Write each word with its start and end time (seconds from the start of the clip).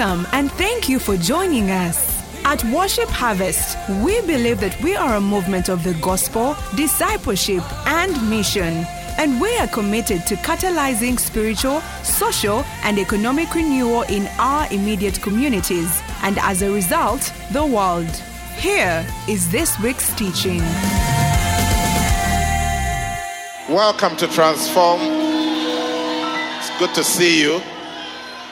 Welcome 0.00 0.26
and 0.32 0.50
thank 0.52 0.88
you 0.88 0.98
for 0.98 1.18
joining 1.18 1.70
us. 1.70 2.24
At 2.46 2.64
Worship 2.72 3.10
Harvest, 3.10 3.76
we 4.02 4.18
believe 4.22 4.58
that 4.60 4.82
we 4.82 4.96
are 4.96 5.16
a 5.16 5.20
movement 5.20 5.68
of 5.68 5.84
the 5.84 5.92
gospel, 6.00 6.56
discipleship, 6.74 7.62
and 7.86 8.30
mission. 8.30 8.86
And 9.18 9.38
we 9.38 9.54
are 9.58 9.66
committed 9.66 10.26
to 10.28 10.36
catalyzing 10.36 11.20
spiritual, 11.20 11.82
social, 12.02 12.64
and 12.82 12.98
economic 12.98 13.54
renewal 13.54 14.04
in 14.04 14.26
our 14.38 14.66
immediate 14.72 15.20
communities, 15.20 16.00
and 16.22 16.38
as 16.38 16.62
a 16.62 16.72
result, 16.72 17.30
the 17.52 17.66
world. 17.66 18.08
Here 18.56 19.06
is 19.28 19.50
this 19.50 19.78
week's 19.80 20.14
teaching. 20.14 20.60
Welcome 23.68 24.16
to 24.16 24.26
Transform. 24.28 25.00
It's 25.02 26.78
good 26.78 26.94
to 26.94 27.04
see 27.04 27.42
you. 27.42 27.60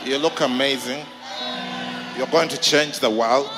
You 0.05 0.19
look 0.19 0.43
amazing. 0.43 1.07
You're 2.19 2.27
going 2.27 2.49
to 2.49 2.59
change 2.59 2.99
the 2.99 3.09
world, 3.09 3.49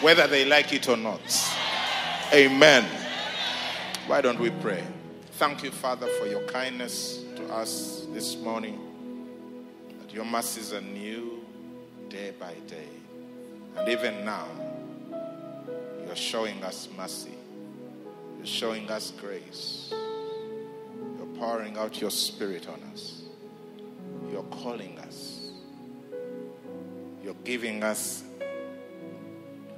whether 0.00 0.26
they 0.26 0.46
like 0.46 0.72
it 0.72 0.88
or 0.88 0.96
not. 0.96 1.20
Amen. 2.32 2.86
Why 4.06 4.22
don't 4.22 4.40
we 4.40 4.48
pray? 4.48 4.82
Thank 5.32 5.62
you, 5.62 5.70
Father, 5.70 6.06
for 6.18 6.26
your 6.26 6.40
kindness 6.46 7.24
to 7.36 7.44
us 7.52 8.06
this 8.14 8.36
morning. 8.38 8.80
That 10.00 10.14
your 10.14 10.24
mercies 10.24 10.72
are 10.72 10.80
new 10.80 11.44
day 12.08 12.32
by 12.40 12.54
day. 12.68 12.88
And 13.76 13.86
even 13.86 14.24
now, 14.24 14.48
you're 16.06 16.16
showing 16.16 16.64
us 16.64 16.88
mercy. 16.96 17.34
You're 18.38 18.46
showing 18.46 18.90
us 18.90 19.12
grace. 19.20 19.92
You're 19.92 21.36
pouring 21.38 21.76
out 21.76 22.00
your 22.00 22.10
spirit 22.10 22.66
on 22.66 22.80
us. 22.94 23.24
You're 24.32 24.42
calling 24.44 24.98
us. 25.00 25.25
You're 27.26 27.34
giving 27.42 27.82
us 27.82 28.22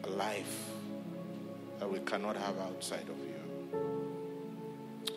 a 0.04 0.06
life 0.06 0.68
that 1.78 1.91
we 1.91 1.98
cannot 2.00 2.36
have 2.36 2.58
outside 2.58 3.06
of 3.08 3.16
you. 3.27 3.41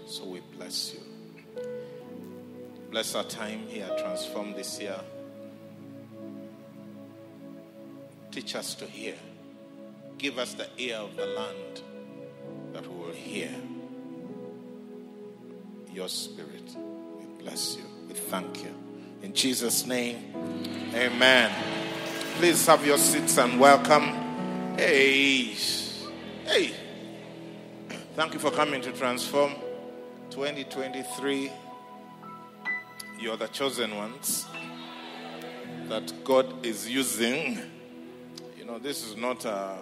So 0.06 0.24
we 0.24 0.40
bless 0.56 0.94
you. 0.94 1.02
Bless 2.90 3.16
our 3.16 3.26
time 3.26 3.68
here, 3.68 3.90
transform 4.00 4.54
this 4.54 4.80
year. 4.80 4.96
Teach 8.32 8.56
us 8.56 8.76
to 8.76 8.86
hear. 8.86 9.16
Give 10.18 10.40
us 10.40 10.54
the 10.54 10.70
ear 10.78 11.00
of 11.00 11.18
the 11.18 11.26
land 11.26 11.82
that 12.72 12.88
we 12.90 12.98
will 12.98 13.12
hear 13.12 13.52
your 15.92 16.08
spirit. 16.08 16.78
We 17.20 17.44
bless 17.44 17.76
you. 17.76 17.84
We 18.08 18.14
thank 18.14 18.64
you. 18.64 18.74
In 19.22 19.34
Jesus' 19.34 19.86
name, 19.86 20.34
amen. 20.96 21.81
Please 22.42 22.66
have 22.66 22.84
your 22.84 22.98
seats 22.98 23.38
and 23.38 23.60
welcome. 23.60 24.02
Hey, 24.76 25.54
hey. 26.44 26.74
Thank 28.16 28.34
you 28.34 28.40
for 28.40 28.50
coming 28.50 28.82
to 28.82 28.92
Transform 28.92 29.54
2023. 30.32 31.52
You're 33.20 33.38
the 33.38 33.46
chosen 33.50 33.96
ones 33.96 34.48
that 35.88 36.12
God 36.24 36.66
is 36.66 36.90
using. 36.90 37.60
You 38.58 38.66
know, 38.66 38.80
this 38.80 39.06
is 39.08 39.16
not 39.16 39.46
a 39.46 39.78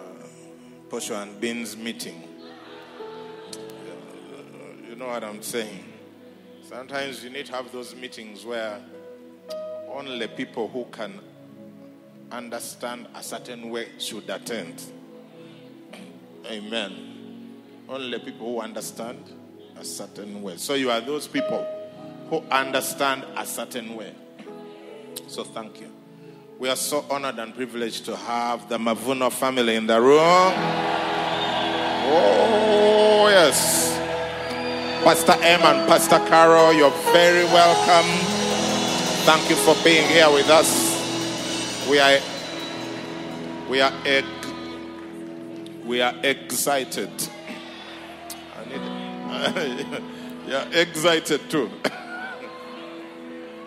Posho 0.90 1.16
and 1.22 1.40
Beans 1.40 1.78
meeting. 1.78 2.28
You 4.86 4.96
know 4.96 5.06
what 5.06 5.24
I'm 5.24 5.40
saying? 5.40 5.82
Sometimes 6.68 7.24
you 7.24 7.30
need 7.30 7.46
to 7.46 7.52
have 7.52 7.72
those 7.72 7.96
meetings 7.96 8.44
where 8.44 8.78
only 9.90 10.28
people 10.28 10.68
who 10.68 10.84
can 10.92 11.20
understand 12.30 13.06
a 13.14 13.22
certain 13.22 13.70
way 13.70 13.88
should 13.98 14.28
attend. 14.30 14.82
Amen. 16.46 16.92
Only 17.88 18.18
people 18.18 18.54
who 18.54 18.60
understand 18.60 19.18
a 19.76 19.84
certain 19.84 20.42
way. 20.42 20.56
So 20.56 20.74
you 20.74 20.90
are 20.90 21.00
those 21.00 21.26
people 21.26 21.66
who 22.28 22.42
understand 22.50 23.24
a 23.36 23.44
certain 23.44 23.96
way. 23.96 24.14
So 25.26 25.44
thank 25.44 25.80
you. 25.80 25.90
We 26.58 26.68
are 26.68 26.76
so 26.76 27.04
honored 27.10 27.38
and 27.38 27.54
privileged 27.54 28.04
to 28.04 28.16
have 28.16 28.68
the 28.68 28.78
Mavuno 28.78 29.32
family 29.32 29.76
in 29.76 29.86
the 29.86 30.00
room. 30.00 30.52
Oh, 32.12 33.28
yes. 33.30 33.96
Pastor 35.02 35.32
M 35.40 35.62
and 35.62 35.88
Pastor 35.88 36.18
Carol, 36.28 36.74
you're 36.74 36.90
very 37.12 37.44
welcome. 37.46 38.06
Thank 39.24 39.48
you 39.48 39.56
for 39.56 39.74
being 39.82 40.06
here 40.08 40.30
with 40.30 40.50
us. 40.50 40.79
We 41.90 41.98
are 41.98 42.20
we 43.68 43.80
are 43.80 43.92
we 45.84 46.00
are 46.00 46.14
excited. 46.22 47.10
I 48.56 48.64
need 48.68 48.80
yeah, 50.46 50.70
excited 50.70 51.50
too. 51.50 51.66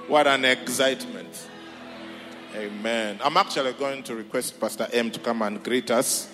what 0.07 0.25
an 0.25 0.45
excitement. 0.45 1.49
Amen. 2.55 3.19
I'm 3.21 3.35
actually 3.35 3.73
going 3.73 4.03
to 4.03 4.15
request 4.15 4.57
Pastor 4.57 4.87
M 4.93 5.11
to 5.11 5.19
come 5.19 5.41
and 5.41 5.61
greet 5.61 5.91
us. 5.91 6.29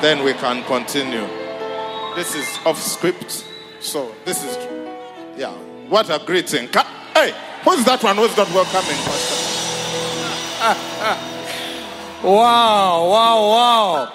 Then 0.00 0.24
we 0.24 0.32
can 0.32 0.64
continue. 0.64 1.26
This 2.14 2.34
is 2.34 2.58
off 2.64 2.80
script. 2.80 3.44
So 3.80 4.14
this 4.24 4.42
is 4.42 4.56
yeah. 5.36 5.52
What 5.90 6.08
a 6.08 6.18
greeting. 6.24 6.70
Hey, 7.12 7.34
who's 7.64 7.84
that 7.84 8.02
one 8.02 8.16
who's 8.16 8.34
not 8.34 8.50
welcoming, 8.54 8.96
Pastor? 9.04 9.35
wow, 12.22 12.24
wow, 12.24 13.50
wow. 13.50 14.12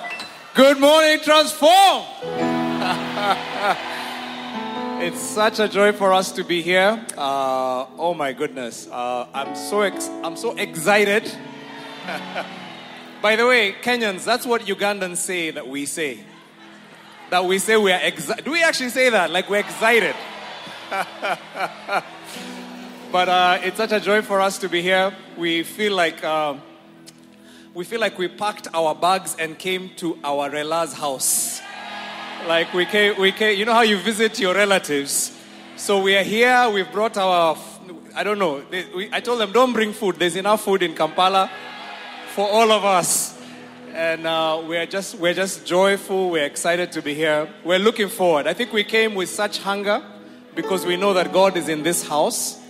Good 0.56 0.80
morning, 0.80 1.20
Transform. 1.20 2.04
it's 5.04 5.22
such 5.22 5.60
a 5.60 5.68
joy 5.68 5.92
for 5.92 6.12
us 6.12 6.32
to 6.32 6.44
be 6.44 6.64
here. 6.64 7.06
Uh, 7.16 7.86
oh 7.96 8.16
my 8.16 8.34
goodness, 8.34 8.88
uh, 8.92 9.28
I'm 9.36 9.56
so 9.56 9.82
ex- 9.82 10.10
I'm 10.24 10.36
so 10.36 10.58
excited. 10.58 11.32
By 13.22 13.36
the 13.36 13.46
way, 13.46 13.74
Kenyans, 13.74 14.26
that's 14.26 14.48
what 14.48 14.64
Ugandans 14.64 15.18
say 15.18 15.52
that 15.52 15.68
we 15.68 15.86
say. 15.86 16.22
That 17.30 17.46
we 17.46 17.60
say 17.60 17.78
we 17.78 17.92
are 17.92 18.02
excited. 18.02 18.46
Do 18.46 18.52
we 18.52 18.64
actually 18.64 18.90
say 18.90 19.12
that? 19.12 19.30
Like 19.30 19.48
we're 19.48 19.60
excited. 19.60 20.16
But 23.12 23.28
uh, 23.28 23.60
it's 23.62 23.78
such 23.78 23.92
a 23.92 24.00
joy 24.00 24.22
for 24.22 24.40
us 24.40 24.58
to 24.60 24.70
be 24.70 24.82
here. 24.82 25.14
We 25.38 25.64
feel 25.64 25.94
like 25.94 26.24
uh, 26.24 26.56
we 27.74 27.84
feel 27.84 28.00
like 28.00 28.18
we 28.18 28.30
packed 28.30 28.70
our 28.74 28.96
bags 28.96 29.36
and 29.38 29.60
came 29.60 29.90
to 29.98 30.18
our 30.24 30.50
rela's 30.50 30.94
house. 30.94 31.62
Like 32.48 32.74
we 32.74 32.86
came, 32.86 33.20
we 33.20 33.34
came. 33.34 33.60
You 33.60 33.66
know 33.66 33.74
how 33.74 33.82
you 33.82 33.98
visit 33.98 34.40
your 34.40 34.56
relatives. 34.56 35.38
So 35.76 36.02
we 36.02 36.16
are 36.16 36.24
here. 36.24 36.70
We've 36.70 36.90
brought 36.92 37.18
our. 37.18 37.58
I 38.16 38.24
don't 38.24 38.40
know. 38.40 38.62
They, 38.62 38.86
we, 38.96 39.10
I 39.12 39.20
told 39.20 39.42
them 39.42 39.52
don't 39.52 39.74
bring 39.74 39.92
food. 39.92 40.16
There's 40.16 40.38
enough 40.38 40.64
food 40.64 40.82
in 40.82 40.96
Kampala 40.96 41.52
for 42.34 42.48
all 42.48 42.72
of 42.72 42.86
us. 42.86 43.38
And 43.94 44.26
uh, 44.26 44.64
we're 44.66 44.86
just 44.86 45.16
we're 45.16 45.34
just 45.34 45.66
joyful. 45.66 46.30
We're 46.30 46.46
excited 46.46 46.94
to 46.94 47.02
be 47.02 47.14
here. 47.14 47.50
We're 47.66 47.80
looking 47.80 48.08
forward. 48.08 48.48
I 48.48 48.54
think 48.54 48.72
we 48.72 48.86
came 48.86 49.16
with 49.16 49.30
such 49.30 49.60
hunger 49.60 50.02
because 50.56 50.86
we 50.86 50.96
know 50.96 51.14
that 51.14 51.34
God 51.34 51.58
is 51.58 51.68
in 51.68 51.84
this 51.84 52.08
house. 52.08 52.61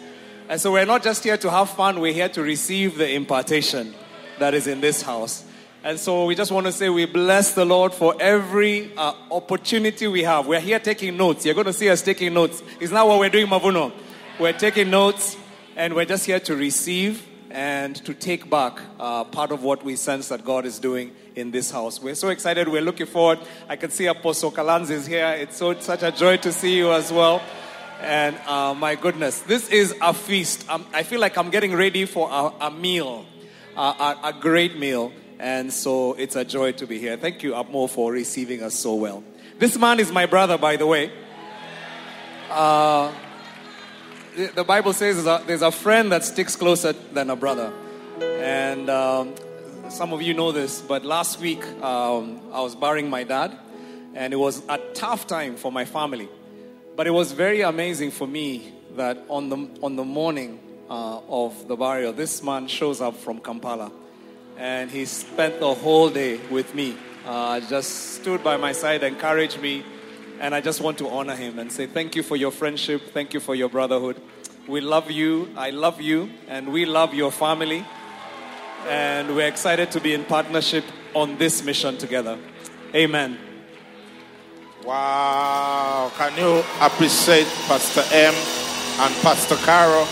And 0.51 0.59
so 0.59 0.73
we're 0.73 0.85
not 0.85 1.01
just 1.01 1.23
here 1.23 1.37
to 1.37 1.49
have 1.49 1.69
fun, 1.69 2.01
we're 2.01 2.11
here 2.11 2.27
to 2.27 2.41
receive 2.41 2.97
the 2.97 3.09
impartation 3.09 3.95
that 4.37 4.53
is 4.53 4.67
in 4.67 4.81
this 4.81 5.01
house. 5.01 5.45
And 5.81 5.97
so 5.97 6.25
we 6.25 6.35
just 6.35 6.51
want 6.51 6.65
to 6.65 6.73
say 6.73 6.89
we 6.89 7.05
bless 7.05 7.53
the 7.53 7.63
Lord 7.63 7.93
for 7.93 8.15
every 8.19 8.93
uh, 8.97 9.13
opportunity 9.31 10.07
we 10.07 10.23
have. 10.23 10.47
We're 10.47 10.59
here 10.59 10.77
taking 10.77 11.15
notes. 11.15 11.45
You're 11.45 11.55
going 11.55 11.67
to 11.67 11.73
see 11.73 11.87
us 11.87 12.01
taking 12.01 12.33
notes. 12.33 12.61
It's 12.81 12.91
not 12.91 13.07
what 13.07 13.19
we're 13.19 13.29
doing, 13.29 13.47
Mavuno. 13.47 13.93
We're 14.41 14.51
taking 14.51 14.89
notes 14.89 15.37
and 15.77 15.93
we're 15.93 16.03
just 16.03 16.25
here 16.25 16.41
to 16.41 16.53
receive 16.53 17.25
and 17.49 17.95
to 18.03 18.13
take 18.13 18.49
back 18.49 18.77
uh, 18.99 19.23
part 19.23 19.53
of 19.53 19.63
what 19.63 19.85
we 19.85 19.95
sense 19.95 20.27
that 20.27 20.43
God 20.43 20.65
is 20.65 20.79
doing 20.79 21.15
in 21.33 21.51
this 21.51 21.71
house. 21.71 22.01
We're 22.01 22.13
so 22.13 22.27
excited. 22.27 22.67
We're 22.67 22.81
looking 22.81 23.07
forward. 23.07 23.39
I 23.69 23.77
can 23.77 23.89
see 23.89 24.07
Apostle 24.07 24.51
Kalanz 24.51 24.89
is 24.89 25.07
here. 25.07 25.29
It's 25.29 25.55
so 25.55 25.79
such 25.79 26.03
a 26.03 26.11
joy 26.11 26.35
to 26.37 26.51
see 26.51 26.75
you 26.75 26.91
as 26.91 27.09
well. 27.09 27.41
And 28.01 28.35
uh, 28.47 28.73
my 28.73 28.95
goodness, 28.95 29.41
this 29.41 29.69
is 29.69 29.93
a 30.01 30.11
feast. 30.11 30.67
Um, 30.67 30.87
I 30.91 31.03
feel 31.03 31.19
like 31.19 31.37
I'm 31.37 31.51
getting 31.51 31.75
ready 31.75 32.05
for 32.05 32.27
a, 32.31 32.65
a 32.65 32.71
meal, 32.71 33.25
uh, 33.77 34.15
a, 34.23 34.29
a, 34.29 34.33
great 34.33 34.75
meal. 34.75 35.13
And 35.37 35.71
so 35.71 36.13
it's 36.13 36.35
a 36.35 36.43
joy 36.43 36.71
to 36.73 36.87
be 36.87 36.97
here. 36.97 37.15
Thank 37.15 37.43
you, 37.43 37.53
Amo, 37.53 37.85
for 37.85 38.11
receiving 38.11 38.63
us 38.63 38.73
so 38.73 38.95
well. 38.95 39.23
This 39.59 39.77
man 39.77 39.99
is 39.99 40.11
my 40.11 40.25
brother, 40.25 40.57
by 40.57 40.77
the 40.77 40.87
way. 40.87 41.11
Uh, 42.49 43.13
the 44.55 44.63
Bible 44.63 44.93
says 44.93 45.23
there's 45.23 45.41
a, 45.41 45.43
there's 45.45 45.61
a, 45.61 45.71
friend 45.71 46.11
that 46.11 46.23
sticks 46.23 46.55
closer 46.55 46.93
than 46.93 47.29
a 47.29 47.35
brother. 47.35 47.71
And 48.19 48.89
um, 48.89 49.35
some 49.89 50.11
of 50.11 50.23
you 50.23 50.33
know 50.33 50.51
this, 50.51 50.81
but 50.81 51.05
last 51.05 51.39
week 51.39 51.63
um, 51.83 52.41
I 52.51 52.61
was 52.61 52.75
burying 52.75 53.11
my 53.11 53.23
dad, 53.23 53.55
and 54.15 54.33
it 54.33 54.37
was 54.37 54.63
a 54.69 54.79
tough 54.95 55.27
time 55.27 55.55
for 55.55 55.71
my 55.71 55.85
family. 55.85 56.29
But 57.01 57.07
it 57.07 57.17
was 57.17 57.31
very 57.31 57.61
amazing 57.61 58.11
for 58.11 58.27
me 58.27 58.71
that 58.95 59.25
on 59.27 59.49
the, 59.49 59.67
on 59.81 59.95
the 59.95 60.03
morning 60.03 60.59
uh, 60.87 61.19
of 61.27 61.67
the 61.67 61.75
burial, 61.75 62.13
this 62.13 62.43
man 62.43 62.67
shows 62.67 63.01
up 63.01 63.15
from 63.15 63.39
Kampala. 63.39 63.91
and 64.55 64.91
he 64.91 65.05
spent 65.05 65.59
the 65.59 65.73
whole 65.73 66.11
day 66.11 66.39
with 66.51 66.75
me. 66.75 66.95
Uh, 67.25 67.59
just 67.61 68.21
stood 68.21 68.43
by 68.43 68.55
my 68.55 68.71
side, 68.71 69.01
encouraged 69.01 69.59
me, 69.59 69.83
and 70.39 70.53
I 70.53 70.61
just 70.61 70.79
want 70.79 70.99
to 70.99 71.09
honor 71.09 71.35
him 71.35 71.57
and 71.57 71.71
say 71.71 71.87
thank 71.87 72.15
you 72.15 72.21
for 72.21 72.35
your 72.35 72.51
friendship, 72.51 73.01
thank 73.15 73.33
you 73.33 73.39
for 73.39 73.55
your 73.55 73.69
brotherhood. 73.69 74.21
We 74.67 74.79
love 74.79 75.09
you, 75.09 75.49
I 75.57 75.71
love 75.71 75.99
you, 75.99 76.29
and 76.47 76.71
we 76.71 76.85
love 76.85 77.15
your 77.15 77.31
family. 77.31 77.83
And 78.87 79.35
we're 79.35 79.47
excited 79.47 79.89
to 79.93 79.99
be 79.99 80.13
in 80.13 80.23
partnership 80.23 80.83
on 81.15 81.39
this 81.39 81.63
mission 81.63 81.97
together. 81.97 82.37
Amen. 82.93 83.50
Wow. 84.85 86.11
Can 86.17 86.37
you 86.37 86.63
appreciate 86.81 87.45
Pastor 87.67 88.03
M 88.11 88.33
and 88.33 89.15
Pastor 89.21 89.55
Caro 89.57 90.05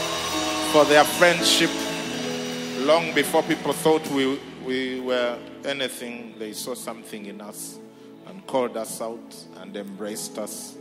for 0.72 0.86
their 0.86 1.04
friendship 1.04 1.72
long 2.86 3.14
before 3.16 3.42
people 3.44 3.74
thought 3.74 4.06
we, 4.12 4.40
we 4.64 5.00
were 5.00 5.40
anything? 5.66 6.36
They 6.38 6.54
saw 6.54 6.76
something 6.76 7.26
in 7.26 7.42
us 7.42 7.80
and 8.28 8.46
called 8.46 8.78
us 8.78 9.02
out 9.02 9.36
and 9.62 9.76
embraced 9.76 10.38
us. 10.38 10.78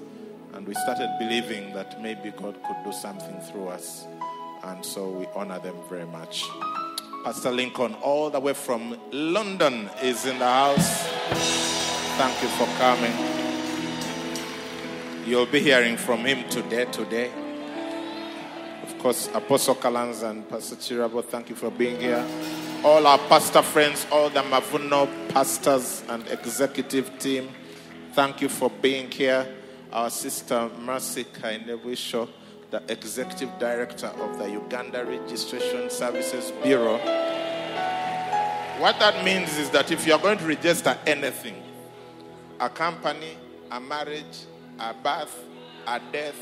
And 0.53 0.67
we 0.67 0.75
started 0.75 1.15
believing 1.19 1.73
that 1.73 2.03
maybe 2.03 2.31
God 2.31 2.63
could 2.67 2.77
do 2.85 2.93
something 2.93 3.41
through 3.51 3.69
us. 3.69 4.07
And 4.65 4.85
so 4.85 5.09
we 5.09 5.27
honor 5.35 5.61
them 5.61 5.77
very 5.89 6.07
much. 6.07 6.45
Pastor 7.25 7.51
Lincoln, 7.51 7.95
all 7.95 8.29
the 8.29 8.41
way 8.41 8.53
from 8.53 8.99
London, 9.13 9.89
is 10.03 10.27
in 10.27 10.39
the 10.39 10.45
house. 10.45 11.07
Thank 12.19 12.43
you 12.43 12.49
for 12.51 12.67
coming. 12.79 13.48
You'll 15.29 15.45
be 15.45 15.61
hearing 15.61 15.99
from 15.99 16.25
him 16.25 16.49
today. 16.49 16.87
Today, 16.87 17.31
of 18.83 18.99
course, 18.99 19.29
Apostle 19.35 19.75
Kalans 19.75 20.23
and 20.23 20.49
Pastor 20.49 20.77
Chirabo, 20.77 21.23
thank 21.23 21.51
you 21.51 21.55
for 21.55 21.71
being 21.71 22.01
here. 22.01 22.25
All 22.83 23.07
our 23.07 23.19
pastor 23.19 23.61
friends, 23.61 24.07
all 24.11 24.31
the 24.31 24.41
Mavuno 24.41 25.07
pastors 25.29 26.03
and 26.09 26.27
executive 26.29 27.19
team, 27.19 27.51
thank 28.15 28.41
you 28.41 28.49
for 28.49 28.71
being 28.71 29.11
here. 29.11 29.47
Our 29.93 30.09
sister 30.09 30.71
Mercy 30.81 31.25
Kainobwisho 31.25 32.27
the 32.71 32.83
executive 32.91 33.51
director 33.59 34.07
of 34.07 34.39
the 34.39 34.51
Uganda 34.51 35.05
Registration 35.05 35.91
Services 35.91 36.53
Bureau. 36.63 36.97
What 38.81 38.99
that 38.99 39.23
means 39.23 39.59
is 39.59 39.69
that 39.71 39.91
if 39.93 40.07
you 40.07 40.15
are 40.15 40.19
going 40.19 40.39
to 40.39 40.47
register 40.47 40.97
anything, 41.07 41.63
a 42.61 42.71
company, 42.71 43.37
a 43.71 43.79
marriage, 43.79 44.47
a 44.79 44.95
birth, 44.95 45.45
a 45.87 46.01
death, 46.13 46.39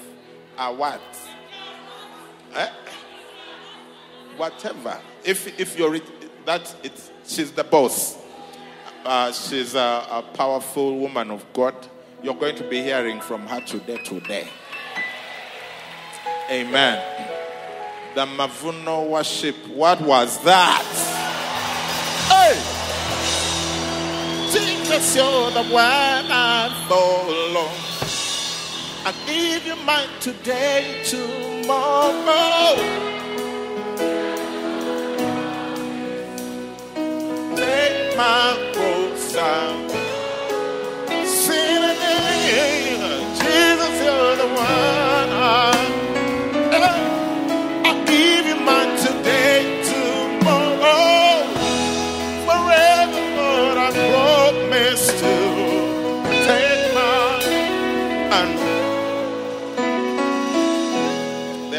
a 0.59 0.73
what, 0.73 1.01
eh? 2.55 2.71
whatever. 4.37 5.01
If 5.25 5.59
if 5.59 5.79
you're 5.79 5.99
that, 6.45 6.75
it's 6.83 7.11
she's 7.27 7.53
the 7.53 7.65
boss. 7.65 8.19
Uh, 9.05 9.33
she's 9.33 9.75
a, 9.75 10.07
a 10.11 10.25
powerful 10.35 10.99
woman 10.99 11.31
of 11.31 11.45
God. 11.53 11.75
You're 12.23 12.35
going 12.35 12.57
to 12.57 12.69
be 12.69 12.83
hearing 12.83 13.21
from 13.21 13.47
her 13.47 13.61
today. 13.61 13.99
Today. 13.99 14.49
Amen. 16.51 17.03
The 18.15 18.27
Mavuno 18.27 19.09
worship. 19.09 19.57
What 19.69 20.01
was 20.01 20.43
that? 20.43 20.83
Hey! 22.29 22.57
Jesus, 24.51 25.17
you're 25.17 25.51
the 25.51 25.65
one 25.71 25.83
I 25.85 26.87
follow. 26.89 27.86
I 29.09 29.13
give 29.25 29.65
you 29.65 29.77
mine 29.85 30.09
today, 30.19 31.01
tomorrow. 31.05 32.75
Take 37.55 38.17
my 38.17 38.73
cross 38.75 39.33
down. 39.33 39.89
Sing 41.25 41.85
again. 41.93 43.37
Jesus, 43.37 43.95
you're 44.03 44.37
the 44.43 44.49
one 44.57 44.96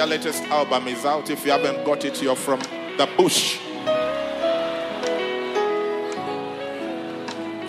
latest 0.07 0.44
album 0.45 0.88
is 0.88 1.06
out. 1.06 1.30
If 1.30 1.45
you 1.45 1.51
haven't 1.51 1.83
got 1.83 2.06
it, 2.06 2.21
you're 2.21 2.36
from 2.36 2.59
the 2.98 3.07
bush. 3.18 3.59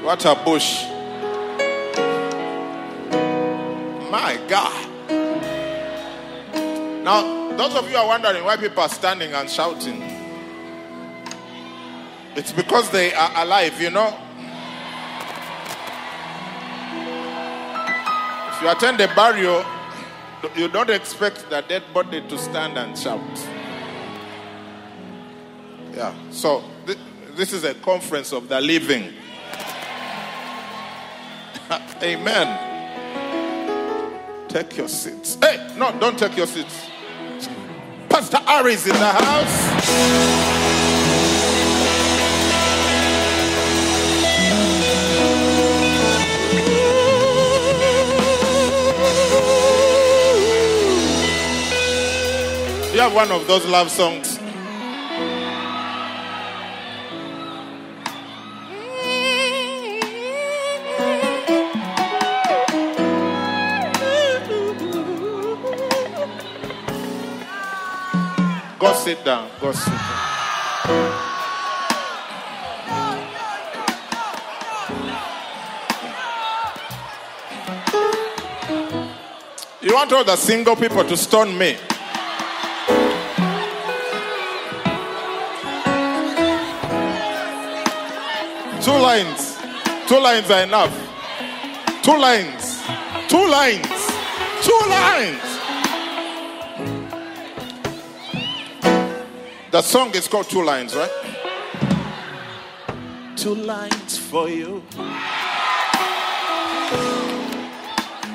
What 0.03 0.25
a 0.25 0.35
bush! 0.45 0.85
My 4.11 4.41
God. 4.49 4.89
Now, 7.05 7.57
those 7.57 7.75
of 7.75 7.91
you 7.91 7.97
are 7.97 8.07
wondering 8.07 8.45
why 8.45 8.57
people 8.57 8.83
are 8.83 8.89
standing 8.89 9.33
and 9.33 9.51
shouting. 9.51 10.03
It's 12.37 12.53
because 12.53 12.89
they 12.91 13.13
are 13.13 13.33
alive, 13.37 13.81
you 13.81 13.91
know. 13.91 14.17
If 18.53 18.63
you 18.63 18.71
attend 18.71 19.01
a 19.01 19.09
burial, 19.15 19.65
you 20.57 20.69
don't 20.69 20.91
expect 20.91 21.49
the 21.51 21.61
dead 21.63 21.83
body 21.93 22.21
to 22.29 22.39
stand 22.39 22.79
and 22.79 22.97
shout. 22.99 23.21
Yeah, 25.95 26.15
so 26.31 26.63
th- 26.87 26.99
this 27.35 27.53
is 27.53 27.65
a 27.65 27.75
conference 27.75 28.33
of 28.33 28.49
the 28.49 28.61
living. 28.61 29.13
Amen. 32.03 32.65
Take 34.49 34.77
your 34.77 34.89
seats. 34.89 35.37
Hey, 35.41 35.73
no, 35.77 35.97
don't 35.99 36.19
take 36.19 36.37
your 36.37 36.47
seats. 36.47 36.87
Pastor 38.09 38.39
Ari 38.47 38.75
is 38.75 38.87
in 38.87 38.93
the 38.95 39.07
house. 39.07 41.08
You 52.99 53.05
have 53.05 53.15
one 53.15 53.31
of 53.31 53.47
those 53.47 53.65
love 53.65 53.93
songs. 53.93 54.39
Go 68.81 68.93
sit 68.95 69.25
down. 69.25 69.49
Go 69.61 69.71
sit 69.71 69.93
down. 69.93 70.19
You 79.81 79.95
want 79.95 80.13
all 80.13 80.25
the 80.25 80.35
single 80.35 80.75
people 80.75 81.05
to 81.05 81.17
stone 81.17 81.57
me? 81.57 81.77
Two 88.89 88.99
lines. 88.99 89.59
Two 90.07 90.19
lines 90.19 90.51
are 90.51 90.63
enough. 90.63 90.95
Two 92.03 92.17
lines. 92.17 92.83
Two 93.29 93.47
lines. 93.47 93.87
Two 94.63 94.81
lines. 94.89 95.43
The 99.71 99.83
song 99.83 100.11
is 100.15 100.27
called 100.27 100.49
Two 100.49 100.65
Lines, 100.65 100.97
right? 100.97 101.11
Two 103.37 103.57
lines 103.57 104.17
for 104.17 104.49
you. 104.49 104.83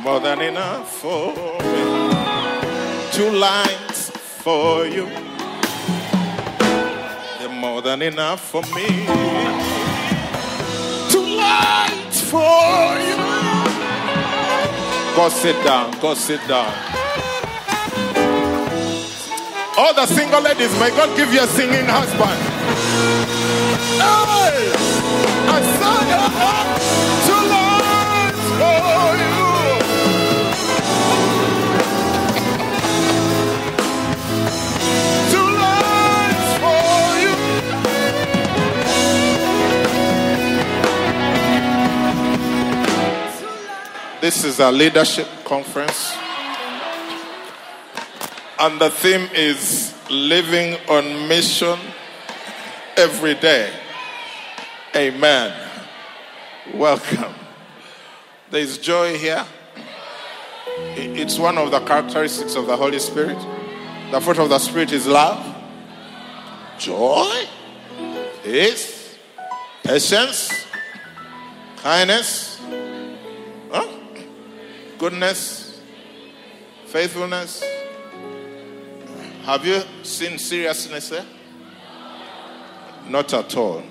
More 0.03 0.19
than 0.19 0.39
enough 0.39 0.87
for 1.01 1.33
me. 1.63 2.13
Two 3.11 3.31
lines 3.31 4.11
for 4.43 4.85
you. 4.85 5.07
They're 7.39 7.49
more 7.49 7.81
than 7.81 8.03
enough 8.03 8.39
for 8.39 8.61
me. 8.75 9.72
For 12.33 12.97
you. 13.07 13.17
Go 15.15 15.29
sit 15.29 15.63
down. 15.63 15.91
Go 15.99 16.15
sit 16.15 16.41
down. 16.47 16.73
All 19.77 19.93
the 19.93 20.07
single 20.07 20.41
ladies, 20.41 20.73
may 20.79 20.89
God 20.89 21.15
give 21.15 21.31
you 21.31 21.43
a 21.43 21.47
singing 21.47 21.85
husband. 21.85 22.39
Hey! 24.01 24.73
I 25.45 25.59
sang 25.77 26.09
it 26.17 26.31
two 27.27 27.43
lines 27.53 28.43
for 28.57 29.37
you. 29.37 29.42
This 44.23 44.45
is 44.45 44.61
a 44.61 44.71
leadership 44.71 45.27
conference. 45.43 46.15
And 48.57 48.79
the 48.79 48.89
theme 48.89 49.27
is 49.35 49.93
living 50.09 50.79
on 50.87 51.27
mission 51.27 51.77
every 52.95 53.33
day. 53.33 53.69
Amen. 54.95 55.53
Welcome. 56.73 57.35
There 58.49 58.61
is 58.61 58.77
joy 58.77 59.17
here. 59.17 59.45
It's 60.95 61.37
one 61.37 61.57
of 61.57 61.71
the 61.71 61.81
characteristics 61.81 62.55
of 62.55 62.67
the 62.67 62.77
Holy 62.77 62.99
Spirit. 62.99 63.39
The 64.11 64.21
fruit 64.21 64.39
of 64.39 64.47
the 64.47 64.59
Spirit 64.59 64.93
is 64.93 65.05
love, 65.05 65.45
joy, 66.79 67.43
peace, 68.41 69.17
patience, 69.83 70.49
kindness? 71.79 72.52
Goodness, 75.03 75.81
faithfulness. 76.85 77.61
Have 79.43 79.65
you 79.65 79.81
seen 80.01 80.37
seriousness 80.39 81.09
there? 81.09 81.25
Not 83.09 83.33
at 83.33 83.53
all. 83.57 83.83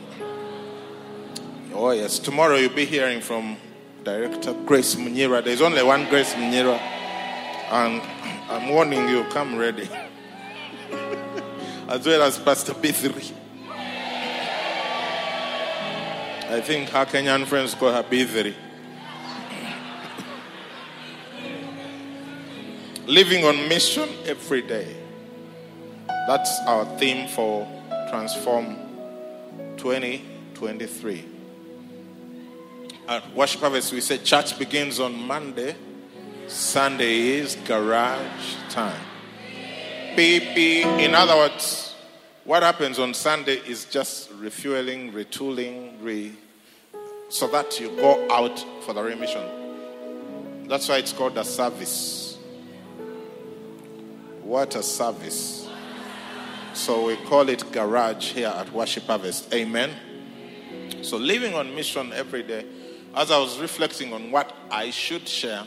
Oh, 1.74 1.90
yes. 1.90 2.18
Tomorrow 2.18 2.56
you'll 2.56 2.74
be 2.74 2.86
hearing 2.86 3.20
from 3.20 3.58
Director 4.02 4.54
Grace 4.64 4.94
Munyira. 4.94 5.44
There's 5.44 5.60
only 5.60 5.82
one 5.82 6.08
Grace 6.08 6.32
Munyira. 6.32 6.78
And 6.78 8.00
I'm 8.48 8.70
warning 8.70 9.06
you, 9.06 9.24
come 9.24 9.58
ready. 9.58 9.90
as 11.88 12.06
well 12.06 12.22
as 12.22 12.38
Pastor 12.38 12.72
B3. 12.72 13.32
I 16.48 16.60
think 16.62 16.88
her 16.88 17.04
Kenyan 17.04 17.44
friends 17.44 17.74
call 17.74 17.92
her 17.92 18.02
B3. 18.02 18.54
Living 23.12 23.44
on 23.44 23.68
mission 23.68 24.08
every 24.24 24.62
day. 24.62 24.96
That's 26.26 26.58
our 26.66 26.86
theme 26.96 27.28
for 27.28 27.68
Transform 28.08 28.74
2023. 29.76 31.24
At 33.08 33.34
Worship 33.34 33.60
Harvest, 33.60 33.92
we 33.92 34.00
said 34.00 34.24
church 34.24 34.58
begins 34.58 34.98
on 34.98 35.12
Monday. 35.26 35.76
Sunday 36.46 37.36
is 37.36 37.56
garage 37.66 38.54
time. 38.70 39.04
PP, 40.16 40.80
in 40.98 41.14
other 41.14 41.36
words, 41.36 41.94
what 42.44 42.62
happens 42.62 42.98
on 42.98 43.12
Sunday 43.12 43.56
is 43.66 43.84
just 43.84 44.30
refueling, 44.38 45.12
retooling, 45.12 46.02
re, 46.02 46.32
so 47.28 47.46
that 47.48 47.78
you 47.78 47.94
go 47.94 48.26
out 48.32 48.58
for 48.86 48.94
the 48.94 49.02
remission. 49.02 50.66
That's 50.66 50.88
why 50.88 50.96
it's 50.96 51.12
called 51.12 51.36
a 51.36 51.44
service. 51.44 52.21
What 54.42 54.74
a 54.74 54.82
service. 54.82 55.68
So 56.74 57.06
we 57.06 57.16
call 57.16 57.48
it 57.48 57.70
garage 57.70 58.32
here 58.32 58.48
at 58.48 58.72
Worship 58.72 59.04
Harvest. 59.04 59.54
Amen. 59.54 59.90
So 61.02 61.16
living 61.16 61.54
on 61.54 61.74
mission 61.74 62.12
every 62.12 62.42
day, 62.42 62.66
as 63.14 63.30
I 63.30 63.38
was 63.38 63.60
reflecting 63.60 64.12
on 64.12 64.30
what 64.32 64.52
I 64.70 64.90
should 64.90 65.28
share 65.28 65.62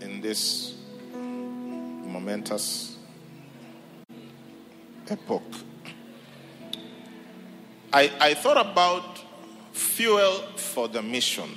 in 0.00 0.20
this 0.20 0.74
momentous 1.12 2.96
epoch, 5.08 5.42
I, 7.92 8.10
I 8.20 8.34
thought 8.34 8.66
about 8.66 9.22
fuel 9.72 10.38
for 10.56 10.88
the 10.88 11.02
mission. 11.02 11.50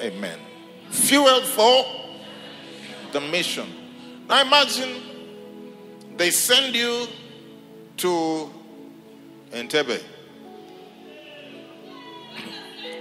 Amen. 0.00 0.38
Fuel 0.90 1.42
for 1.42 1.84
the 3.12 3.20
mission. 3.20 3.85
Now 4.28 4.42
imagine 4.42 5.02
they 6.16 6.30
send 6.30 6.74
you 6.74 7.06
to 7.98 8.50
Entebbe. 9.52 10.02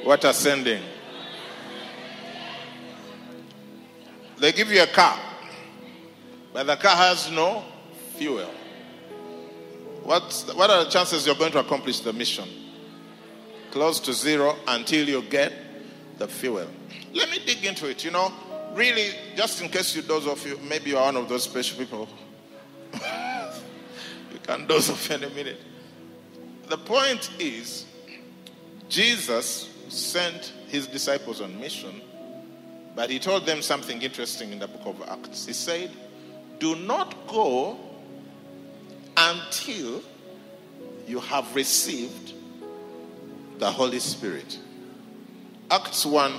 What 0.03 0.23
are 0.23 0.33
sending? 0.33 0.83
They 4.37 4.51
give 4.51 4.69
you 4.69 4.83
a 4.83 4.87
car, 4.87 5.17
but 6.53 6.67
the 6.67 6.75
car 6.75 6.95
has 6.95 7.31
no 7.31 7.63
fuel. 8.15 8.49
What's, 10.03 10.53
what 10.53 10.69
are 10.69 10.83
the 10.83 10.89
chances 10.91 11.25
you're 11.25 11.35
going 11.35 11.53
to 11.53 11.59
accomplish 11.59 12.01
the 12.01 12.13
mission? 12.13 12.47
Close 13.71 13.99
to 14.01 14.13
zero 14.13 14.55
until 14.67 15.09
you 15.09 15.23
get 15.23 15.51
the 16.19 16.27
fuel. 16.27 16.67
Let 17.13 17.31
me 17.31 17.39
dig 17.43 17.65
into 17.65 17.89
it. 17.89 18.03
You 18.03 18.11
know, 18.11 18.31
really, 18.75 19.11
just 19.35 19.61
in 19.61 19.69
case 19.69 19.95
you, 19.95 20.01
those 20.01 20.27
of 20.27 20.45
you, 20.45 20.59
maybe 20.67 20.91
you 20.91 20.97
are 20.97 21.05
one 21.05 21.17
of 21.17 21.29
those 21.29 21.43
special 21.43 21.77
people. 21.77 22.07
you 22.93 24.39
can 24.43 24.67
doze 24.67 24.89
off 24.89 25.09
in 25.09 25.23
a 25.23 25.29
minute. 25.29 25.59
The 26.67 26.77
point 26.77 27.29
is, 27.39 27.85
Jesus 28.89 29.69
sent 29.87 30.53
his 30.67 30.87
disciples 30.87 31.41
on 31.41 31.59
mission, 31.59 32.01
but 32.95 33.09
he 33.09 33.19
told 33.19 33.45
them 33.45 33.61
something 33.61 34.01
interesting 34.01 34.51
in 34.51 34.59
the 34.59 34.67
book 34.67 34.85
of 34.85 35.09
Acts. 35.09 35.45
He 35.45 35.53
said, 35.53 35.91
Do 36.59 36.75
not 36.75 37.27
go 37.27 37.77
until 39.15 40.03
you 41.07 41.19
have 41.19 41.55
received 41.55 42.33
the 43.59 43.71
Holy 43.71 43.99
Spirit. 43.99 44.59
Acts 45.71 46.05
1 46.05 46.33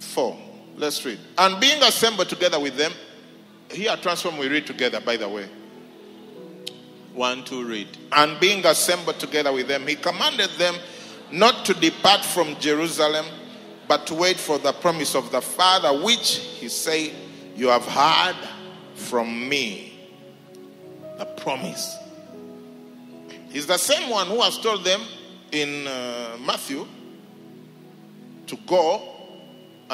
4. 0.00 0.43
Let's 0.76 1.04
read. 1.04 1.18
And 1.38 1.60
being 1.60 1.82
assembled 1.82 2.28
together 2.28 2.58
with 2.58 2.76
them, 2.76 2.92
here 3.70 3.96
transform 3.96 4.38
we 4.38 4.48
read 4.48 4.66
together, 4.66 5.00
by 5.00 5.16
the 5.16 5.28
way. 5.28 5.48
One, 7.12 7.44
two, 7.44 7.64
read. 7.64 7.88
And 8.12 8.38
being 8.40 8.66
assembled 8.66 9.20
together 9.20 9.52
with 9.52 9.68
them, 9.68 9.86
he 9.86 9.94
commanded 9.94 10.50
them 10.58 10.74
not 11.30 11.64
to 11.66 11.74
depart 11.74 12.24
from 12.24 12.56
Jerusalem, 12.58 13.26
but 13.86 14.06
to 14.08 14.14
wait 14.14 14.36
for 14.36 14.58
the 14.58 14.72
promise 14.72 15.14
of 15.14 15.30
the 15.30 15.40
Father, 15.40 16.02
which 16.02 16.38
he 16.58 16.68
said, 16.68 17.12
You 17.54 17.68
have 17.68 17.84
heard 17.84 18.36
from 18.94 19.48
me. 19.48 20.10
The 21.18 21.26
promise. 21.26 21.96
He's 23.50 23.68
the 23.68 23.78
same 23.78 24.10
one 24.10 24.26
who 24.26 24.40
has 24.42 24.58
told 24.58 24.84
them 24.84 25.00
in 25.52 25.86
uh, 25.86 26.36
Matthew 26.44 26.86
to 28.48 28.56
go 28.66 29.13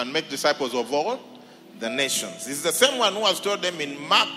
and 0.00 0.12
make 0.12 0.28
disciples 0.28 0.74
of 0.74 0.92
all 0.92 1.20
the 1.78 1.88
nations. 1.88 2.46
This 2.46 2.56
is 2.56 2.62
the 2.62 2.72
same 2.72 2.98
one 2.98 3.14
who 3.14 3.24
has 3.24 3.40
told 3.40 3.62
them 3.62 3.80
in 3.80 4.00
Mark 4.08 4.28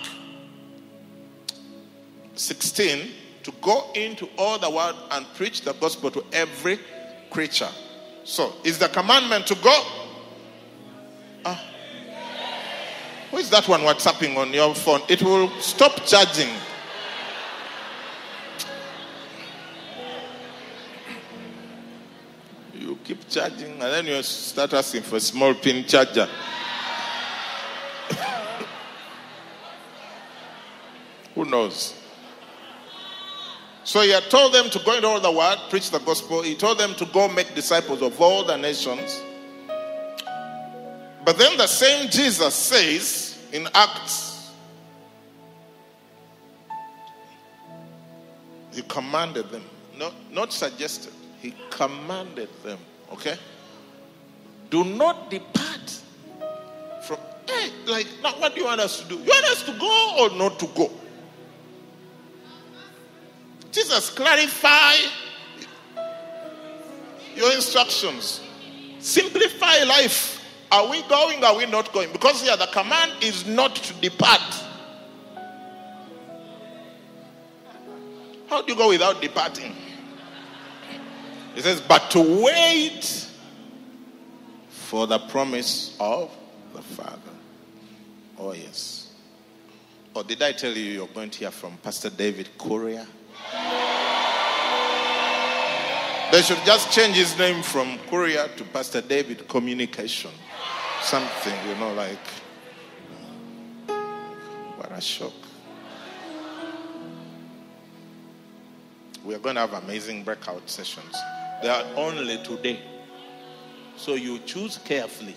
16 2.36 3.12
to 3.44 3.52
go 3.62 3.92
into 3.96 4.30
all 4.38 4.58
the 4.58 4.70
world 4.70 4.96
and 5.12 5.26
preach 5.36 5.62
the 5.62 5.74
gospel 5.74 6.12
to 6.12 6.24
every 6.34 6.80
creature. 7.30 7.70
So, 8.24 8.54
is 8.64 8.80
the 8.80 8.88
commandment 8.88 9.48
to 9.48 9.56
go? 9.56 9.84
Ah. 11.46 11.62
Who 13.32 13.38
is 13.38 13.50
that 13.50 13.68
one 13.68 13.82
WhatsApping 13.82 14.38
on 14.38 14.54
your 14.54 14.74
phone? 14.76 15.02
It 15.10 15.22
will 15.22 15.50
stop 15.60 16.06
charging. 16.06 16.50
You 22.84 23.00
keep 23.02 23.30
charging 23.30 23.72
and 23.72 23.82
then 23.82 24.06
you 24.06 24.22
start 24.24 24.74
asking 24.74 25.04
for 25.04 25.16
a 25.16 25.20
small 25.22 25.54
pin 25.54 25.86
charger. 25.86 26.28
Who 31.34 31.46
knows? 31.46 31.94
So 33.86 34.02
he 34.02 34.10
had 34.10 34.24
told 34.24 34.54
them 34.54 34.70
to 34.70 34.80
go 34.80 34.96
into 34.96 35.08
all 35.08 35.22
the 35.22 35.32
world, 35.32 35.60
preach 35.70 35.92
the 35.92 36.00
gospel. 36.00 36.42
He 36.42 36.56
told 36.56 36.78
them 36.78 36.94
to 36.96 37.06
go 37.06 37.30
make 37.30 37.56
disciples 37.56 38.02
of 38.02 38.20
all 38.20 38.44
the 38.44 38.58
nations. 38.58 39.22
But 41.24 41.38
then 41.38 41.56
the 41.56 41.68
same 41.68 42.10
Jesus 42.10 42.54
says 42.54 43.38
in 43.54 43.70
Acts, 43.74 44.52
he 48.74 48.82
commanded 48.82 49.50
them, 49.52 49.64
not, 49.98 50.14
not 50.34 50.52
suggested, 50.52 51.14
he 51.44 51.54
commanded 51.70 52.48
them, 52.64 52.80
okay? 53.12 53.38
Do 54.70 54.86
not 54.86 55.30
depart 55.30 56.02
from, 57.06 57.18
hey, 57.50 57.70
like, 57.86 58.08
now 58.24 58.32
what 58.40 58.56
do 58.56 58.62
you 58.62 58.66
want 58.66 58.80
us 58.80 59.02
to 59.02 59.08
do? 59.10 59.16
You 59.16 59.26
want 59.26 59.46
us 59.48 59.64
to 59.64 59.78
go 59.78 60.16
or 60.22 60.38
not 60.38 60.58
to 60.60 60.68
go? 60.68 60.90
Jesus, 63.74 64.10
clarify 64.12 64.94
your 67.36 67.54
instructions. 67.54 68.42
Simplify 69.00 69.84
life. 69.84 70.40
Are 70.72 70.90
we 70.90 71.02
going? 71.10 71.44
Are 71.44 71.58
we 71.58 71.66
not 71.66 71.92
going? 71.92 72.10
Because 72.14 72.42
here 72.42 72.56
the 72.56 72.68
command 72.68 73.12
is 73.22 73.46
not 73.46 73.76
to 73.76 73.94
depart. 73.96 74.64
How 78.48 78.62
do 78.62 78.72
you 78.72 78.78
go 78.78 78.88
without 78.88 79.22
departing? 79.22 79.76
He 81.56 81.62
says, 81.62 81.82
but 81.82 82.10
to 82.12 82.44
wait 82.44 83.30
for 84.70 85.08
the 85.08 85.20
promise 85.20 85.96
of 86.00 86.32
the 86.74 86.82
Father. 86.82 87.20
Oh, 88.38 88.54
yes. 88.54 89.12
Or 90.16 90.24
did 90.24 90.42
I 90.42 90.52
tell 90.52 90.72
you 90.72 90.84
you're 90.84 91.08
going 91.08 91.30
to 91.32 91.40
hear 91.40 91.52
from 91.52 91.78
Pastor 91.78 92.10
David 92.10 92.50
Korea? 92.58 93.08
They 96.32 96.42
should 96.42 96.64
just 96.66 96.92
change 96.92 97.16
his 97.16 97.38
name 97.38 97.62
from 97.62 98.00
Korea 98.10 98.48
to 98.58 98.64
Pastor 98.64 99.02
David 99.02 99.48
Communication. 99.48 100.32
Something, 101.02 101.54
you 101.68 101.76
know, 101.76 101.94
like. 101.94 102.18
Uh, 103.88 103.94
what 104.78 104.92
a 104.92 105.02
shock. 105.02 105.34
We 109.24 109.36
are 109.36 109.40
going 109.40 109.56
to 109.56 109.62
have 109.62 109.74
amazing 109.74 110.24
breakout 110.24 110.68
sessions. 110.70 111.16
They 111.64 111.70
are 111.70 111.86
only 111.96 112.40
today. 112.44 112.78
So 113.96 114.16
you 114.16 114.40
choose 114.40 114.80
carefully. 114.84 115.34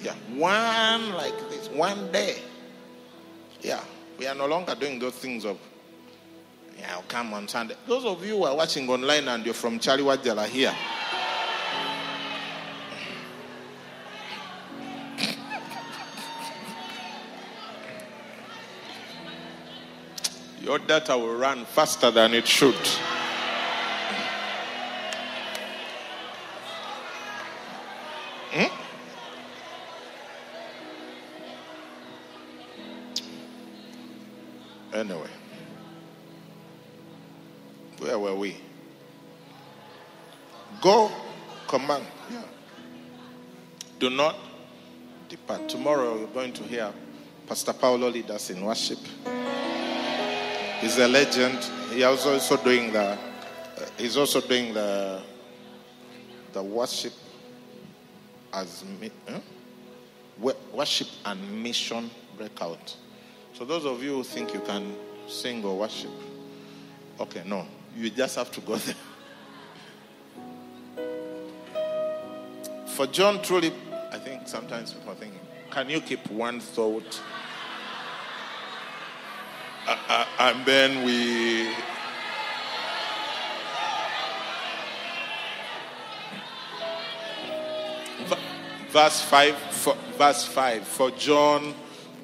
Yeah, 0.00 0.14
one 0.36 1.14
like 1.14 1.36
this, 1.50 1.68
one 1.70 2.12
day. 2.12 2.36
Yeah, 3.60 3.82
we 4.16 4.28
are 4.28 4.36
no 4.36 4.46
longer 4.46 4.76
doing 4.76 5.00
those 5.00 5.14
things 5.14 5.44
of, 5.44 5.58
yeah, 6.78 6.92
I'll 6.92 7.02
come 7.08 7.34
on 7.34 7.48
Sunday. 7.48 7.74
Those 7.88 8.04
of 8.04 8.24
you 8.24 8.36
who 8.36 8.44
are 8.44 8.54
watching 8.54 8.88
online 8.88 9.26
and 9.26 9.44
you're 9.44 9.52
from 9.52 9.80
Charlie 9.80 10.04
Wajala 10.04 10.46
here. 10.46 10.72
Your 20.62 20.78
data 20.78 21.18
will 21.18 21.34
run 21.34 21.64
faster 21.64 22.12
than 22.12 22.32
it 22.32 22.46
should. 22.46 22.76
Going 46.32 46.52
to 46.52 46.62
hear 46.64 46.92
Pastor 47.46 47.72
Paulo 47.72 48.08
lead 48.08 48.30
us 48.30 48.50
in 48.50 48.64
worship. 48.64 48.98
He's 50.80 50.98
a 50.98 51.08
legend. 51.08 51.58
He 51.90 52.02
is 52.02 52.26
also 52.26 52.56
doing 52.56 52.92
the. 52.92 53.00
Uh, 53.00 53.16
he's 53.96 54.16
also 54.16 54.40
doing 54.40 54.74
the. 54.74 55.22
The 56.52 56.62
worship 56.62 57.12
as 58.52 58.82
worship 60.72 61.08
and 61.24 61.62
mission 61.62 62.10
breakout. 62.36 62.96
So 63.54 63.64
those 63.64 63.84
of 63.84 64.02
you 64.02 64.16
who 64.16 64.24
think 64.24 64.54
you 64.54 64.60
can 64.60 64.94
sing 65.26 65.64
or 65.64 65.76
worship, 65.76 66.10
okay, 67.20 67.42
no, 67.44 67.66
you 67.96 68.08
just 68.10 68.36
have 68.36 68.50
to 68.52 68.60
go 68.60 68.76
there. 68.86 68.94
For 72.86 73.06
John, 73.06 73.42
truly, 73.42 73.72
I 74.10 74.18
think 74.18 74.48
sometimes 74.48 74.92
people 74.92 75.12
are 75.12 75.16
thinking, 75.16 75.40
can 75.70 75.88
you 75.90 76.00
keep 76.00 76.30
one 76.30 76.60
thought? 76.60 77.20
Uh, 79.86 79.96
uh, 80.08 80.26
and 80.40 80.66
then 80.66 81.04
we 81.04 81.72
verse 88.90 89.22
5 89.22 89.56
for, 89.56 89.96
verse 90.16 90.44
5 90.44 90.86
for 90.86 91.10
john 91.12 91.74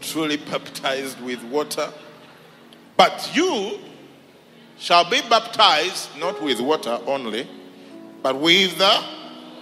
truly 0.00 0.36
baptized 0.36 1.20
with 1.22 1.42
water 1.44 1.90
but 2.96 3.30
you 3.34 3.78
shall 4.78 5.08
be 5.08 5.20
baptized 5.28 6.10
not 6.18 6.42
with 6.42 6.60
water 6.60 6.98
only 7.06 7.48
but 8.22 8.38
with 8.38 8.76
the 8.76 8.94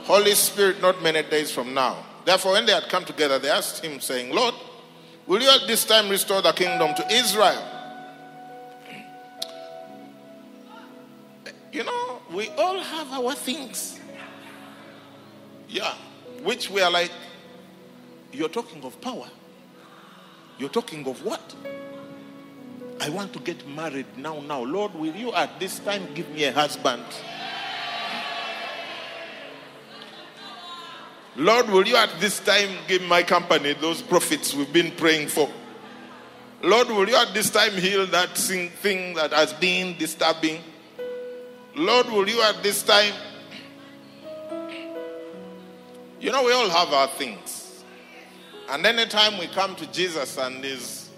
holy 0.05 0.35
spirit 0.35 0.81
not 0.81 1.01
many 1.03 1.23
days 1.23 1.53
from 1.53 1.75
now 1.75 2.05
therefore 2.25 2.53
when 2.53 2.67
they 2.67 2.73
had 2.73 2.89
come 2.89 3.05
together 3.05 3.39
they 3.39 3.51
asked 3.51 3.85
him 3.85 4.01
saying 4.01 4.35
lord 4.35 4.55
will 5.27 5.41
you 5.41 5.51
at 5.51 5.67
this 5.67 5.85
time 5.85 6.09
restore 6.09 6.43
the 6.43 6.53
kingdom 6.53 6.95
to 6.95 7.07
israel 7.13 7.63
you 11.73 11.85
know 11.85 12.21
we 12.33 12.49
all 12.51 12.79
have 12.79 13.13
our 13.13 13.35
things 13.35 13.99
yeah 15.69 15.95
which 16.43 16.71
we 16.71 16.81
are 16.81 16.91
like, 16.91 17.13
you're 18.33 18.49
talking 18.49 18.83
of 18.85 19.01
power. 19.01 19.29
You're 20.59 20.69
talking 20.69 21.07
of 21.07 21.25
what? 21.25 21.55
I 23.01 23.09
want 23.09 23.33
to 23.33 23.39
get 23.41 23.67
married 23.69 24.07
now, 24.17 24.41
now. 24.41 24.63
Lord, 24.63 24.95
will 24.95 25.15
you 25.15 25.33
at 25.33 25.59
this 25.59 25.79
time 25.79 26.07
give 26.15 26.29
me 26.31 26.45
a 26.45 26.53
husband? 26.53 27.05
Lord, 31.37 31.69
will 31.69 31.87
you 31.87 31.97
at 31.97 32.21
this 32.21 32.41
time 32.41 32.71
give 32.87 33.03
my 33.03 33.23
company 33.23 33.73
those 33.75 34.03
profits 34.03 34.55
we've 34.55 34.73
been 34.73 34.91
praying 34.93 35.29
for? 35.29 35.51
Lord, 36.63 36.89
will 36.89 37.09
you 37.09 37.17
at 37.17 37.35
this 37.35 37.51
time 37.51 37.73
heal 37.73 38.07
that 38.09 38.37
thing 38.37 39.15
that 39.15 39.33
has 39.33 39.53
been 39.55 39.97
disturbing? 39.97 40.61
Lord, 41.75 42.07
will 42.07 42.29
you 42.29 42.41
at 42.43 42.63
this 42.63 42.83
time 42.83 43.15
you 46.23 46.31
know, 46.31 46.45
we 46.45 46.53
all 46.53 46.71
have 46.71 46.93
our 46.93 47.09
things. 47.09 47.83
And 48.71 48.87
anytime 48.87 49.39
we 49.39 49.49
come 49.49 49.75
to 49.75 49.91
Jesus 49.91 50.39
and 50.39 50.65
He's 50.65 51.11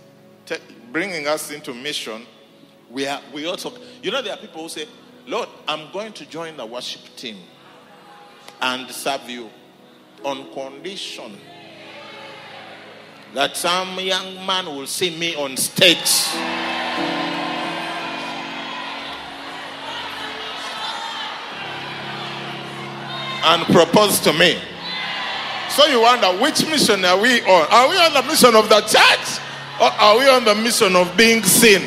te- 0.46 0.56
bringing 0.92 1.28
us 1.28 1.50
into 1.50 1.74
mission, 1.74 2.26
we, 2.90 3.06
are, 3.06 3.20
we 3.34 3.46
also, 3.46 3.74
you 4.02 4.10
know, 4.10 4.22
there 4.22 4.32
are 4.32 4.38
people 4.38 4.62
who 4.62 4.70
say, 4.70 4.88
Lord, 5.26 5.50
I'm 5.68 5.92
going 5.92 6.14
to 6.14 6.24
join 6.24 6.56
the 6.56 6.64
worship 6.64 7.02
team 7.16 7.36
and 8.62 8.90
serve 8.90 9.28
you 9.28 9.50
on 10.22 10.52
condition 10.52 11.38
that 13.34 13.56
some 13.56 13.98
young 13.98 14.46
man 14.46 14.66
will 14.66 14.86
see 14.86 15.16
me 15.18 15.34
on 15.34 15.56
stage. 15.56 16.28
And 23.46 23.64
propose 23.74 24.20
to 24.20 24.32
me. 24.32 24.58
So 25.68 25.86
you 25.86 26.00
wonder 26.00 26.28
which 26.40 26.64
mission 26.66 27.04
are 27.04 27.20
we 27.20 27.42
on? 27.42 27.66
Are 27.70 27.88
we 27.90 27.96
on 27.96 28.14
the 28.14 28.22
mission 28.22 28.54
of 28.54 28.68
the 28.68 28.80
church 28.82 29.40
or 29.80 29.90
are 29.90 30.18
we 30.18 30.28
on 30.28 30.44
the 30.44 30.54
mission 30.54 30.94
of 30.94 31.14
being 31.16 31.42
seen? 31.42 31.82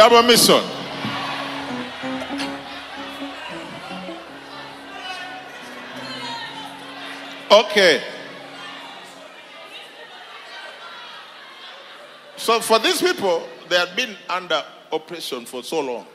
Double 0.00 0.22
mission. 0.22 0.64
Okay. 7.50 8.02
So 12.38 12.60
for 12.60 12.78
these 12.78 13.02
people, 13.02 13.46
they 13.68 13.76
had 13.76 13.94
been 13.94 14.16
under 14.30 14.64
oppression 14.90 15.44
for 15.44 15.62
so 15.62 15.80
long. 15.80 16.06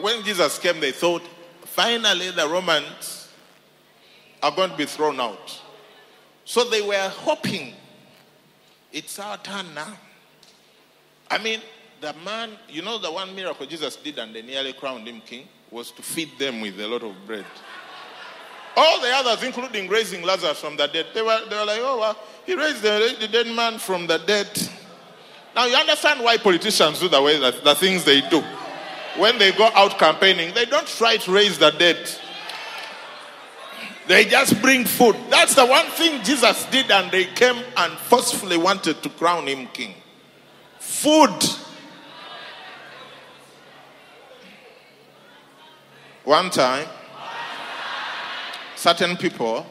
When 0.00 0.24
Jesus 0.24 0.58
came, 0.58 0.80
they 0.80 0.90
thought, 0.90 1.22
finally, 1.66 2.32
the 2.32 2.48
Romans 2.48 3.28
are 4.42 4.50
going 4.50 4.70
to 4.70 4.76
be 4.76 4.86
thrown 4.86 5.20
out. 5.20 5.62
So 6.44 6.68
they 6.68 6.82
were 6.82 7.08
hoping, 7.10 7.74
it's 8.90 9.20
our 9.20 9.38
turn 9.38 9.72
now. 9.72 9.96
I 11.30 11.38
mean, 11.38 11.60
the 12.04 12.12
man, 12.22 12.50
you 12.68 12.82
know, 12.82 12.98
the 12.98 13.10
one 13.10 13.34
miracle 13.34 13.64
Jesus 13.64 13.96
did 13.96 14.18
and 14.18 14.34
they 14.34 14.42
nearly 14.42 14.74
crowned 14.74 15.08
him 15.08 15.22
king 15.22 15.48
was 15.70 15.90
to 15.92 16.02
feed 16.02 16.38
them 16.38 16.60
with 16.60 16.78
a 16.78 16.86
lot 16.86 17.02
of 17.02 17.14
bread. 17.26 17.46
All 18.76 19.00
the 19.00 19.08
others, 19.08 19.42
including 19.42 19.88
raising 19.88 20.22
Lazarus 20.22 20.60
from 20.60 20.76
the 20.76 20.86
dead, 20.86 21.06
they 21.14 21.22
were, 21.22 21.40
they 21.48 21.56
were 21.56 21.64
like, 21.64 21.80
oh, 21.80 21.98
well, 22.00 22.18
he 22.44 22.54
raised 22.54 22.82
the, 22.82 23.16
the 23.20 23.28
dead 23.28 23.46
man 23.46 23.78
from 23.78 24.06
the 24.06 24.18
dead. 24.18 24.48
Now 25.54 25.64
you 25.64 25.76
understand 25.76 26.22
why 26.22 26.36
politicians 26.36 27.00
do 27.00 27.08
the 27.08 27.22
way 27.22 27.40
that 27.40 27.64
the 27.64 27.74
things 27.74 28.04
they 28.04 28.20
do. 28.28 28.42
When 29.16 29.38
they 29.38 29.52
go 29.52 29.70
out 29.74 29.98
campaigning, 29.98 30.52
they 30.52 30.66
don't 30.66 30.86
try 30.86 31.16
to 31.16 31.32
raise 31.32 31.56
the 31.56 31.70
dead. 31.70 32.10
They 34.08 34.26
just 34.26 34.60
bring 34.60 34.84
food. 34.84 35.16
That's 35.30 35.54
the 35.54 35.64
one 35.64 35.86
thing 35.86 36.22
Jesus 36.22 36.66
did, 36.66 36.90
and 36.90 37.10
they 37.10 37.24
came 37.24 37.64
and 37.78 37.92
forcefully 37.94 38.58
wanted 38.58 39.02
to 39.02 39.08
crown 39.08 39.46
him 39.46 39.68
king. 39.68 39.94
Food. 40.78 41.63
One 46.24 46.48
time, 46.48 46.88
certain 48.76 49.14
people 49.18 49.66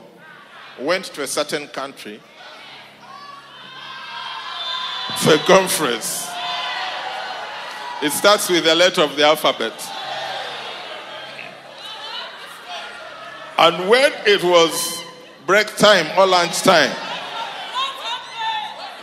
went 0.80 1.06
to 1.06 1.24
a 1.24 1.28
certain 1.28 1.68
country 1.68 2.20
for 5.18 5.34
a 5.34 5.38
conference. 5.48 6.30
It 8.04 8.12
starts 8.12 8.52
with 8.52 8.66
the 8.66 8.76
letter 8.76 9.02
of 9.02 9.16
the 9.16 9.24
alphabet. 9.24 9.74
And 13.58 13.90
when 13.90 14.12
it 14.28 14.44
was 14.44 15.04
break 15.48 15.76
time 15.78 16.06
or 16.20 16.28
lunch 16.28 16.62
time, 16.62 16.96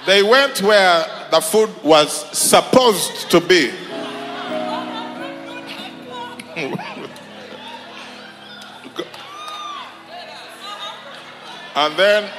they 0.07 0.23
went 0.23 0.63
where 0.63 1.05
the 1.33 1.41
food 1.41 1.71
was 1.83 2.13
supposed 2.37 3.29
to 3.33 3.41
be. 3.41 3.73
and 11.75 11.97
then 11.97 12.31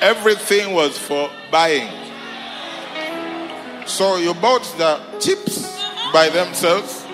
everything 0.00 0.74
was 0.74 0.98
for 0.98 1.30
buying. 1.50 1.88
So 3.86 4.16
you 4.16 4.34
bought 4.34 4.62
the 4.78 5.00
chips 5.20 5.62
by 6.12 6.28
themselves. 6.28 7.04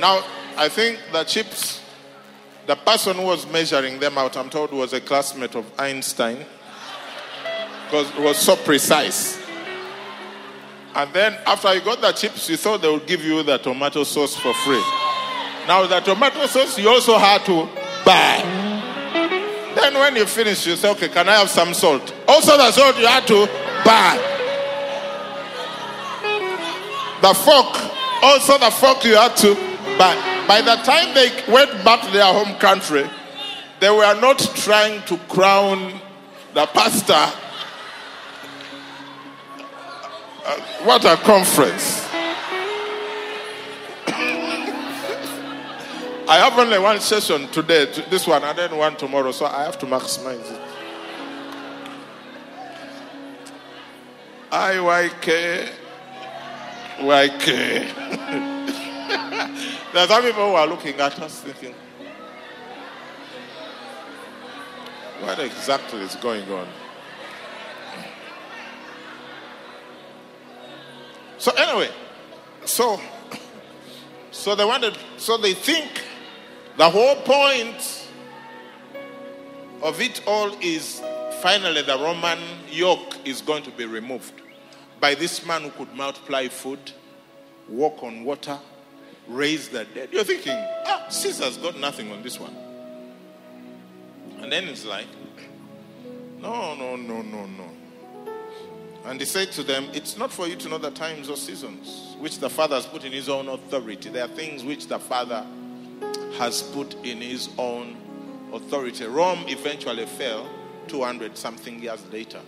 Now, 0.00 0.24
I 0.56 0.68
think 0.68 0.98
the 1.12 1.24
chips, 1.24 1.80
the 2.66 2.76
person 2.76 3.16
who 3.16 3.22
was 3.22 3.46
measuring 3.50 4.00
them 4.00 4.18
out, 4.18 4.36
I'm 4.36 4.50
told, 4.50 4.72
was 4.72 4.92
a 4.92 5.00
classmate 5.00 5.54
of 5.54 5.64
Einstein 5.78 6.44
because 7.84 8.10
it 8.10 8.20
was 8.20 8.38
so 8.38 8.56
precise. 8.56 9.38
And 10.94 11.12
then 11.14 11.38
after 11.46 11.74
you 11.74 11.80
got 11.80 12.00
the 12.00 12.12
chips, 12.12 12.50
you 12.50 12.56
thought 12.56 12.82
they 12.82 12.90
would 12.90 13.06
give 13.06 13.24
you 13.24 13.42
the 13.42 13.58
tomato 13.58 14.04
sauce 14.04 14.36
for 14.36 14.52
free. 14.52 14.82
Now, 15.66 15.86
the 15.86 16.00
tomato 16.00 16.44
sauce 16.46 16.78
you 16.78 16.88
also 16.88 17.16
had 17.16 17.44
to 17.46 17.68
buy. 18.04 18.42
Then 19.74 19.94
when 19.94 20.16
you 20.16 20.26
finish, 20.26 20.66
you 20.66 20.76
say, 20.76 20.90
okay, 20.90 21.08
can 21.08 21.28
I 21.28 21.34
have 21.36 21.50
some 21.50 21.74
salt? 21.74 22.14
Also, 22.28 22.56
the 22.56 22.70
salt 22.70 22.98
you 22.98 23.06
had 23.06 23.26
to 23.26 23.46
buy. 23.84 24.18
The 27.22 27.34
fork, 27.34 28.22
also 28.22 28.58
the 28.58 28.70
fork 28.70 29.04
you 29.04 29.16
had 29.16 29.36
to 29.38 29.54
buy. 29.98 30.14
By 30.46 30.60
the 30.60 30.76
time 30.82 31.14
they 31.14 31.30
went 31.50 31.84
back 31.84 32.02
to 32.04 32.10
their 32.10 32.32
home 32.32 32.56
country, 32.58 33.08
they 33.80 33.90
were 33.90 34.20
not 34.20 34.38
trying 34.38 35.02
to 35.06 35.16
crown 35.28 36.00
the 36.54 36.66
pastor. 36.66 37.32
Uh, 40.44 40.60
what 40.84 41.04
a 41.04 41.16
conference. 41.18 42.01
I 46.28 46.38
have 46.38 46.56
only 46.58 46.78
one 46.78 47.00
session 47.00 47.48
today, 47.48 47.86
this 48.08 48.26
one, 48.26 48.44
and 48.44 48.56
then 48.56 48.76
one 48.76 48.96
tomorrow, 48.96 49.32
so 49.32 49.46
I 49.46 49.64
have 49.64 49.78
to 49.80 49.86
maximize 49.86 50.50
it. 50.52 50.60
IYK, 54.50 55.68
YK. 56.98 58.48
There 59.92 60.02
are 60.02 60.08
some 60.08 60.22
people 60.22 60.48
who 60.48 60.54
are 60.54 60.66
looking 60.66 60.98
at 60.98 61.20
us 61.20 61.40
thinking, 61.40 61.74
what 65.20 65.38
exactly 65.38 66.00
is 66.00 66.16
going 66.16 66.50
on? 66.50 66.66
So 71.36 71.52
anyway, 71.52 71.90
so 72.64 72.98
so 74.30 74.54
they 74.54 74.64
wanted 74.64 74.96
so 75.18 75.36
they 75.36 75.52
think 75.52 75.90
the 76.76 76.88
whole 76.88 77.16
point 77.16 78.08
of 79.82 80.00
it 80.00 80.22
all 80.26 80.56
is 80.60 81.02
finally 81.40 81.82
the 81.82 81.96
Roman 81.96 82.38
yoke 82.70 83.16
is 83.24 83.40
going 83.42 83.62
to 83.64 83.70
be 83.70 83.84
removed 83.84 84.40
by 85.00 85.14
this 85.14 85.44
man 85.44 85.62
who 85.62 85.70
could 85.70 85.92
multiply 85.94 86.48
food, 86.48 86.92
walk 87.68 88.02
on 88.02 88.24
water, 88.24 88.58
raise 89.26 89.68
the 89.68 89.84
dead. 89.86 90.10
You're 90.12 90.24
thinking, 90.24 90.56
ah, 90.86 91.06
Caesar's 91.08 91.56
got 91.58 91.78
nothing 91.78 92.12
on 92.12 92.22
this 92.22 92.38
one. 92.38 92.56
And 94.40 94.50
then 94.50 94.68
it's 94.68 94.84
like, 94.84 95.06
no, 96.40 96.74
no, 96.74 96.96
no, 96.96 97.22
no, 97.22 97.46
no. 97.46 97.68
And 99.04 99.18
he 99.18 99.26
said 99.26 99.50
to 99.52 99.62
them, 99.62 99.88
It's 99.92 100.16
not 100.16 100.32
for 100.32 100.46
you 100.46 100.56
to 100.56 100.68
know 100.68 100.78
the 100.78 100.90
times 100.90 101.28
or 101.28 101.36
seasons 101.36 102.16
which 102.18 102.38
the 102.38 102.48
Father 102.48 102.76
has 102.76 102.86
put 102.86 103.04
in 103.04 103.12
his 103.12 103.28
own 103.28 103.48
authority. 103.48 104.08
There 104.08 104.24
are 104.24 104.28
things 104.28 104.62
which 104.62 104.86
the 104.86 104.98
Father 104.98 105.44
has 106.38 106.62
put 106.62 106.94
in 107.04 107.20
his 107.20 107.48
own 107.58 107.96
authority. 108.52 109.04
Rome 109.04 109.44
eventually 109.48 110.06
fell 110.06 110.48
200 110.88 111.36
something 111.36 111.82
years 111.82 112.04
later. 112.12 112.40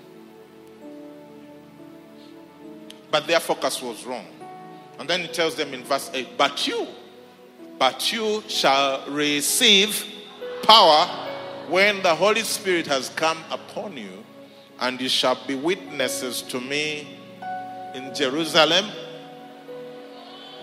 But 3.10 3.26
their 3.26 3.40
focus 3.40 3.80
was 3.80 4.04
wrong. 4.04 4.26
And 4.98 5.08
then 5.08 5.20
he 5.20 5.28
tells 5.28 5.54
them 5.54 5.74
in 5.74 5.84
verse 5.84 6.10
8, 6.12 6.36
But 6.36 6.66
you, 6.66 6.86
but 7.78 8.12
you 8.12 8.42
shall 8.48 9.08
receive 9.10 10.04
power 10.62 11.06
when 11.68 12.02
the 12.02 12.14
Holy 12.14 12.42
Spirit 12.42 12.86
has 12.86 13.08
come 13.10 13.38
upon 13.50 13.96
you, 13.96 14.24
and 14.80 15.00
you 15.00 15.08
shall 15.08 15.38
be 15.46 15.54
witnesses 15.54 16.42
to 16.42 16.60
me 16.60 17.18
in 17.94 18.14
Jerusalem, 18.14 18.86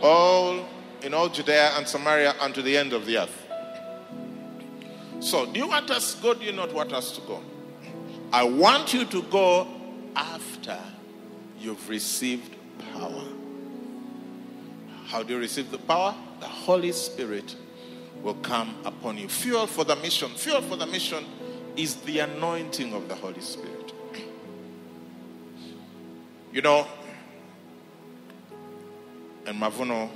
all 0.02 0.66
in 1.02 1.14
all 1.14 1.30
Judea 1.30 1.72
and 1.78 1.88
Samaria, 1.88 2.36
and 2.42 2.54
to 2.56 2.62
the 2.62 2.78
end 2.78 2.94
of 2.94 3.06
the 3.06 3.18
earth. 3.18 3.48
So, 5.20 5.46
do 5.46 5.60
you 5.60 5.68
want 5.68 5.90
us 5.92 6.16
to 6.16 6.22
go? 6.22 6.34
Do 6.34 6.46
you 6.46 6.52
not 6.52 6.74
want 6.74 6.94
us 6.94 7.12
to 7.16 7.22
go? 7.22 7.44
I 8.34 8.44
want 8.44 8.94
you 8.94 9.06
to 9.06 9.22
go 9.24 9.68
after 10.16 10.80
you've 11.60 11.88
received 11.90 12.56
power. 12.94 13.24
How 15.06 15.24
do 15.24 15.34
you 15.34 15.40
receive 15.40 15.70
the 15.72 15.78
power? 15.78 16.16
The 16.40 16.48
Holy 16.48 16.92
Spirit 16.92 17.56
will 18.24 18.36
come 18.36 18.76
upon 18.86 19.18
you. 19.18 19.28
Fuel 19.28 19.68
for 19.68 19.84
the 19.84 19.96
mission. 19.98 20.30
Fuel 20.30 20.62
for 20.62 20.76
the 20.76 20.86
mission 20.86 21.26
is 21.76 21.96
the 21.98 22.20
anointing 22.20 22.94
of 22.94 23.08
the 23.08 23.16
Holy 23.16 23.42
Spirit. 23.42 23.94
You 26.54 26.62
know, 26.62 26.88
and 29.46 29.60
Mavuno, 29.62 30.10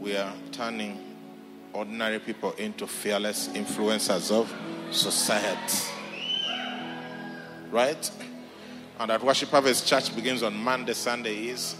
we 0.00 0.16
are 0.16 0.32
turning 0.52 1.16
ordinary 1.72 2.18
people 2.18 2.52
into 2.52 2.86
fearless 2.86 3.48
influencers 3.48 4.30
of 4.30 4.52
society. 4.90 5.92
Right? 7.70 8.10
And 8.98 9.10
at 9.10 9.22
Worship 9.22 9.50
Harvest 9.50 9.86
Church 9.86 10.14
begins 10.14 10.42
on 10.42 10.56
Monday, 10.56 10.94
Sunday 10.94 11.48
is 11.48 11.76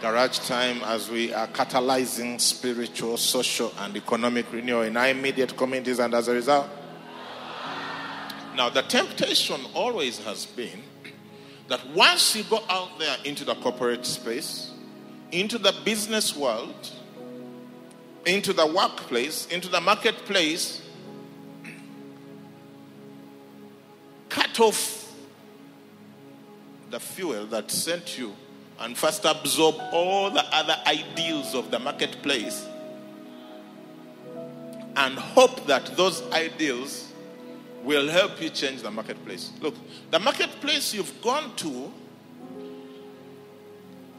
garage 0.00 0.38
time 0.40 0.82
as 0.84 1.10
we 1.10 1.34
are 1.34 1.46
catalyzing 1.48 2.40
spiritual, 2.40 3.16
social, 3.18 3.72
and 3.80 3.96
economic 3.96 4.50
renewal 4.52 4.82
in 4.82 4.96
our 4.96 5.08
immediate 5.08 5.56
communities, 5.56 5.98
and 5.98 6.14
as 6.14 6.28
a 6.28 6.32
result. 6.32 6.68
Now, 8.56 8.70
the 8.70 8.82
temptation 8.82 9.60
always 9.74 10.18
has 10.24 10.46
been 10.46 10.82
that 11.68 11.86
once 11.90 12.34
you 12.34 12.42
go 12.44 12.60
out 12.68 12.98
there 12.98 13.16
into 13.24 13.44
the 13.44 13.54
corporate 13.56 14.06
space, 14.06 14.72
into 15.30 15.58
the 15.58 15.74
business 15.84 16.34
world, 16.34 16.90
into 18.26 18.52
the 18.52 18.66
workplace, 18.66 19.46
into 19.46 19.68
the 19.68 19.80
marketplace, 19.80 20.82
cut 24.28 24.60
off 24.60 25.12
the 26.90 27.00
fuel 27.00 27.46
that 27.46 27.70
sent 27.70 28.18
you 28.18 28.34
and 28.80 28.96
first 28.96 29.24
absorb 29.24 29.76
all 29.92 30.30
the 30.30 30.44
other 30.54 30.76
ideals 30.86 31.54
of 31.54 31.70
the 31.70 31.78
marketplace 31.78 32.66
and 34.96 35.18
hope 35.18 35.66
that 35.66 35.96
those 35.96 36.22
ideals 36.32 37.12
will 37.84 38.08
help 38.08 38.40
you 38.40 38.50
change 38.50 38.82
the 38.82 38.90
marketplace. 38.90 39.52
Look, 39.60 39.74
the 40.10 40.18
marketplace 40.18 40.92
you've 40.92 41.22
gone 41.22 41.54
to 41.56 41.92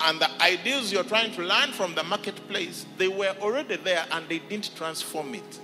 and 0.03 0.19
the 0.19 0.41
ideas 0.41 0.91
you're 0.91 1.03
trying 1.03 1.31
to 1.33 1.41
learn 1.41 1.71
from 1.71 1.95
the 1.95 2.03
marketplace, 2.03 2.85
they 2.97 3.07
were 3.07 3.35
already 3.41 3.77
there 3.77 4.05
and 4.11 4.27
they 4.27 4.39
didn't 4.39 4.75
transform 4.75 5.35
it. 5.35 5.59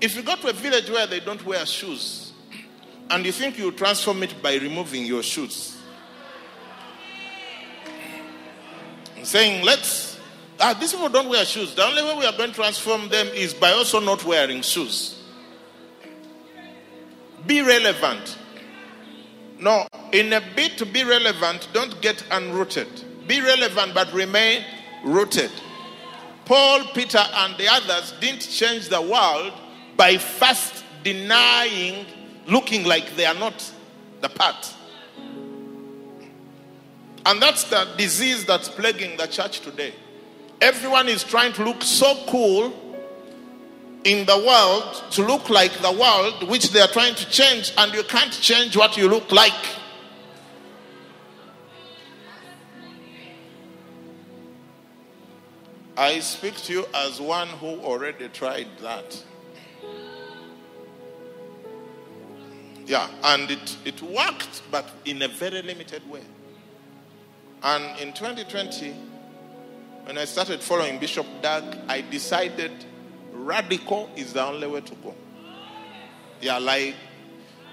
If 0.00 0.16
you 0.16 0.22
go 0.22 0.34
to 0.36 0.48
a 0.48 0.52
village 0.52 0.90
where 0.90 1.06
they 1.06 1.20
don't 1.20 1.44
wear 1.46 1.64
shoes, 1.64 2.32
and 3.10 3.24
you 3.24 3.32
think 3.32 3.58
you 3.58 3.70
transform 3.72 4.22
it 4.22 4.42
by 4.42 4.56
removing 4.56 5.04
your 5.04 5.22
shoes. 5.22 5.78
saying, 9.24 9.64
let's, 9.64 10.18
ah, 10.60 10.74
these 10.78 10.92
people 10.92 11.08
don't 11.08 11.28
wear 11.28 11.44
shoes. 11.44 11.74
The 11.74 11.84
only 11.84 12.02
way 12.02 12.16
we 12.18 12.26
are 12.26 12.36
going 12.36 12.50
to 12.50 12.54
transform 12.54 13.08
them 13.08 13.28
is 13.28 13.54
by 13.54 13.70
also 13.70 14.00
not 14.00 14.24
wearing 14.24 14.62
shoes. 14.62 15.21
Be 17.46 17.62
relevant. 17.62 18.38
No, 19.58 19.86
in 20.12 20.32
a 20.32 20.42
bid 20.56 20.76
to 20.78 20.86
be 20.86 21.04
relevant, 21.04 21.68
don't 21.72 22.00
get 22.02 22.16
unrooted. 22.30 23.26
Be 23.26 23.40
relevant 23.40 23.94
but 23.94 24.12
remain 24.12 24.64
rooted. 25.04 25.50
Paul, 26.44 26.84
Peter, 26.94 27.22
and 27.34 27.56
the 27.56 27.68
others 27.68 28.12
didn't 28.20 28.40
change 28.40 28.88
the 28.88 29.00
world 29.00 29.52
by 29.96 30.18
first 30.18 30.84
denying, 31.04 32.06
looking 32.46 32.84
like 32.84 33.14
they 33.16 33.24
are 33.24 33.34
not 33.34 33.72
the 34.20 34.28
part. 34.28 34.74
And 37.24 37.40
that's 37.40 37.64
the 37.64 37.88
disease 37.96 38.44
that's 38.44 38.68
plaguing 38.68 39.16
the 39.16 39.26
church 39.26 39.60
today. 39.60 39.94
Everyone 40.60 41.08
is 41.08 41.22
trying 41.22 41.52
to 41.54 41.64
look 41.64 41.82
so 41.82 42.24
cool 42.26 42.72
in 44.04 44.26
the 44.26 44.36
world 44.36 45.04
to 45.12 45.24
look 45.24 45.48
like 45.48 45.72
the 45.80 45.92
world 45.92 46.48
which 46.48 46.70
they 46.70 46.80
are 46.80 46.88
trying 46.88 47.14
to 47.14 47.28
change, 47.30 47.72
and 47.78 47.92
you 47.94 48.02
can't 48.02 48.32
change 48.32 48.76
what 48.76 48.96
you 48.96 49.08
look 49.08 49.30
like. 49.30 49.52
I 55.96 56.20
speak 56.20 56.56
to 56.64 56.72
you 56.72 56.86
as 56.94 57.20
one 57.20 57.48
who 57.48 57.66
already 57.80 58.28
tried 58.28 58.66
that. 58.80 59.22
Yeah, 62.86 63.08
and 63.22 63.50
it, 63.50 63.76
it 63.84 64.02
worked, 64.02 64.62
but 64.70 64.90
in 65.04 65.22
a 65.22 65.28
very 65.28 65.62
limited 65.62 66.08
way. 66.10 66.22
And 67.62 68.00
in 68.00 68.12
2020, 68.12 68.92
when 70.04 70.18
I 70.18 70.24
started 70.24 70.60
following 70.60 70.98
Bishop 70.98 71.26
Doug, 71.42 71.76
I 71.88 72.00
decided 72.00 72.72
radical 73.32 74.10
is 74.16 74.32
the 74.32 74.44
only 74.44 74.66
way 74.66 74.80
to 74.80 74.94
go. 74.96 75.14
Yeah, 76.40 76.58
like 76.58 76.94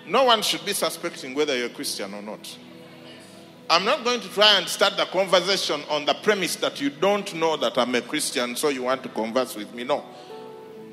no 0.08 0.24
one 0.26 0.42
should 0.42 0.66
be 0.66 0.74
suspecting 0.74 1.36
whether 1.36 1.56
you're 1.56 1.68
a 1.68 1.70
Christian 1.70 2.14
or 2.14 2.22
not. 2.22 2.58
I'm 3.70 3.86
not 3.86 4.04
going 4.04 4.20
to 4.22 4.30
try 4.30 4.58
and 4.58 4.68
start 4.68 4.98
the 4.98 5.06
conversation 5.06 5.82
on 5.92 6.06
the 6.06 6.16
premise 6.16 6.56
that 6.56 6.82
you 6.82 6.90
don't 6.90 7.32
know 7.36 7.56
that 7.58 7.78
I'm 7.78 7.94
a 7.94 8.02
Christian, 8.02 8.56
so 8.56 8.70
you 8.70 8.84
want 8.84 9.04
to 9.04 9.10
converse 9.10 9.56
with 9.56 9.72
me. 9.76 9.84
No. 9.84 10.04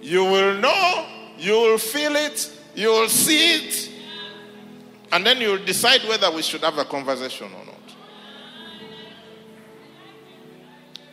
You 0.02 0.24
will 0.24 0.54
know, 0.58 1.06
you 1.38 1.52
will 1.52 1.78
feel 1.78 2.14
it, 2.16 2.52
you 2.74 2.88
will 2.88 3.08
see 3.08 3.54
it, 3.54 3.90
and 5.10 5.24
then 5.24 5.40
you'll 5.40 5.64
decide 5.64 6.02
whether 6.06 6.30
we 6.30 6.42
should 6.42 6.60
have 6.60 6.76
a 6.76 6.84
conversation 6.84 7.46
or 7.46 7.64
not. 7.64 7.74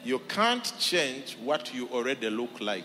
You 0.04 0.20
can't 0.20 0.74
change 0.80 1.38
what 1.42 1.74
you 1.74 1.88
already 1.88 2.30
look 2.30 2.60
like. 2.60 2.84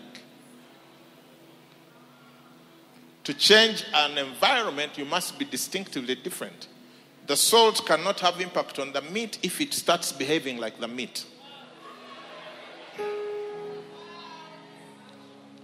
To 3.29 3.35
change 3.35 3.85
an 3.93 4.17
environment, 4.17 4.97
you 4.97 5.05
must 5.05 5.37
be 5.37 5.45
distinctively 5.45 6.15
different. 6.15 6.67
The 7.27 7.37
salt 7.37 7.85
cannot 7.85 8.19
have 8.21 8.41
impact 8.41 8.79
on 8.79 8.91
the 8.91 9.03
meat 9.03 9.37
if 9.43 9.61
it 9.61 9.71
starts 9.71 10.11
behaving 10.11 10.57
like 10.57 10.79
the 10.79 10.87
meat. 10.87 11.25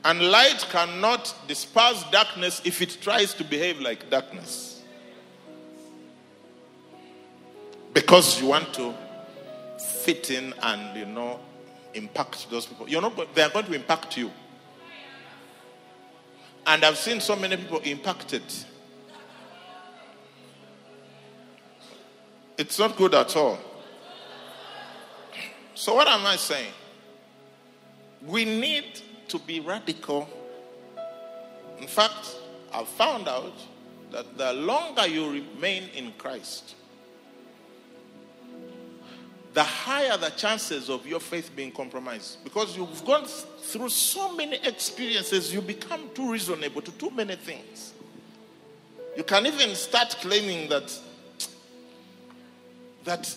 And 0.04 0.21
light 0.30 0.63
cannot 0.69 1.34
disperse 1.47 2.04
darkness 2.12 2.62
if 2.65 2.84
it 2.84 2.99
tries 3.01 3.34
to 3.34 3.43
behave 3.43 3.80
like 3.80 4.12
darkness. 4.12 4.84
Because 7.95 8.39
you 8.39 8.45
want 8.45 8.75
to 8.75 8.93
fit 10.04 10.30
in 10.30 10.54
and, 10.62 10.95
you 10.95 11.08
know, 11.08 11.39
impact 11.95 12.47
those 12.51 12.67
people. 12.67 12.88
You're 12.88 13.01
not, 13.01 13.34
they 13.34 13.41
are 13.41 13.49
going 13.49 13.65
to 13.65 13.73
impact 13.73 14.17
you. 14.17 14.30
And 16.67 16.84
I've 16.84 16.97
seen 16.97 17.19
so 17.21 17.36
many 17.36 17.58
people 17.58 17.80
impacted. 17.80 18.43
It's 22.58 22.80
not 22.80 22.95
good 22.95 23.13
at 23.13 23.36
all. 23.36 23.60
So, 25.75 25.93
what 25.93 26.08
am 26.08 26.25
I 26.25 26.38
saying? 26.38 26.71
We 28.25 28.45
need 28.45 29.01
to 29.28 29.38
be 29.39 29.60
radical. 29.60 30.28
In 31.80 31.88
fact, 31.88 32.36
I've 32.73 32.88
found 32.88 33.28
out 33.28 33.54
that 34.12 34.38
the 34.38 34.54
longer 34.54 35.06
you 35.06 35.30
remain 35.30 35.89
in 35.93 36.13
Christ, 36.17 36.75
the 39.56 39.63
higher 39.63 40.18
the 40.18 40.32
chances 40.32 40.89
of 40.89 41.08
your 41.08 41.22
faith 41.22 41.50
being 41.56 41.72
compromised. 41.72 42.44
Because 42.44 42.76
you've 42.76 43.06
gone 43.06 43.24
through 43.24 43.88
so 43.88 44.36
many 44.36 44.58
experiences, 44.58 45.54
you 45.54 45.62
become 45.62 46.10
too 46.13 46.30
reasonable 46.30 46.82
to 46.82 46.91
too 46.91 47.10
many 47.10 47.38
things. 47.38 47.94
You 49.15 49.24
can 49.24 49.46
even 49.46 49.74
start 49.76 50.10
claiming 50.20 50.68
that 50.68 51.00
that 53.06 53.34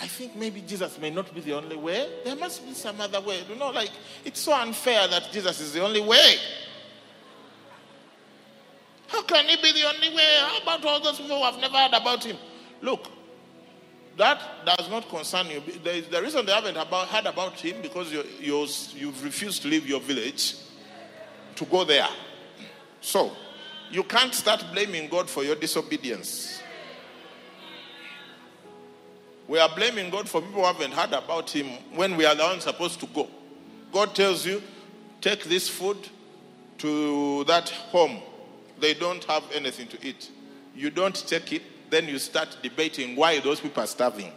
I 0.00 0.08
think 0.08 0.34
maybe 0.34 0.60
Jesus 0.62 0.98
may 0.98 1.10
not 1.10 1.32
be 1.32 1.40
the 1.40 1.52
only 1.52 1.76
way. 1.76 2.08
There 2.24 2.34
must 2.34 2.66
be 2.66 2.74
some 2.74 3.00
other 3.00 3.20
way. 3.20 3.40
You 3.48 3.54
know, 3.54 3.70
like 3.70 3.90
it's 4.24 4.40
so 4.40 4.52
unfair 4.52 5.06
that 5.06 5.30
Jesus 5.30 5.60
is 5.60 5.72
the 5.72 5.84
only 5.84 6.00
way. 6.00 6.34
How 9.06 9.22
can 9.22 9.46
he 9.46 9.54
be 9.56 9.70
the 9.70 9.86
only 9.86 10.16
way? 10.16 10.34
How 10.40 10.58
about 10.62 10.84
all 10.84 11.00
those 11.00 11.20
people 11.20 11.38
who 11.38 11.44
have 11.44 11.60
never 11.60 11.76
heard 11.76 11.94
about 11.94 12.24
him? 12.24 12.36
Look, 12.82 13.06
that 14.16 14.40
does 14.66 14.90
not 14.90 15.08
concern 15.08 15.46
you. 15.48 15.60
The, 15.82 16.00
the 16.00 16.22
reason 16.22 16.44
they 16.44 16.52
haven't 16.52 16.76
about, 16.76 17.08
heard 17.08 17.26
about 17.26 17.58
him 17.60 17.80
because 17.80 18.12
you 18.12 18.24
you 18.40 18.66
you've 18.94 19.24
refused 19.24 19.62
to 19.62 19.68
leave 19.68 19.86
your 19.86 20.00
village 20.00 20.56
to 21.56 21.64
go 21.64 21.84
there. 21.84 22.08
So, 23.00 23.32
you 23.90 24.02
can't 24.04 24.34
start 24.34 24.64
blaming 24.72 25.08
God 25.08 25.28
for 25.28 25.42
your 25.42 25.56
disobedience. 25.56 26.60
We 29.48 29.58
are 29.58 29.68
blaming 29.74 30.10
God 30.10 30.28
for 30.28 30.40
people 30.40 30.60
who 30.60 30.66
haven't 30.66 30.92
heard 30.92 31.12
about 31.12 31.50
Him 31.50 31.66
when 31.96 32.16
we 32.16 32.24
are 32.24 32.34
the 32.34 32.44
ones 32.44 32.64
supposed 32.64 33.00
to 33.00 33.06
go. 33.06 33.28
God 33.92 34.14
tells 34.14 34.46
you, 34.46 34.62
take 35.20 35.44
this 35.44 35.68
food 35.68 35.96
to 36.78 37.44
that 37.44 37.68
home. 37.68 38.20
They 38.78 38.94
don't 38.94 39.24
have 39.24 39.42
anything 39.52 39.88
to 39.88 40.06
eat. 40.06 40.30
You 40.74 40.90
don't 40.90 41.16
take 41.26 41.52
it, 41.52 41.62
then 41.90 42.08
you 42.08 42.18
start 42.18 42.56
debating 42.62 43.16
why 43.16 43.40
those 43.40 43.60
people 43.60 43.82
are 43.82 43.86
starving. 43.86 44.32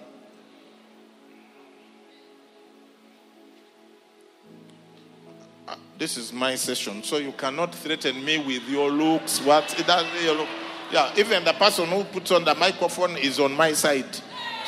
Uh, 5.67 5.75
this 5.97 6.17
is 6.17 6.33
my 6.33 6.55
session, 6.55 7.03
so 7.03 7.17
you 7.17 7.31
cannot 7.33 7.73
threaten 7.75 8.23
me 8.25 8.39
with 8.39 8.67
your 8.67 8.91
looks. 8.91 9.39
What? 9.41 9.67
Does, 9.85 10.23
your 10.23 10.35
look. 10.35 10.49
Yeah, 10.91 11.11
even 11.17 11.43
the 11.43 11.53
person 11.53 11.87
who 11.87 12.03
puts 12.03 12.31
on 12.31 12.43
the 12.43 12.53
microphone 12.55 13.17
is 13.17 13.39
on 13.39 13.53
my 13.53 13.73
side. 13.73 14.19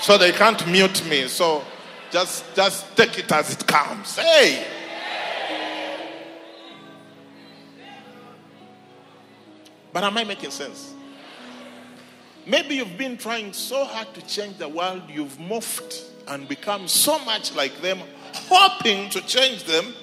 So 0.02 0.18
they 0.18 0.32
can't 0.32 0.66
mute 0.68 1.06
me. 1.08 1.28
So 1.28 1.64
just 2.12 2.56
just 2.56 2.96
take 2.96 3.20
it 3.20 3.32
as 3.32 3.54
it 3.54 3.68
comes. 3.68 4.18
Hey. 4.18 4.66
But 9.92 10.04
am 10.04 10.18
I 10.18 10.24
making 10.24 10.52
sense? 10.52 10.95
Maybe 12.48 12.76
you've 12.76 12.98
been 12.98 13.18
trying 13.18 13.54
so 13.54 13.86
hard 13.86 14.14
to 14.14 14.22
change 14.28 14.58
the 14.58 14.70
world, 14.70 15.04
you've 15.10 15.38
morphed 15.38 16.04
and 16.28 16.48
become 16.48 16.88
so 16.88 17.18
much 17.26 17.56
like 17.56 17.82
them, 17.82 18.00
hoping 18.34 19.10
to 19.10 19.22
change 19.22 19.64
them. 19.64 19.94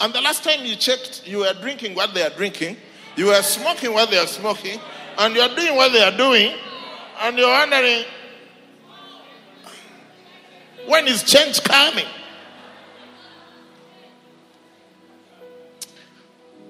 And 0.00 0.12
the 0.12 0.20
last 0.20 0.44
time 0.44 0.64
you 0.64 0.76
checked, 0.76 1.26
you 1.26 1.38
were 1.38 1.52
drinking 1.60 1.94
what 1.94 2.14
they 2.14 2.22
are 2.22 2.30
drinking, 2.30 2.76
you 3.16 3.26
were 3.26 3.42
smoking 3.42 3.92
what 3.92 4.10
they 4.10 4.18
are 4.18 4.26
smoking, 4.26 4.78
and 5.18 5.34
you're 5.34 5.54
doing 5.54 5.74
what 5.74 5.92
they 5.92 6.02
are 6.02 6.16
doing, 6.16 6.54
and 7.22 7.36
you're 7.36 7.48
wondering, 7.48 8.04
when 10.86 11.08
is 11.08 11.24
change 11.24 11.62
coming? 11.62 12.06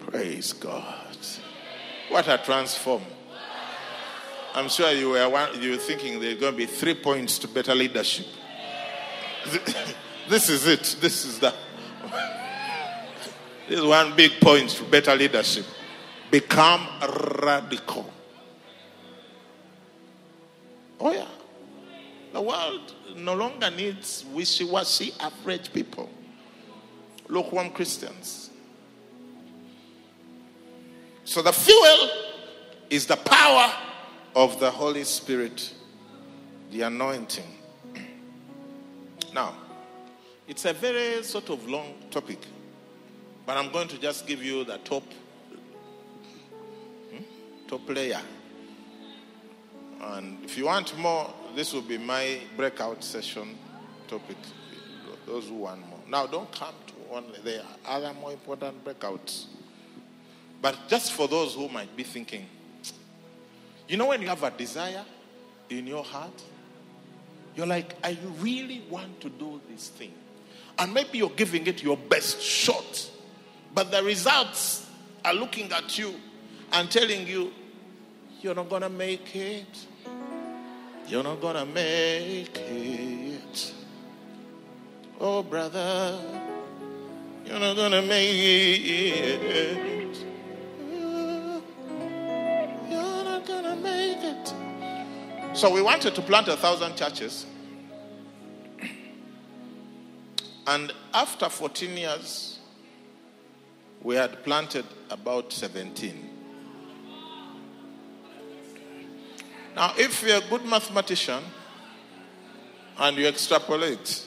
Praise 0.00 0.54
God. 0.54 1.16
What 2.09 2.26
a 2.26 2.38
transform. 2.38 3.02
I'm 4.54 4.68
sure 4.68 4.90
you 4.92 5.10
were, 5.10 5.54
you 5.60 5.70
were 5.72 5.76
thinking 5.76 6.20
there's 6.20 6.38
going 6.38 6.52
to 6.52 6.58
be 6.58 6.66
three 6.66 6.94
points 6.94 7.38
to 7.38 7.48
better 7.48 7.74
leadership. 7.74 8.26
This 10.28 10.48
is 10.48 10.66
it. 10.66 10.96
This 11.00 11.24
is 11.24 11.38
the. 11.38 11.54
This 13.68 13.78
is 13.78 13.84
one 13.84 14.16
big 14.16 14.32
point 14.40 14.70
to 14.70 14.82
better 14.82 15.14
leadership. 15.14 15.64
Become 16.28 16.88
radical. 17.40 18.12
Oh, 20.98 21.12
yeah. 21.12 21.28
The 22.32 22.40
world 22.40 22.94
no 23.16 23.34
longer 23.34 23.70
needs 23.70 24.24
wishy 24.32 24.64
washy 24.64 25.14
average 25.20 25.72
people, 25.72 26.10
lukewarm 27.28 27.70
Christians. 27.70 28.50
So 31.24 31.40
the 31.40 31.52
fuel 31.52 32.10
is 32.90 33.06
the 33.06 33.16
power 33.16 33.72
of 34.34 34.60
the 34.60 34.70
Holy 34.70 35.04
Spirit, 35.04 35.72
the 36.70 36.82
anointing. 36.82 37.44
Now, 39.34 39.54
it's 40.46 40.64
a 40.64 40.72
very 40.72 41.22
sort 41.22 41.50
of 41.50 41.68
long 41.68 41.94
topic, 42.10 42.38
but 43.46 43.56
I'm 43.56 43.70
going 43.70 43.88
to 43.88 43.98
just 43.98 44.26
give 44.26 44.42
you 44.42 44.64
the 44.64 44.78
top 44.78 45.04
hmm, 47.10 47.22
top 47.68 47.88
layer. 47.88 48.20
And 50.00 50.42
if 50.44 50.56
you 50.56 50.66
want 50.66 50.96
more, 50.98 51.32
this 51.54 51.72
will 51.72 51.82
be 51.82 51.98
my 51.98 52.40
breakout 52.56 53.04
session 53.04 53.58
topic. 54.08 54.36
Those 55.26 55.48
who 55.48 55.56
want 55.56 55.86
more. 55.88 56.00
Now, 56.08 56.26
don't 56.26 56.50
come 56.50 56.74
to 56.88 57.14
only. 57.14 57.38
There 57.44 57.62
are 57.86 57.96
other 57.98 58.12
more 58.14 58.32
important 58.32 58.84
breakouts. 58.84 59.46
But 60.60 60.76
just 60.88 61.12
for 61.12 61.28
those 61.28 61.54
who 61.54 61.68
might 61.68 61.94
be 61.96 62.02
thinking, 62.02 62.46
you 63.90 63.96
know, 63.96 64.07
when 64.07 64.22
you 64.22 64.29
have 64.29 64.44
a 64.44 64.53
desire 64.53 65.05
in 65.68 65.85
your 65.85 66.05
heart, 66.05 66.40
you're 67.57 67.66
like, 67.66 67.96
I 68.05 68.16
really 68.38 68.85
want 68.88 69.20
to 69.22 69.29
do 69.29 69.61
this 69.68 69.88
thing. 69.88 70.12
And 70.79 70.94
maybe 70.94 71.18
you're 71.18 71.31
giving 71.31 71.66
it 71.66 71.83
your 71.83 71.96
best 71.96 72.40
shot, 72.40 73.11
but 73.74 73.90
the 73.90 74.00
results 74.05 74.87
are 75.24 75.35
looking 75.35 75.72
at 75.72 75.98
you 75.98 76.14
and 76.72 76.88
telling 76.88 77.26
you, 77.26 77.53
you're 78.40 78.55
not 78.55 78.68
going 78.68 78.83
to 78.83 78.88
make 78.88 79.35
it. 79.35 79.87
You're 81.09 81.24
not 81.24 81.40
going 81.40 81.57
to 81.57 81.66
make 81.66 82.57
it. 82.57 83.74
Oh, 85.18 85.42
brother, 85.42 86.16
you're 87.44 87.59
not 87.59 87.74
going 87.74 87.90
to 87.90 88.03
make 88.03 88.83
it. 88.85 89.99
So 95.60 95.68
we 95.68 95.82
wanted 95.82 96.14
to 96.14 96.22
plant 96.22 96.48
a 96.48 96.56
thousand 96.56 96.96
churches. 96.96 97.44
And 100.66 100.90
after 101.12 101.50
14 101.50 101.98
years, 101.98 102.58
we 104.02 104.14
had 104.14 104.42
planted 104.42 104.86
about 105.10 105.52
17. 105.52 106.30
Now, 109.76 109.92
if 109.98 110.22
you're 110.22 110.38
a 110.38 110.48
good 110.48 110.64
mathematician 110.64 111.44
and 112.98 113.18
you 113.18 113.26
extrapolate, 113.28 114.24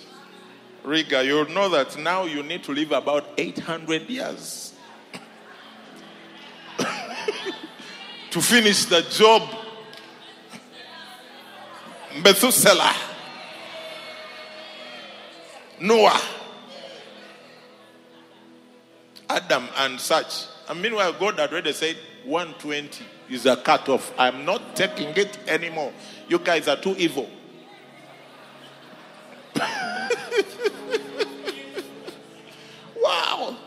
Riga, 0.83 1.25
you'll 1.25 1.49
know 1.49 1.67
that 1.69 1.97
now 1.97 2.25
you 2.25 2.43
need 2.43 2.63
to 2.65 2.73
live 2.73 2.91
about 2.91 3.25
800 3.39 4.07
years 4.07 4.75
to 8.29 8.39
finish 8.39 8.85
the 8.85 9.01
job. 9.09 9.62
Methuselah, 12.21 12.95
Noah, 15.80 16.21
Adam, 19.30 19.67
and 19.78 19.99
such. 19.99 20.45
And 20.69 20.82
meanwhile, 20.82 21.13
God 21.13 21.39
had 21.39 21.52
already 21.52 21.73
said 21.73 21.97
120 22.26 23.04
is 23.30 23.45
a 23.45 23.56
cutoff. 23.58 24.13
I'm 24.17 24.45
not 24.45 24.76
taking 24.76 25.10
it 25.10 25.38
anymore. 25.47 25.91
You 26.28 26.39
guys 26.39 26.67
are 26.67 26.78
too 26.78 26.95
evil. 26.97 27.30
wow. 32.95 33.58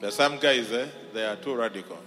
There's 0.00 0.14
some 0.14 0.38
guys, 0.38 0.72
eh, 0.72 0.86
they 1.12 1.24
are 1.24 1.36
too 1.36 1.54
radical. 1.54 1.98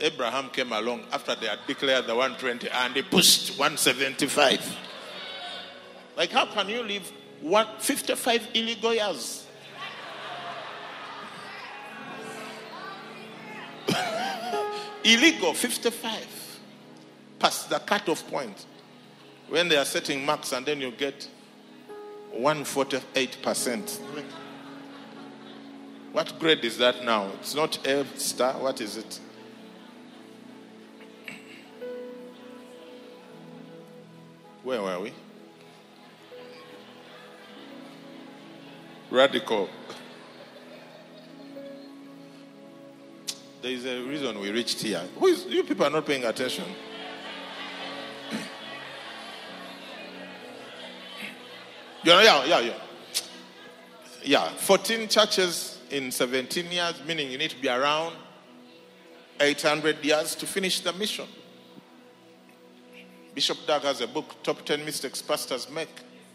Abraham 0.00 0.48
came 0.50 0.72
along 0.72 1.04
after 1.12 1.34
they 1.34 1.46
had 1.46 1.58
declared 1.66 2.06
the 2.06 2.14
120 2.14 2.68
and 2.70 2.94
he 2.94 3.02
pushed 3.02 3.58
175. 3.58 4.76
Like, 6.16 6.30
how 6.30 6.46
can 6.46 6.68
you 6.68 6.82
live 6.82 7.10
one, 7.40 7.66
55 7.78 8.48
illegal 8.54 8.94
years? 8.94 9.46
illegal 15.04 15.54
55 15.54 16.58
past 17.38 17.70
the 17.70 17.78
cutoff 17.78 18.28
point 18.30 18.66
when 19.48 19.68
they 19.68 19.76
are 19.76 19.84
setting 19.84 20.24
marks 20.24 20.52
and 20.52 20.64
then 20.66 20.80
you 20.80 20.90
get 20.92 21.28
148%. 22.36 23.98
What 26.12 26.38
grade 26.38 26.64
is 26.64 26.78
that 26.78 27.04
now? 27.04 27.30
It's 27.40 27.54
not 27.54 27.84
A 27.86 28.04
star. 28.18 28.54
What 28.54 28.80
is 28.80 28.96
it? 28.96 29.20
Where 34.70 34.82
were 34.82 35.00
we? 35.00 35.12
Radical. 39.10 39.68
There 43.62 43.72
is 43.72 43.84
a 43.84 44.00
reason 44.02 44.38
we 44.38 44.52
reached 44.52 44.80
here. 44.80 45.02
Is, 45.24 45.44
you 45.46 45.64
people 45.64 45.86
are 45.86 45.90
not 45.90 46.06
paying 46.06 46.24
attention. 46.24 46.66
Know, 52.04 52.20
yeah, 52.20 52.44
yeah, 52.44 52.60
yeah. 52.60 52.74
Yeah, 54.22 54.48
14 54.50 55.08
churches 55.08 55.80
in 55.90 56.12
17 56.12 56.70
years, 56.70 56.94
meaning 57.04 57.28
you 57.32 57.38
need 57.38 57.50
to 57.50 57.60
be 57.60 57.68
around 57.68 58.14
800 59.40 60.04
years 60.04 60.36
to 60.36 60.46
finish 60.46 60.78
the 60.78 60.92
mission. 60.92 61.26
Bishop 63.34 63.58
Dag 63.66 63.82
has 63.82 64.00
a 64.00 64.06
book, 64.06 64.42
Top 64.42 64.64
10 64.64 64.84
Mistakes 64.84 65.22
Pastors 65.22 65.70
Make. 65.70 65.88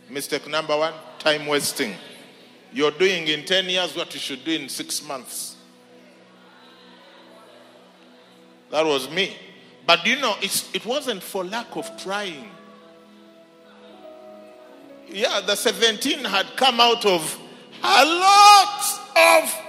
Mistake 0.10 0.47
number 0.47 0.77
one, 0.77 0.93
time 1.19 1.47
wasting. 1.47 1.93
You're 2.71 2.91
doing 2.91 3.27
in 3.27 3.43
10 3.45 3.69
years 3.69 3.95
what 3.95 4.13
you 4.13 4.19
should 4.19 4.43
do 4.45 4.51
in 4.51 4.69
six 4.69 5.05
months. 5.05 5.55
That 8.71 8.86
was 8.86 9.10
me. 9.10 9.36
But 9.86 10.05
you 10.05 10.17
know, 10.17 10.36
it 10.41 10.86
wasn't 10.86 11.21
for 11.21 11.43
lack 11.43 11.75
of 11.75 11.89
trying. 12.01 12.49
Yeah, 15.08 15.41
the 15.45 15.55
17 15.55 16.25
had 16.25 16.47
come 16.55 16.79
out 16.79 17.05
of 17.05 17.39
a 17.84 18.05
lot 18.05 18.99
of 19.15 19.62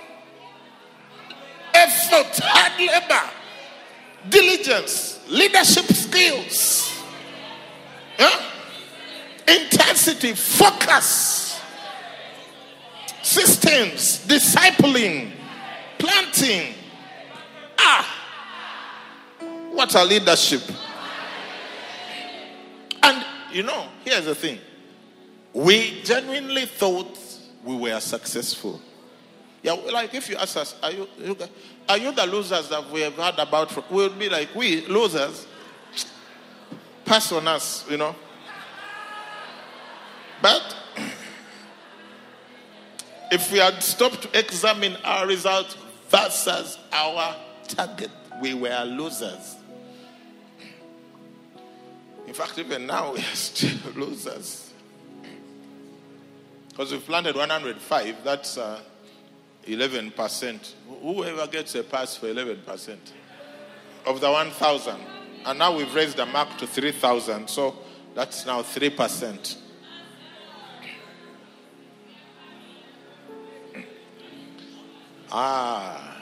effort, 1.74 2.40
hard 2.42 2.80
labor, 2.80 3.30
diligence, 4.30 5.20
leadership 5.28 5.84
skills, 5.86 6.95
yeah? 8.18 8.46
intensity, 9.48 10.34
focus, 10.34 11.60
systems, 13.22 14.26
discipling, 14.26 15.32
planting. 15.98 16.74
Ah, 17.78 18.06
what 19.72 19.94
a 19.94 20.04
leadership. 20.04 20.62
And 23.02 23.24
you 23.52 23.62
know, 23.62 23.88
here's 24.04 24.24
the 24.24 24.34
thing 24.34 24.58
we 25.52 26.02
genuinely 26.02 26.66
thought 26.66 27.18
we 27.64 27.76
were 27.76 27.98
successful. 28.00 28.80
Yeah, 29.62 29.72
like 29.72 30.14
if 30.14 30.28
you 30.28 30.36
ask 30.36 30.56
us, 30.58 30.76
are 30.82 30.92
you, 30.92 31.08
are 31.88 31.98
you 31.98 32.12
the 32.12 32.26
losers 32.26 32.68
that 32.68 32.88
we 32.90 33.00
have 33.00 33.14
heard 33.14 33.38
about? 33.38 33.90
We'll 33.90 34.10
be 34.10 34.28
like, 34.28 34.54
we 34.54 34.86
losers, 34.86 35.46
pass 37.06 37.32
on 37.32 37.48
us, 37.48 37.86
you 37.88 37.96
know. 37.96 38.14
But 40.42 40.76
if 43.32 43.50
we 43.50 43.58
had 43.58 43.82
stopped 43.82 44.22
to 44.22 44.38
examine 44.38 44.96
our 45.04 45.26
results 45.26 45.76
versus 46.10 46.78
our 46.92 47.36
target, 47.68 48.10
we 48.42 48.52
were 48.54 48.84
losers. 48.84 49.56
In 52.26 52.34
fact, 52.34 52.58
even 52.58 52.86
now 52.86 53.12
we 53.14 53.20
are 53.20 53.34
still 53.34 53.92
losers. 53.94 54.72
Because 56.68 56.92
we 56.92 56.98
planted 56.98 57.36
105, 57.36 58.16
that's 58.22 58.58
uh, 58.58 58.80
11%. 59.66 60.72
Whoever 61.00 61.46
gets 61.46 61.74
a 61.74 61.82
pass 61.82 62.16
for 62.16 62.26
11% 62.26 62.98
of 64.04 64.20
the 64.20 64.30
1,000. 64.30 64.96
And 65.46 65.60
now 65.60 65.76
we've 65.76 65.94
raised 65.94 66.16
the 66.16 66.26
mark 66.26 66.58
to 66.58 66.66
3,000, 66.66 67.48
so 67.48 67.76
that's 68.16 68.44
now 68.44 68.62
3%. 68.62 69.56
Ah. 75.30 76.16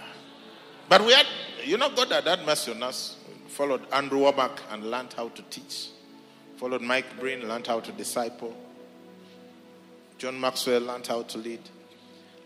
But 0.90 1.06
we 1.06 1.12
had, 1.14 1.26
you 1.64 1.78
know, 1.78 1.88
God 1.88 2.12
had 2.12 2.26
had 2.26 2.44
mercy 2.44 2.72
on 2.72 2.82
us. 2.82 3.16
Followed 3.48 3.86
Andrew 3.92 4.20
Wommack 4.20 4.58
and 4.70 4.90
learned 4.90 5.14
how 5.14 5.28
to 5.28 5.42
teach. 5.42 5.88
Followed 6.56 6.82
Mike 6.82 7.18
Breen, 7.18 7.48
learned 7.48 7.66
how 7.66 7.80
to 7.80 7.92
disciple. 7.92 8.54
John 10.18 10.38
Maxwell 10.38 10.82
learned 10.82 11.06
how 11.06 11.22
to 11.22 11.38
lead. 11.38 11.60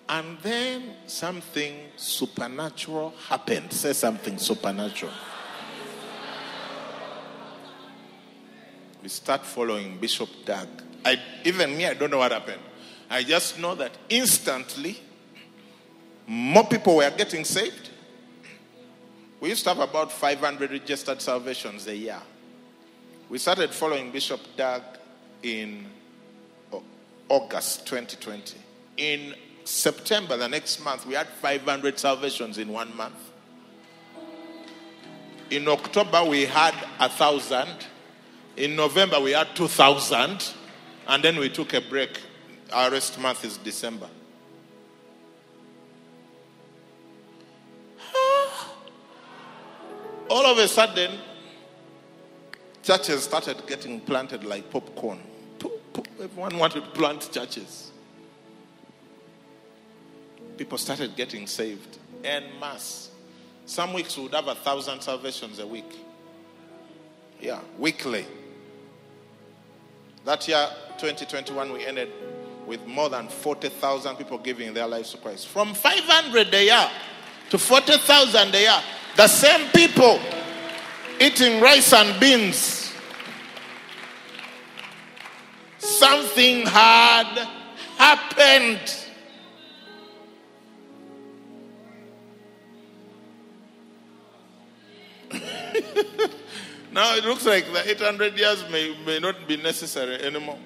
And 0.09 0.39
then 0.43 0.95
something 1.07 1.75
supernatural 1.97 3.15
happened. 3.29 3.73
Say 3.73 3.95
something 3.95 4.39
supernatural. 4.39 5.13
We 9.03 9.09
start 9.09 9.45
following 9.45 9.99
Bishop 9.99 10.29
Dag. 10.45 10.69
I, 11.05 11.21
even 11.45 11.77
me, 11.77 11.87
I 11.87 11.95
don't 11.95 12.11
know 12.11 12.19
what 12.19 12.33
happened. 12.33 12.61
I 13.09 13.23
just 13.23 13.59
know 13.59 13.75
that 13.77 13.93
instantly, 14.09 14.99
more 16.27 16.67
people 16.67 16.97
were 16.97 17.11
getting 17.11 17.45
saved. 17.45 17.91
We 19.41 19.51
used 19.51 19.63
to 19.65 19.71
have 19.71 19.79
about 19.79 20.11
500 20.11 20.71
registered 20.73 21.23
salvations 21.23 21.87
a 21.87 21.95
year. 21.97 22.21
We 23.29 23.39
started 23.39 23.71
following 23.71 24.11
Bishop 24.11 24.41
Dag 24.57 24.83
in 25.43 25.87
oh, 26.73 26.83
August 27.29 27.87
2020. 27.87 28.59
In 28.97 29.35
September, 29.65 30.37
the 30.37 30.49
next 30.49 30.83
month, 30.83 31.07
we 31.07 31.15
had 31.15 31.29
500 31.29 31.99
salvations 31.99 32.59
in 32.59 32.69
one 32.69 32.95
month. 32.97 33.15
In 35.51 35.69
October, 35.69 36.25
we 36.25 36.47
had 36.47 36.75
a 36.99 37.09
thousand. 37.09 37.87
In 38.59 38.75
November, 38.75 39.21
we 39.21 39.31
had 39.31 39.55
2,000. 39.55 40.53
And 41.07 41.23
then 41.23 41.39
we 41.39 41.49
took 41.49 41.75
a 41.75 41.81
break. 41.81 42.21
Our 42.73 42.91
rest 42.91 43.19
month 43.21 43.45
is 43.45 43.57
December. 43.57 44.09
All 50.29 50.45
of 50.45 50.59
a 50.59 50.67
sudden, 50.69 51.13
churches 52.83 53.23
started 53.23 53.65
getting 53.67 54.01
planted 54.01 54.45
like 54.45 54.69
popcorn. 54.71 55.21
Everyone 56.21 56.59
wanted 56.59 56.85
to 56.85 56.91
plant 56.91 57.31
churches. 57.33 57.93
People 60.59 60.77
started 60.79 61.15
getting 61.17 61.47
saved 61.47 61.97
en 62.25 62.43
masse. 62.61 63.11
Some 63.67 63.93
weeks 63.95 64.17
we 64.17 64.25
would 64.25 64.35
have 64.35 64.49
a 64.49 64.57
thousand 64.57 65.01
salvations 65.01 65.61
a 65.61 65.67
week. 65.67 65.97
Yeah, 67.41 67.61
weekly. 67.79 68.27
That 70.29 70.47
year, 70.47 70.69
2021, 70.99 71.73
we 71.73 71.87
ended 71.87 72.13
with 72.67 72.87
more 72.87 73.09
than 73.09 73.29
40,000 73.29 74.17
people 74.17 74.37
giving 74.37 74.75
their 74.75 74.87
lives 74.87 75.13
to 75.13 75.17
Christ. 75.17 75.49
From 75.49 75.73
500 75.73 76.53
a 76.53 76.65
year 76.65 76.91
to 77.49 77.57
40,000 77.57 78.55
a 78.55 78.61
year. 78.61 78.79
The 79.17 79.27
same 79.27 79.71
people 79.71 80.21
eating 81.19 81.63
rice 81.63 81.95
and 81.95 82.21
beans. 82.21 82.93
Something 85.79 86.67
had 86.67 87.49
happened. 87.97 89.08
Now 96.93 97.15
it 97.15 97.25
looks 97.25 97.45
like 97.45 97.65
the 97.73 97.91
800 97.91 98.39
years 98.39 98.65
may, 98.71 98.97
may 99.05 99.19
not 99.19 99.47
be 99.47 99.57
necessary 99.57 100.15
anymore. 100.23 100.59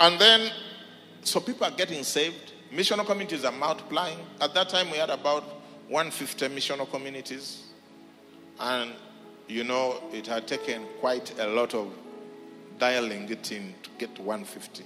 And 0.00 0.20
then, 0.20 0.50
so 1.22 1.40
people 1.40 1.66
are 1.66 1.70
getting 1.72 2.04
saved. 2.04 2.52
Missional 2.72 3.06
communities 3.06 3.44
are 3.44 3.52
multiplying. 3.52 4.18
At 4.40 4.54
that 4.54 4.68
time, 4.68 4.90
we 4.90 4.98
had 4.98 5.10
about 5.10 5.44
150 5.88 6.48
missional 6.48 6.88
communities. 6.88 7.64
And, 8.60 8.92
you 9.48 9.64
know, 9.64 10.02
it 10.12 10.26
had 10.26 10.46
taken 10.46 10.84
quite 11.00 11.38
a 11.38 11.46
lot 11.46 11.74
of 11.74 11.92
dialing 12.78 13.28
it 13.28 13.50
in 13.50 13.74
to 13.82 13.90
get 13.98 14.14
to 14.16 14.22
150. 14.22 14.84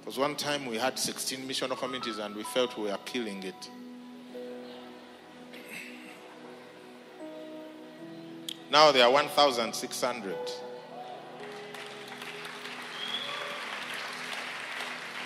Because 0.00 0.18
one 0.18 0.36
time 0.36 0.64
we 0.64 0.78
had 0.78 0.98
16 0.98 1.40
missional 1.40 1.76
communities 1.76 2.18
and 2.18 2.34
we 2.34 2.42
felt 2.42 2.76
we 2.78 2.84
were 2.84 2.98
killing 3.04 3.42
it. 3.42 3.68
Now 8.70 8.92
there 8.92 9.04
are 9.04 9.10
1,600. 9.10 10.36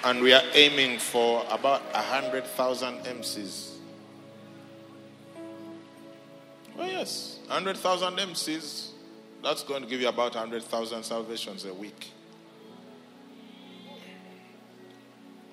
And 0.05 0.21
we 0.21 0.33
are 0.33 0.43
aiming 0.55 0.99
for 0.99 1.45
about 1.51 1.83
100,000 1.93 3.05
MCs. 3.05 3.71
Oh, 6.79 6.87
yes. 6.87 7.39
100,000 7.47 8.17
MCs. 8.17 8.89
That's 9.43 9.63
going 9.63 9.83
to 9.83 9.89
give 9.89 10.01
you 10.01 10.09
about 10.09 10.35
100,000 10.35 11.03
salvations 11.05 11.65
a 11.65 11.75
week. 11.75 12.11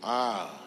Ah. 0.04 0.62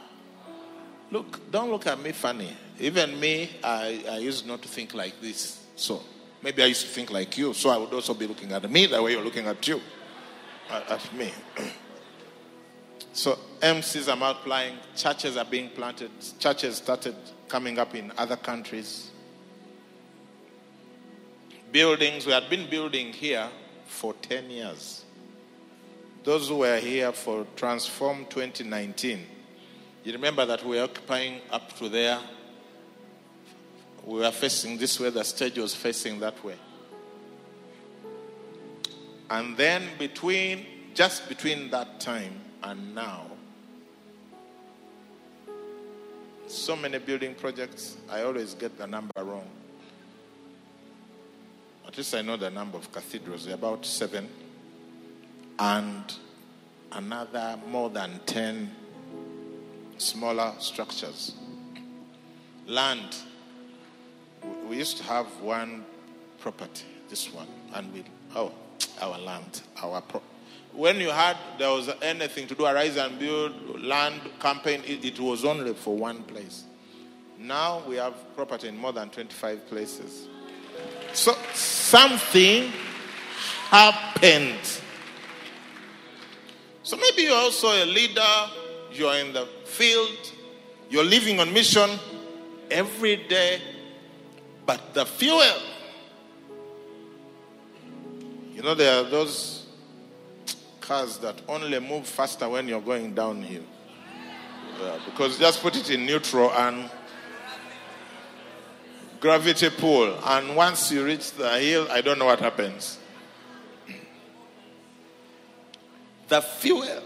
Look, 1.11 1.51
don't 1.51 1.71
look 1.71 1.87
at 1.87 2.01
me 2.01 2.13
funny. 2.13 2.57
Even 2.81 3.19
me, 3.19 3.51
I, 3.63 4.05
I 4.11 4.19
used 4.19 4.47
not 4.47 4.63
to 4.63 4.69
think 4.69 4.95
like 4.95 5.21
this. 5.21 5.65
So 5.77 6.03
maybe 6.43 6.63
I 6.63 6.67
used 6.67 6.83
to 6.83 6.89
think 6.89 7.11
like 7.11 7.37
you. 7.39 7.55
So 7.55 7.71
I 7.71 7.77
would 7.77 7.93
also 7.93 8.15
be 8.15 8.27
looking 8.27 8.53
at 8.53 8.69
me 8.71 8.87
the 8.87 9.03
way 9.03 9.13
you're 9.13 9.25
looking 9.25 9.47
at 9.47 9.67
you, 9.67 9.81
at, 10.71 10.91
at 10.91 11.15
me. 11.15 11.31
so 13.13 13.39
MCs 13.61 14.13
are 14.13 14.17
multiplying, 14.17 14.77
churches 14.97 15.37
are 15.37 15.45
being 15.45 15.71
planted, 15.71 16.11
churches 16.39 16.77
started 16.77 17.17
coming 17.49 17.79
up 17.79 17.95
in 17.95 18.13
other 18.17 18.37
countries 18.37 19.13
buildings. 21.73 22.27
We 22.27 22.33
had 22.33 22.51
been 22.51 22.69
building 22.69 23.15
here 23.15 23.49
for 23.87 24.13
10 24.13 24.51
years. 24.51 25.05
Those 26.23 26.49
who 26.49 26.59
were 26.59 26.79
here 26.79 27.13
for 27.13 27.47
Transform 27.57 28.27
2019, 28.27 29.27
you 30.05 30.13
remember 30.13 30.45
that 30.45 30.65
we 30.65 30.77
were 30.77 30.85
occupying 30.85 31.41
up 31.51 31.75
to 31.79 31.89
there. 31.89 32.21
We 34.05 34.19
were 34.19 34.31
facing 34.31 34.79
this 34.79 34.99
way, 34.99 35.11
the 35.11 35.25
stage 35.25 35.59
was 35.59 35.75
facing 35.75 36.21
that 36.21 36.43
way. 36.45 36.57
And 39.31 39.57
then 39.57 39.83
between, 39.99 40.67
just 40.95 41.29
between 41.29 41.71
that 41.71 42.01
time 42.01 42.41
and 42.63 42.95
now, 42.95 43.27
so 46.47 46.77
many 46.77 46.99
building 46.99 47.35
projects, 47.35 47.97
I 48.11 48.23
always 48.23 48.55
get 48.55 48.77
the 48.77 48.87
number 48.87 49.13
wrong. 49.17 49.49
At 51.87 51.97
least 51.97 52.15
I 52.15 52.23
know 52.23 52.37
the 52.37 52.51
number 52.51 52.77
of 52.77 52.93
cathedrals, 52.93 53.47
about 53.47 53.87
seven, 53.87 54.29
and 55.59 56.15
another 56.93 57.59
more 57.69 57.89
than 57.89 58.21
10 58.27 58.71
smaller 59.99 60.53
structures. 60.59 61.35
Land, 62.67 63.17
we 64.69 64.77
used 64.77 64.97
to 64.99 65.05
have 65.05 65.27
one 65.41 65.85
property, 66.41 66.85
this 67.09 67.33
one, 67.33 67.49
and 67.75 67.93
we, 67.93 68.05
oh, 68.35 68.53
our 69.01 69.19
land, 69.19 69.63
our 69.83 70.01
pro- 70.01 70.23
when 70.73 71.01
you 71.01 71.11
had 71.11 71.37
there 71.59 71.71
was 71.71 71.91
anything 72.01 72.47
to 72.47 72.55
do 72.55 72.65
a 72.65 72.73
rise 72.73 72.97
and 72.97 73.19
build 73.19 73.81
land 73.83 74.21
campaign 74.41 74.83
it, 74.87 75.05
it, 75.05 75.21
was 75.21 75.45
only 75.45 75.75
for 75.75 75.97
one 75.97 76.23
place. 76.23 76.65
Now 77.39 77.83
we 77.87 77.97
have 77.97 78.15
property 78.35 78.69
in 78.69 78.77
more 78.77 78.93
than 78.93 79.11
25 79.11 79.69
places. 79.69 80.29
So 81.13 81.37
something 81.53 82.73
happened. 83.69 84.81
So 86.83 86.97
maybe 86.97 87.23
you're 87.23 87.37
also 87.37 87.69
a 87.69 87.85
leader, 87.85 88.23
you're 88.93 89.15
in 89.15 89.33
the 89.33 89.47
field, 89.65 90.33
you're 90.91 91.05
living 91.05 91.39
on 91.41 91.53
mission. 91.53 91.91
Every 92.71 93.17
day, 93.17 93.61
but 94.67 94.95
the 94.95 95.05
fuel. 95.07 95.43
You 98.55 98.63
know, 98.63 98.75
there 98.75 99.01
are 99.01 99.09
those 99.09 99.67
cars 100.81 101.19
that 101.19 101.41
only 101.49 101.79
move 101.81 102.07
faster 102.07 102.49
when 102.49 102.69
you're 102.69 102.81
going 102.81 103.15
downhill. 103.15 103.63
Yeah, 104.81 104.99
because 105.05 105.39
just 105.39 105.63
put 105.63 105.77
it 105.77 105.91
in 105.91 106.07
neutral 106.07 106.53
and 106.53 106.91
gravity 109.21 109.71
pull. 109.71 110.19
And 110.25 110.57
once 110.57 110.91
you 110.91 111.05
reach 111.05 111.33
the 111.33 111.59
hill, 111.59 111.87
I 111.91 112.01
don't 112.01 112.19
know 112.19 112.27
what 112.27 112.41
happens. 112.41 112.99
The 116.29 116.41
fuel, 116.41 117.03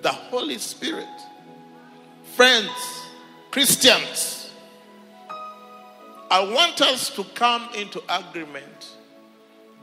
the 0.00 0.10
Holy 0.10 0.58
Spirit. 0.58 1.06
Friends, 2.34 2.70
Christians, 3.50 4.41
I 6.32 6.40
want 6.50 6.80
us 6.80 7.10
to 7.10 7.24
come 7.34 7.68
into 7.74 8.02
agreement 8.08 8.96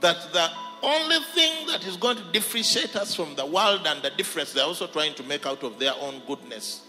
that 0.01 0.17
the 0.33 0.49
only 0.81 1.17
thing 1.35 1.67
that 1.67 1.85
is 1.85 1.95
going 1.95 2.17
to 2.17 2.23
differentiate 2.31 2.95
us 2.95 3.13
from 3.13 3.35
the 3.35 3.45
world 3.45 3.85
and 3.85 4.01
the 4.01 4.09
difference 4.09 4.53
they're 4.53 4.63
also 4.63 4.87
trying 4.87 5.13
to 5.13 5.23
make 5.25 5.45
out 5.45 5.63
of 5.63 5.77
their 5.77 5.93
own 6.01 6.23
goodness, 6.25 6.81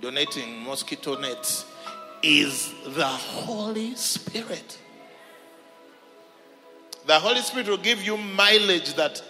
donating 0.00 0.62
mosquito 0.62 1.18
nets, 1.18 1.64
is 2.22 2.72
the 2.86 3.04
Holy 3.04 3.96
Spirit. 3.96 4.78
The 7.06 7.18
Holy 7.18 7.40
Spirit 7.40 7.66
will 7.68 7.76
give 7.76 8.04
you 8.04 8.16
mileage 8.16 8.94
that 8.94 9.20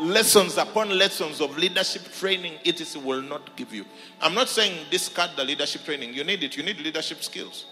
lessons 0.00 0.56
upon 0.56 0.88
lessons 0.88 1.42
of 1.42 1.58
leadership 1.58 2.10
training 2.14 2.54
it 2.64 2.80
is 2.80 2.96
will 2.96 3.20
not 3.20 3.54
give 3.56 3.74
you. 3.74 3.84
I'm 4.22 4.34
not 4.34 4.48
saying 4.48 4.86
discard 4.90 5.32
the 5.36 5.44
leadership 5.44 5.84
training. 5.84 6.14
You 6.14 6.24
need 6.24 6.42
it. 6.42 6.56
You 6.56 6.62
need 6.62 6.78
leadership 6.78 7.22
skills. 7.22 7.66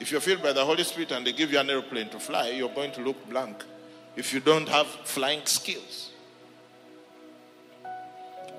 If 0.00 0.10
you're 0.10 0.20
filled 0.22 0.42
by 0.42 0.54
the 0.54 0.64
Holy 0.64 0.82
Spirit 0.82 1.12
and 1.12 1.26
they 1.26 1.32
give 1.32 1.52
you 1.52 1.58
an 1.58 1.68
airplane 1.68 2.08
to 2.08 2.18
fly, 2.18 2.48
you're 2.48 2.74
going 2.74 2.90
to 2.92 3.02
look 3.02 3.28
blank 3.28 3.62
if 4.16 4.32
you 4.32 4.40
don't 4.40 4.68
have 4.68 4.86
flying 4.86 5.44
skills. 5.44 6.10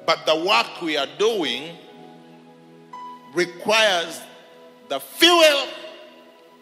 But 0.06 0.26
the 0.26 0.36
work 0.36 0.82
we 0.82 0.98
are 0.98 1.08
doing 1.18 1.76
requires 3.34 4.22
the 4.88 5.00
fuel 5.00 5.68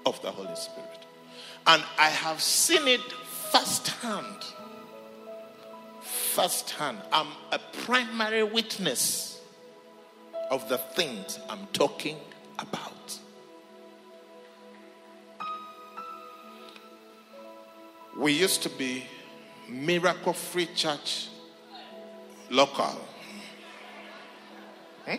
of 0.05 0.21
the 0.21 0.31
Holy 0.31 0.55
Spirit. 0.55 1.05
And 1.67 1.83
I 1.97 2.09
have 2.09 2.41
seen 2.41 2.87
it 2.87 3.01
firsthand. 3.51 4.45
Firsthand. 6.01 6.99
I'm 7.11 7.27
a 7.51 7.59
primary 7.83 8.43
witness 8.43 9.41
of 10.51 10.69
the 10.69 10.77
things 10.77 11.37
I'm 11.49 11.67
talking 11.73 12.17
about. 12.57 13.19
We 18.19 18.33
used 18.33 18.63
to 18.63 18.69
be 18.69 19.05
Miracle 19.69 20.33
Free 20.33 20.65
Church 20.75 21.29
local. 22.49 22.99
Hmm? 25.07 25.15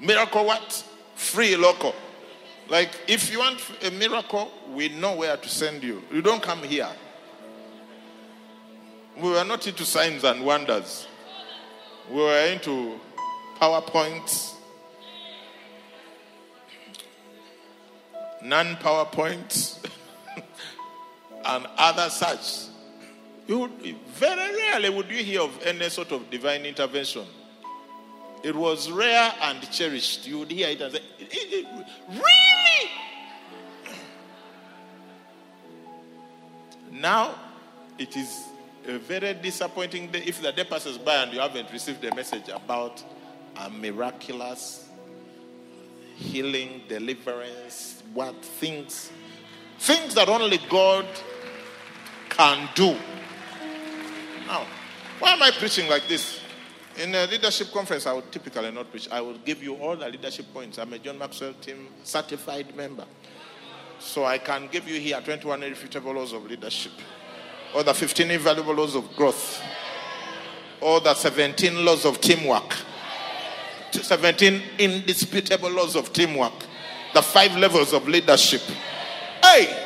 Miracle 0.00 0.46
what? 0.46 0.84
Free 1.14 1.56
local. 1.56 1.94
Like 2.68 2.90
if 3.06 3.30
you 3.30 3.38
want 3.38 3.62
a 3.84 3.92
miracle, 3.92 4.50
we 4.72 4.88
know 4.88 5.14
where 5.14 5.36
to 5.36 5.48
send 5.48 5.84
you. 5.84 6.02
You 6.12 6.22
don't 6.22 6.42
come 6.42 6.64
here. 6.64 6.88
We 9.16 9.30
were 9.30 9.44
not 9.44 9.64
into 9.68 9.84
signs 9.84 10.24
and 10.24 10.44
wonders. 10.44 11.06
We 12.10 12.16
were 12.16 12.46
into 12.46 12.98
PowerPoints, 13.60 14.54
non 18.42 18.74
PowerPoints, 18.76 19.78
and 21.46 21.66
other 21.76 22.10
such. 22.10 22.66
You 23.46 23.70
very 24.08 24.56
rarely 24.56 24.90
would 24.90 25.08
you 25.08 25.22
hear 25.22 25.42
of 25.42 25.62
any 25.64 25.88
sort 25.88 26.10
of 26.10 26.28
divine 26.30 26.66
intervention. 26.66 27.24
It 28.42 28.54
was 28.54 28.90
rare 28.90 29.32
and 29.42 29.70
cherished. 29.70 30.26
You 30.26 30.40
would 30.40 30.50
hear 30.50 30.68
it 30.68 30.80
and 30.80 30.92
say, 30.92 31.00
Really? 32.08 32.90
Now, 36.92 37.34
it 37.98 38.16
is 38.16 38.44
a 38.86 38.98
very 38.98 39.34
disappointing 39.34 40.10
day 40.10 40.22
if 40.26 40.40
the 40.40 40.52
day 40.52 40.64
passes 40.64 40.98
by 40.98 41.22
and 41.22 41.32
you 41.32 41.40
haven't 41.40 41.72
received 41.72 42.04
a 42.04 42.14
message 42.14 42.48
about 42.48 43.02
a 43.56 43.70
miraculous 43.70 44.88
healing, 46.16 46.82
deliverance, 46.88 48.02
what 48.14 48.34
things, 48.42 49.10
things 49.78 50.14
that 50.14 50.28
only 50.28 50.58
God 50.70 51.06
can 52.36 52.68
do. 52.74 52.96
Now, 54.46 54.66
why 55.18 55.32
am 55.32 55.42
I 55.42 55.50
preaching 55.50 55.88
like 55.88 56.06
this? 56.06 56.40
In 56.98 57.14
a 57.14 57.26
leadership 57.26 57.72
conference, 57.72 58.06
I 58.06 58.12
would 58.12 58.30
typically 58.30 58.70
not 58.70 58.90
preach. 58.90 59.08
I 59.10 59.20
will 59.20 59.38
give 59.38 59.62
you 59.62 59.74
all 59.74 59.96
the 59.96 60.08
leadership 60.08 60.46
points. 60.52 60.78
I'm 60.78 60.92
a 60.92 60.98
John 60.98 61.18
Maxwell 61.18 61.54
team 61.54 61.88
certified 62.04 62.74
member. 62.76 63.04
So 63.98 64.24
I 64.24 64.38
can 64.38 64.68
give 64.70 64.86
you 64.88 65.00
here 65.00 65.20
21 65.20 65.62
irrefutable 65.62 66.12
laws 66.12 66.32
of 66.32 66.44
leadership, 66.44 66.92
or 67.74 67.82
the 67.82 67.94
15 67.94 68.30
invaluable 68.30 68.74
laws 68.74 68.94
of 68.94 69.14
growth, 69.16 69.62
or 70.80 71.00
the 71.00 71.14
17 71.14 71.84
laws 71.84 72.04
of 72.04 72.20
teamwork, 72.20 72.76
17 73.90 74.62
indisputable 74.78 75.70
laws 75.70 75.96
of 75.96 76.12
teamwork, 76.12 76.52
the 77.14 77.22
five 77.22 77.56
levels 77.56 77.94
of 77.94 78.06
leadership. 78.06 78.60
Hey! 79.42 79.85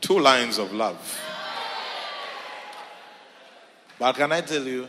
Two 0.00 0.18
lines 0.18 0.58
of 0.58 0.72
love. 0.72 1.20
But 3.98 4.14
can 4.14 4.32
I 4.32 4.40
tell 4.42 4.62
you, 4.62 4.86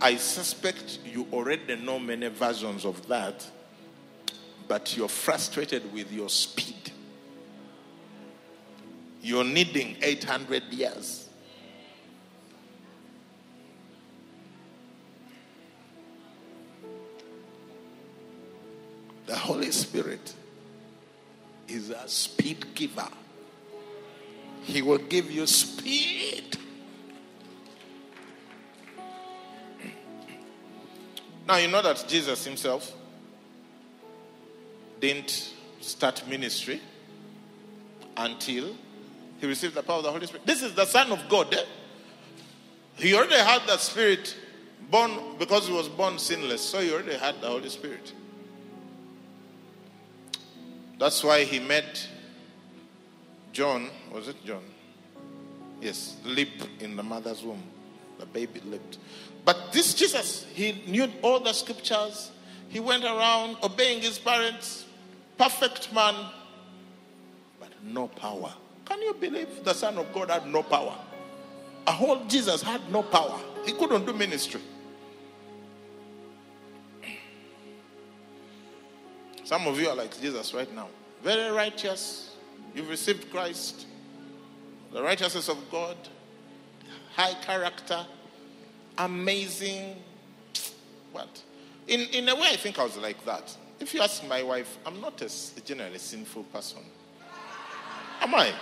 I 0.00 0.16
suspect 0.16 1.00
you 1.04 1.26
already 1.32 1.76
know 1.76 1.98
many 1.98 2.28
versions 2.28 2.84
of 2.84 3.06
that, 3.08 3.46
but 4.68 4.96
you're 4.96 5.08
frustrated 5.08 5.92
with 5.92 6.12
your 6.12 6.28
speed. 6.28 6.92
You're 9.22 9.44
needing 9.44 9.96
800 10.02 10.64
years. 10.64 11.28
The 19.26 19.34
Holy 19.34 19.70
Spirit 19.70 20.34
is 21.66 21.88
a 21.88 22.06
speed 22.06 22.74
giver. 22.74 23.08
He 24.64 24.82
will 24.82 24.98
give 24.98 25.30
you 25.30 25.46
speed. 25.46 26.58
Now, 31.46 31.56
you 31.56 31.68
know 31.68 31.82
that 31.82 32.04
Jesus 32.08 32.44
himself 32.44 32.90
didn't 35.00 35.52
start 35.80 36.26
ministry 36.26 36.80
until 38.16 38.74
he 39.38 39.46
received 39.46 39.74
the 39.74 39.82
power 39.82 39.98
of 39.98 40.04
the 40.04 40.10
Holy 40.10 40.26
Spirit. 40.26 40.46
This 40.46 40.62
is 40.62 40.74
the 40.74 40.86
Son 40.86 41.12
of 41.12 41.28
God. 41.28 41.52
Eh? 41.52 41.64
He 42.96 43.14
already 43.14 43.34
had 43.34 43.66
the 43.66 43.76
Spirit 43.76 44.34
born 44.90 45.36
because 45.38 45.66
he 45.66 45.74
was 45.74 45.88
born 45.88 46.18
sinless, 46.18 46.62
so 46.62 46.80
he 46.80 46.90
already 46.92 47.16
had 47.16 47.40
the 47.42 47.48
Holy 47.48 47.68
Spirit. 47.68 48.12
That's 50.98 51.22
why 51.22 51.44
he 51.44 51.58
made 51.58 51.98
John, 53.54 53.88
was 54.12 54.26
it 54.26 54.44
John? 54.44 54.64
Yes, 55.80 56.16
leap 56.24 56.62
in 56.80 56.96
the 56.96 57.04
mother's 57.04 57.44
womb. 57.44 57.62
The 58.18 58.26
baby 58.26 58.60
leaped. 58.66 58.98
But 59.44 59.72
this 59.72 59.94
Jesus, 59.94 60.44
he 60.52 60.82
knew 60.88 61.08
all 61.22 61.38
the 61.38 61.52
scriptures. 61.52 62.32
He 62.68 62.80
went 62.80 63.04
around 63.04 63.56
obeying 63.62 64.02
his 64.02 64.18
parents, 64.18 64.86
perfect 65.38 65.92
man, 65.92 66.16
but 67.60 67.70
no 67.84 68.08
power. 68.08 68.52
Can 68.86 69.00
you 69.02 69.14
believe 69.14 69.62
the 69.62 69.72
Son 69.72 69.98
of 69.98 70.12
God 70.12 70.30
had 70.30 70.48
no 70.48 70.64
power? 70.64 70.96
A 71.86 71.92
whole 71.92 72.24
Jesus 72.24 72.60
had 72.60 72.80
no 72.90 73.02
power. 73.02 73.38
He 73.64 73.72
couldn't 73.72 74.04
do 74.04 74.12
ministry. 74.12 74.60
Some 79.44 79.68
of 79.68 79.78
you 79.78 79.88
are 79.90 79.94
like 79.94 80.20
Jesus 80.20 80.52
right 80.54 80.74
now. 80.74 80.88
Very 81.22 81.54
righteous, 81.54 82.33
You've 82.74 82.88
received 82.88 83.30
Christ, 83.30 83.86
the 84.92 85.02
righteousness 85.02 85.48
of 85.48 85.58
God, 85.70 85.96
high 87.14 87.34
character, 87.34 88.04
amazing. 88.98 89.96
What? 91.12 91.42
In, 91.86 92.00
in 92.12 92.28
a 92.28 92.34
way, 92.34 92.48
I 92.50 92.56
think 92.56 92.78
I 92.78 92.84
was 92.84 92.96
like 92.96 93.24
that. 93.26 93.56
If 93.78 93.94
you 93.94 94.00
ask 94.00 94.26
my 94.26 94.42
wife, 94.42 94.78
I'm 94.84 95.00
not 95.00 95.20
a, 95.22 95.30
generally 95.64 95.98
sinful 95.98 96.44
person. 96.44 96.80
Am 98.20 98.34
I? 98.34 98.52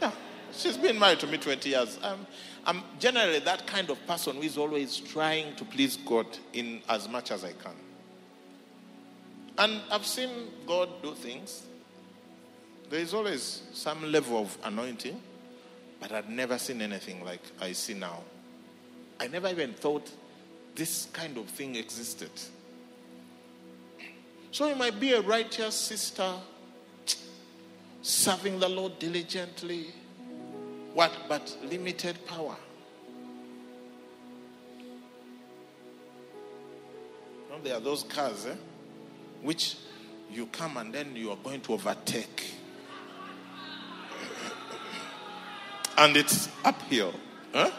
Yeah. 0.00 0.10
She's 0.52 0.76
been 0.76 0.98
married 0.98 1.20
to 1.20 1.26
me 1.26 1.38
20 1.38 1.68
years. 1.68 1.98
I'm, 2.02 2.26
I'm 2.64 2.82
generally 2.98 3.40
that 3.40 3.66
kind 3.66 3.90
of 3.90 4.04
person 4.06 4.36
who 4.36 4.42
is 4.42 4.56
always 4.56 4.96
trying 4.96 5.54
to 5.56 5.64
please 5.64 5.98
God 5.98 6.26
in 6.52 6.80
as 6.88 7.08
much 7.08 7.30
as 7.30 7.44
I 7.44 7.52
can. 7.52 7.74
And 9.58 9.80
I've 9.90 10.06
seen 10.06 10.30
God 10.66 10.88
do 11.02 11.14
things 11.14 11.64
there 12.94 13.02
is 13.02 13.12
always 13.12 13.62
some 13.72 14.12
level 14.12 14.38
of 14.38 14.56
anointing, 14.62 15.20
but 15.98 16.12
I'd 16.12 16.30
never 16.30 16.56
seen 16.58 16.80
anything 16.80 17.24
like 17.24 17.40
I 17.60 17.72
see 17.72 17.94
now. 17.94 18.20
I 19.18 19.26
never 19.26 19.48
even 19.48 19.72
thought 19.72 20.08
this 20.76 21.08
kind 21.12 21.36
of 21.36 21.46
thing 21.46 21.74
existed. 21.74 22.30
So 24.52 24.68
you 24.68 24.76
might 24.76 25.00
be 25.00 25.12
a 25.12 25.20
righteous 25.22 25.74
sister, 25.74 26.34
serving 28.00 28.60
the 28.60 28.68
Lord 28.68 29.00
diligently. 29.00 29.86
What 30.92 31.10
but 31.28 31.58
limited 31.64 32.24
power? 32.26 32.54
Know, 37.50 37.58
there 37.60 37.74
are 37.74 37.80
those 37.80 38.04
cars 38.04 38.46
eh, 38.46 38.54
which 39.42 39.78
you 40.30 40.46
come 40.46 40.76
and 40.76 40.94
then 40.94 41.16
you 41.16 41.32
are 41.32 41.38
going 41.42 41.60
to 41.62 41.72
overtake. 41.72 42.54
And 45.96 46.16
it's 46.16 46.48
uphill. 46.64 47.14
Huh? 47.52 47.70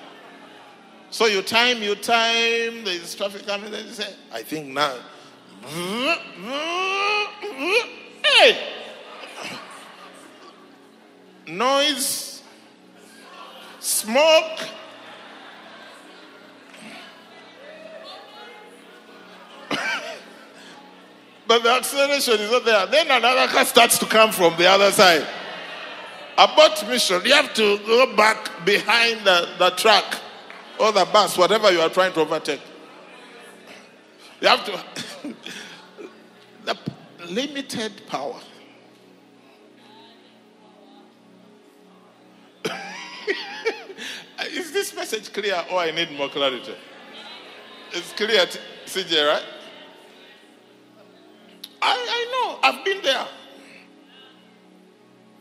So 1.09 1.25
you 1.27 1.41
time, 1.41 1.81
you 1.81 1.95
time, 1.95 2.83
there's 2.83 3.15
traffic 3.15 3.45
coming, 3.45 3.71
then 3.71 3.85
you 3.85 3.93
say, 3.93 4.13
I 4.33 4.43
think 4.43 4.67
now. 4.67 4.95
Hey! 8.23 8.57
Noise, 11.47 12.41
smoke, 13.79 14.59
but 21.47 21.63
the 21.63 21.69
acceleration 21.69 22.33
is 22.33 22.51
not 22.51 22.65
there. 22.65 22.87
Then 22.87 23.11
another 23.11 23.47
car 23.51 23.63
starts 23.65 23.99
to 23.99 24.05
come 24.05 24.31
from 24.31 24.57
the 24.57 24.67
other 24.67 24.91
side. 24.91 25.25
About 26.37 26.85
mission, 26.89 27.21
you 27.23 27.33
have 27.33 27.53
to 27.53 27.77
go 27.85 28.13
back 28.15 28.65
behind 28.65 29.25
the, 29.25 29.47
the 29.57 29.69
truck 29.71 30.19
or 30.79 30.91
the 30.91 31.05
bus, 31.05 31.37
whatever 31.37 31.71
you 31.71 31.79
are 31.79 31.89
trying 31.89 32.11
to 32.13 32.19
overtake. 32.19 32.59
You 34.41 34.49
have 34.49 34.65
to. 34.65 34.83
the 36.65 36.77
limited 37.29 38.01
power. 38.07 38.39
is 44.49 44.73
this 44.73 44.93
message 44.93 45.31
clear 45.31 45.63
or 45.71 45.79
I 45.79 45.91
need 45.91 46.11
more 46.11 46.27
clarity? 46.27 46.75
It's 47.93 48.11
clear, 48.11 48.45
CJ, 48.85 49.25
right? 49.25 49.54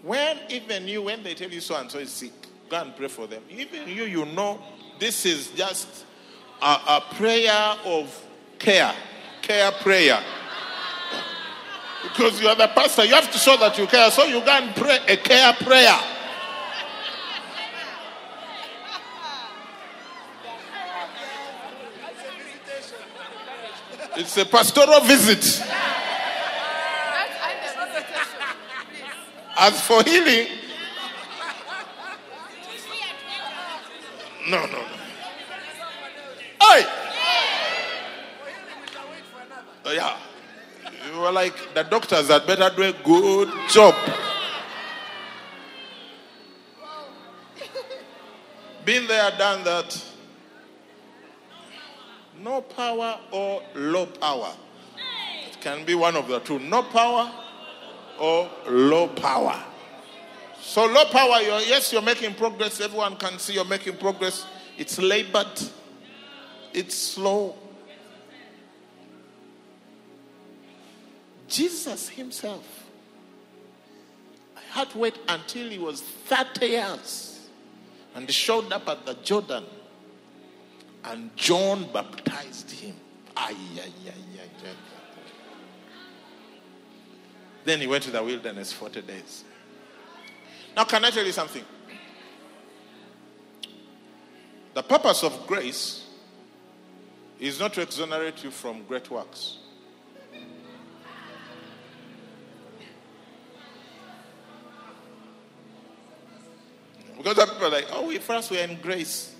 When 0.05 0.37
even 0.51 0.87
you, 0.87 1.01
when 1.03 1.23
they 1.23 1.33
tell 1.33 1.49
you 1.49 1.63
so 1.63 1.77
and 1.77 1.91
so 1.91 1.99
is 1.99 2.11
sick, 2.11 2.33
go 2.69 2.77
and 2.77 2.95
pray 2.95 3.09
for 3.09 3.27
them. 3.27 3.43
Even 3.49 3.89
you, 3.89 4.05
you 4.05 4.27
know, 4.27 4.61
this 4.99 5.25
is 5.25 5.49
just 5.53 6.05
a, 6.61 6.67
a 6.67 7.05
prayer 7.15 7.75
of 7.87 8.27
care, 8.59 8.95
care 9.41 9.73
prayer. 9.73 10.23
Because 12.03 12.39
you 12.39 12.49
are 12.49 12.55
the 12.55 12.69
pastor, 12.69 13.07
you 13.07 13.15
have 13.15 13.33
to 13.33 13.39
show 13.39 13.57
that 13.57 13.79
you 13.79 13.87
care. 13.87 14.11
So 14.11 14.25
you 14.25 14.41
go 14.41 14.51
and 14.51 14.77
pray 14.77 14.99
a 15.09 15.17
care 15.17 15.55
prayer. 15.55 15.99
It's 24.17 24.37
a 24.37 24.45
pastoral 24.45 25.01
visit. 25.01 25.65
As 29.57 29.81
for 29.87 30.03
healing, 30.03 30.49
no, 34.49 34.67
no, 34.67 34.73
no. 34.73 34.79
Hey! 36.61 36.87
Oh, 39.87 39.93
yeah. 39.93 40.17
You 41.13 41.21
were 41.21 41.31
like, 41.31 41.55
the 41.75 41.83
doctors 41.85 42.29
had 42.29 42.47
better 42.47 42.71
do 42.75 42.83
a 42.83 42.93
good 43.05 43.49
job. 43.71 43.95
Been 48.85 49.07
there, 49.07 49.31
done 49.39 49.65
that. 49.65 50.05
No 52.39 52.61
power 52.61 53.19
or 53.31 53.63
low 53.75 54.07
power. 54.07 54.53
It 55.49 55.61
can 55.61 55.85
be 55.87 55.95
one 55.95 56.17
of 56.17 56.29
the 56.29 56.41
two. 56.41 56.59
No 56.59 56.83
power 56.83 57.31
or 58.19 58.49
low 58.69 59.09
power. 59.09 59.63
So 60.61 60.87
low 60.87 61.05
power, 61.07 61.41
you're, 61.41 61.61
yes, 61.61 61.93
you're 61.93 62.03
making 62.03 62.35
progress. 62.35 62.81
Everyone 62.81 63.17
can 63.17 63.39
see 63.39 63.55
you're 63.55 63.65
making 63.65 63.97
progress. 63.97 64.47
It's 64.79 64.99
labored. 64.99 65.47
It's 66.73 66.97
slow. 66.97 67.57
Jesus 71.47 72.09
himself 72.09 72.85
had 74.71 74.91
to 74.91 74.99
wait 74.99 75.17
until 75.29 75.69
he 75.69 75.79
was 75.79 76.01
30 76.01 76.67
years 76.67 77.49
and 78.15 78.27
he 78.27 78.33
showed 78.33 78.73
up 78.73 78.89
at 78.89 79.07
the 79.07 79.15
Jordan 79.23 79.65
and 81.05 81.37
John 81.37 81.89
baptized 81.93 82.71
him. 82.73 82.95
Ay, 83.37 83.55
ay, 83.77 83.93
ay, 84.07 84.13
ay, 84.37 84.49
ay. 84.65 84.94
Then 87.65 87.81
he 87.81 87.87
went 87.87 88.05
to 88.05 88.11
the 88.11 88.23
wilderness 88.23 88.73
40 88.73 89.03
days. 89.03 89.45
Now, 90.77 90.85
can 90.85 91.05
I 91.05 91.11
tell 91.11 91.25
you 91.25 91.33
something? 91.33 91.65
The 94.75 94.83
purpose 94.83 95.23
of 95.23 95.47
grace 95.47 96.07
is 97.39 97.61
not 97.61 97.73
to 97.75 97.83
exonerate 97.83 98.43
you 98.43 98.51
from 98.51 98.83
great 98.85 99.11
works. 99.11 99.59
Because 107.17 107.37
some 107.37 107.49
people 107.49 107.67
are 107.69 107.71
like, 107.71 107.87
oh, 107.93 108.09
we 108.09 108.19
first 108.19 108.51
were 108.51 108.59
in 108.59 108.79
grace. 108.81 109.35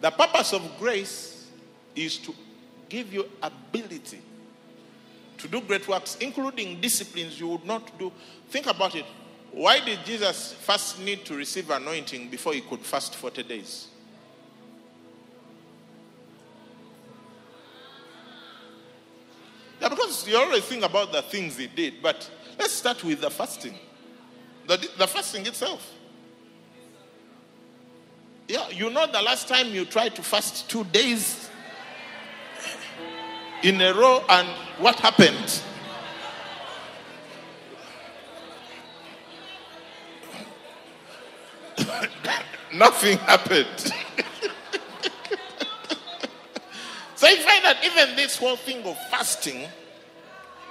The 0.00 0.10
purpose 0.10 0.52
of 0.52 0.62
grace 0.78 1.46
is 1.94 2.18
to 2.18 2.34
give 2.88 3.12
you 3.12 3.28
ability 3.42 4.20
to 5.38 5.48
do 5.48 5.60
great 5.60 5.86
works, 5.88 6.16
including 6.20 6.80
disciplines 6.80 7.38
you 7.40 7.48
would 7.48 7.64
not 7.64 7.98
do. 7.98 8.12
Think 8.50 8.66
about 8.66 8.94
it. 8.94 9.06
Why 9.52 9.80
did 9.80 10.04
Jesus 10.04 10.52
first 10.52 11.00
need 11.00 11.24
to 11.24 11.34
receive 11.34 11.70
anointing 11.70 12.28
before 12.28 12.52
he 12.52 12.60
could 12.60 12.80
fast 12.80 13.14
40 13.14 13.42
days? 13.44 13.88
Yeah, 19.80 19.88
because 19.88 20.26
you 20.26 20.36
always 20.36 20.64
think 20.64 20.84
about 20.84 21.12
the 21.12 21.22
things 21.22 21.56
he 21.56 21.68
did, 21.68 22.02
but 22.02 22.28
let's 22.58 22.72
start 22.72 23.02
with 23.04 23.20
the 23.20 23.30
fasting. 23.30 23.74
The, 24.66 24.76
the 24.98 25.06
fasting 25.06 25.46
itself. 25.46 25.94
Yeah, 28.48 28.68
you 28.70 28.90
know 28.90 29.06
the 29.06 29.22
last 29.22 29.46
time 29.46 29.68
you 29.68 29.84
tried 29.84 30.14
to 30.16 30.22
fast 30.22 30.68
two 30.68 30.84
days 30.84 31.37
in 33.62 33.80
a 33.80 33.94
row 33.94 34.24
and 34.28 34.48
what 34.78 34.98
happened? 35.00 35.62
Nothing 42.74 43.18
happened. 43.18 43.66
so 47.14 47.26
you 47.28 47.36
find 47.36 47.64
that 47.64 47.78
even 47.84 48.16
this 48.16 48.36
whole 48.36 48.56
thing 48.56 48.84
of 48.84 48.96
fasting 49.10 49.68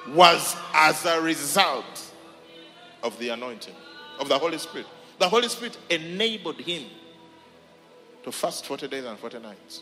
was 0.09 0.55
as 0.73 1.05
a 1.05 1.19
result 1.21 2.13
of 3.03 3.17
the 3.19 3.29
anointing 3.29 3.75
of 4.19 4.29
the 4.29 4.37
Holy 4.37 4.57
Spirit. 4.57 4.87
The 5.19 5.27
Holy 5.27 5.49
Spirit 5.49 5.77
enabled 5.89 6.61
him 6.61 6.85
to 8.23 8.31
fast 8.31 8.65
40 8.65 8.87
days 8.87 9.05
and 9.05 9.17
40 9.17 9.39
nights. 9.39 9.81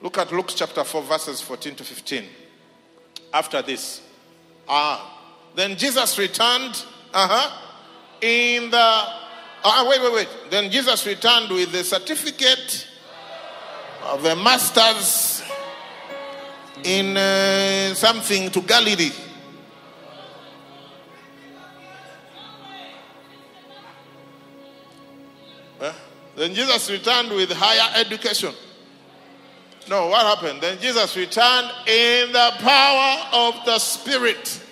Look 0.00 0.18
at 0.18 0.32
Luke 0.32 0.52
chapter 0.54 0.84
4, 0.84 1.02
verses 1.02 1.40
14 1.40 1.74
to 1.76 1.84
15. 1.84 2.24
After 3.32 3.62
this, 3.62 4.02
ah, 4.68 5.18
then 5.54 5.76
Jesus 5.76 6.18
returned, 6.18 6.84
uh 7.12 7.28
huh, 7.28 7.56
in 8.20 8.70
the, 8.70 8.76
ah, 8.76 9.86
wait, 9.88 10.00
wait, 10.00 10.12
wait. 10.14 10.28
Then 10.50 10.70
Jesus 10.70 11.04
returned 11.06 11.50
with 11.50 11.72
the 11.72 11.84
certificate 11.84 12.86
of 14.04 14.24
a 14.24 14.36
master's 14.36 15.42
in 16.84 17.16
uh, 17.16 17.94
something 17.94 18.50
to 18.50 18.60
Galilee. 18.62 19.10
Then 26.38 26.54
Jesus 26.54 26.88
returned 26.88 27.32
with 27.32 27.50
higher 27.50 28.00
education. 28.00 28.54
No, 29.88 30.08
what 30.08 30.26
happened? 30.26 30.60
Then 30.60 30.78
Jesus 30.78 31.16
returned 31.16 31.70
in 31.86 32.30
the 32.32 32.52
power 32.58 33.26
of 33.32 33.54
the 33.64 33.78
Spirit 33.78 34.62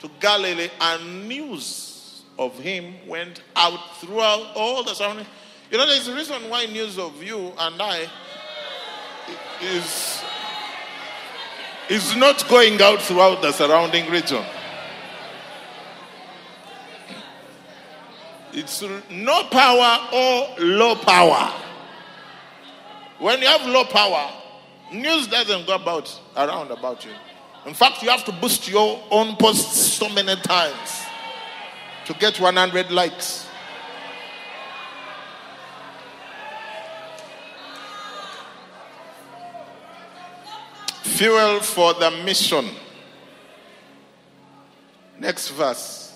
to 0.00 0.10
Galilee, 0.20 0.68
and 0.80 1.28
news 1.28 2.22
of 2.38 2.58
him 2.58 2.94
went 3.06 3.42
out 3.56 3.96
throughout 3.96 4.54
all 4.54 4.84
the 4.84 4.94
surrounding. 4.94 5.26
You 5.70 5.78
know, 5.78 5.86
there's 5.86 6.08
a 6.08 6.14
reason 6.14 6.50
why 6.50 6.66
news 6.66 6.98
of 6.98 7.22
you 7.22 7.52
and 7.58 7.80
I 7.80 8.06
is, 9.62 10.22
is 11.88 12.16
not 12.16 12.46
going 12.48 12.80
out 12.82 13.00
throughout 13.00 13.40
the 13.40 13.52
surrounding 13.52 14.10
region. 14.10 14.44
It's 18.52 18.82
no 19.10 19.44
power 19.44 20.08
or 20.12 20.56
low 20.58 20.96
power. 20.96 21.52
When 23.18 23.40
you 23.40 23.46
have 23.46 23.66
low 23.66 23.84
power, 23.84 24.39
news 24.92 25.26
doesn't 25.26 25.66
go 25.66 25.74
about 25.74 26.20
around 26.36 26.70
about 26.70 27.04
you. 27.04 27.12
In 27.66 27.74
fact, 27.74 28.02
you 28.02 28.10
have 28.10 28.24
to 28.24 28.32
boost 28.32 28.68
your 28.68 29.02
own 29.10 29.36
posts 29.36 29.92
so 29.92 30.08
many 30.08 30.34
times 30.36 31.02
to 32.06 32.14
get 32.14 32.40
100 32.40 32.90
likes. 32.90 33.46
Fuel 41.02 41.60
for 41.60 41.92
the 41.94 42.10
mission. 42.24 42.66
Next 45.18 45.50
verse. 45.50 46.14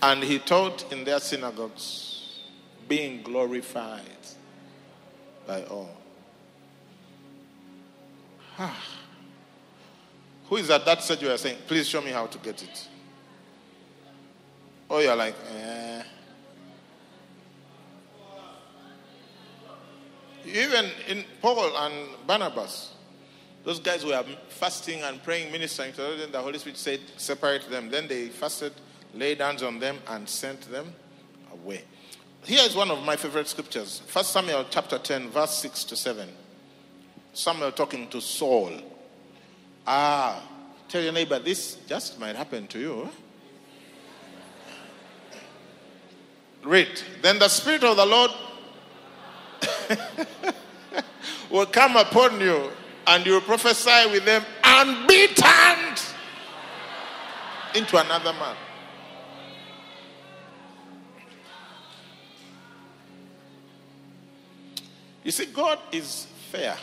And 0.00 0.22
he 0.22 0.38
taught 0.38 0.90
in 0.90 1.04
their 1.04 1.20
synagogues, 1.20 2.40
being 2.88 3.22
glorified 3.22 4.00
by 5.46 5.62
all. 5.64 6.03
Who 10.48 10.56
is 10.56 10.70
at 10.70 10.84
that 10.84 11.02
stage 11.02 11.22
you 11.22 11.30
are 11.30 11.36
saying, 11.36 11.58
please 11.66 11.88
show 11.88 12.00
me 12.00 12.10
how 12.10 12.26
to 12.26 12.38
get 12.38 12.62
it? 12.62 12.88
Or 14.88 15.02
you're 15.02 15.16
like, 15.16 15.34
eh. 15.56 16.02
Even 20.46 20.90
in 21.08 21.24
Paul 21.40 21.74
and 21.76 21.94
Barnabas, 22.26 22.92
those 23.64 23.80
guys 23.80 24.02
who 24.02 24.10
were 24.10 24.22
fasting 24.50 25.00
and 25.02 25.22
praying, 25.22 25.50
ministering. 25.50 25.94
So 25.94 26.16
then 26.16 26.30
the 26.30 26.40
Holy 26.40 26.58
Spirit 26.58 26.76
said, 26.76 27.00
separate 27.16 27.68
them. 27.70 27.88
Then 27.88 28.06
they 28.06 28.28
fasted, 28.28 28.74
laid 29.14 29.40
hands 29.40 29.62
on 29.62 29.78
them, 29.78 29.98
and 30.08 30.28
sent 30.28 30.70
them 30.70 30.92
away. 31.50 31.82
Here 32.44 32.62
is 32.62 32.76
one 32.76 32.90
of 32.90 33.02
my 33.02 33.16
favorite 33.16 33.48
scriptures. 33.48 34.02
First 34.06 34.32
Samuel 34.32 34.66
chapter 34.68 34.98
10, 34.98 35.30
verse 35.30 35.56
6 35.56 35.84
to 35.84 35.96
7. 35.96 36.28
Samuel 37.34 37.72
talking 37.72 38.08
to 38.08 38.20
Saul. 38.20 38.72
Ah, 39.86 40.40
tell 40.88 41.02
your 41.02 41.12
neighbor, 41.12 41.38
this 41.40 41.76
just 41.86 42.18
might 42.18 42.36
happen 42.36 42.66
to 42.68 42.78
you. 42.78 43.08
Read. 46.62 47.02
Then 47.20 47.38
the 47.38 47.48
Spirit 47.48 47.84
of 47.84 47.96
the 47.96 48.06
Lord 48.06 48.30
will 51.50 51.66
come 51.66 51.96
upon 51.96 52.40
you, 52.40 52.70
and 53.06 53.26
you 53.26 53.32
will 53.32 53.40
prophesy 53.40 54.10
with 54.10 54.24
them 54.24 54.44
and 54.62 55.06
be 55.08 55.26
turned 55.26 56.00
into 57.74 57.98
another 57.98 58.32
man. 58.32 58.56
You 65.24 65.32
see, 65.32 65.46
God 65.46 65.78
is 65.90 66.26
fair. 66.50 66.76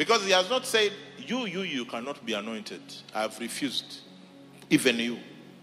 Because 0.00 0.24
He 0.24 0.30
has 0.30 0.48
not 0.48 0.64
said, 0.64 0.92
You, 1.18 1.44
you, 1.44 1.60
you 1.60 1.84
cannot 1.84 2.24
be 2.24 2.32
anointed. 2.32 2.80
I 3.14 3.20
have 3.20 3.38
refused. 3.38 4.00
Even 4.70 4.98
you. 4.98 5.18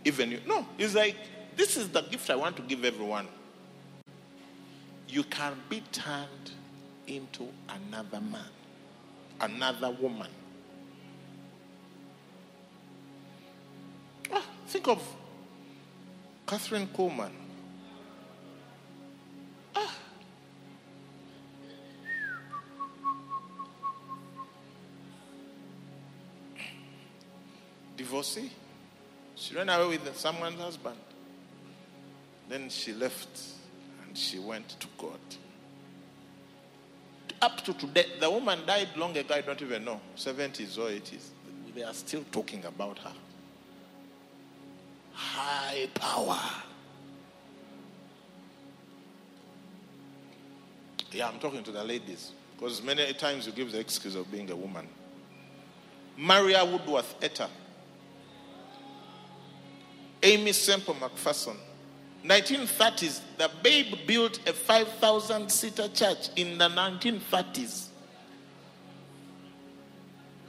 Even 0.05 0.29
you. 0.29 0.39
No, 0.45 0.63
He's 0.77 0.93
like, 0.93 1.15
This 1.55 1.75
is 1.75 1.89
the 1.89 2.01
gift 2.03 2.29
I 2.29 2.35
want 2.35 2.55
to 2.57 2.61
give 2.61 2.85
everyone. 2.85 3.27
You 5.09 5.23
can 5.23 5.53
be 5.69 5.81
turned 5.91 6.51
into 7.07 7.47
another 7.67 8.21
man, 8.21 8.45
another 9.41 9.89
woman. 9.89 10.29
Ah, 14.31 14.45
think 14.67 14.87
of 14.87 15.01
Kathryn 16.45 16.85
Kuhlman. 16.89 17.31
Ah. 19.75 19.95
Divorcee. 27.97 28.51
She 29.35 29.55
ran 29.55 29.69
away 29.69 29.97
with 29.97 30.15
someone's 30.15 30.59
husband. 30.59 30.97
Then 32.47 32.69
she 32.69 32.93
left 32.93 33.27
and 34.05 34.17
she 34.17 34.39
went 34.39 34.69
to 34.79 34.87
God. 34.97 35.19
Up 37.41 37.63
to 37.65 37.73
today, 37.73 38.05
the 38.19 38.29
woman 38.29 38.59
died 38.65 38.89
long 38.95 39.15
ago, 39.15 39.35
I 39.35 39.41
don't 39.41 39.61
even 39.61 39.83
know, 39.83 39.99
70s 40.15 40.77
or 40.77 40.89
80s. 40.89 41.27
They 41.75 41.83
are 41.83 41.93
still 41.93 42.23
talking 42.31 42.65
about 42.65 42.97
her. 42.99 43.13
High 45.13 45.87
power. 45.93 46.39
Yeah, 51.11 51.27
I'm 51.27 51.39
talking 51.39 51.63
to 51.63 51.71
the 51.71 51.83
ladies 51.83 52.31
because 52.55 52.81
many 52.81 53.13
times 53.13 53.45
you 53.45 53.51
give 53.51 53.71
the 53.71 53.79
excuse 53.79 54.15
of 54.15 54.31
being 54.31 54.49
a 54.49 54.55
woman. 54.55 54.87
Maria 56.17 56.65
Woodworth 56.65 57.19
Etter, 57.21 57.49
Aimee 60.27 60.51
Semple 60.51 60.95
McPherson, 60.95 61.55
1930s, 62.25 63.21
the 63.37 63.49
Babe 63.63 63.95
built 64.05 64.45
a 64.45 64.51
5,000 64.51 65.49
seater 65.49 65.87
church 65.87 66.27
in 66.35 66.57
the 66.57 66.67
1930s. 66.67 67.87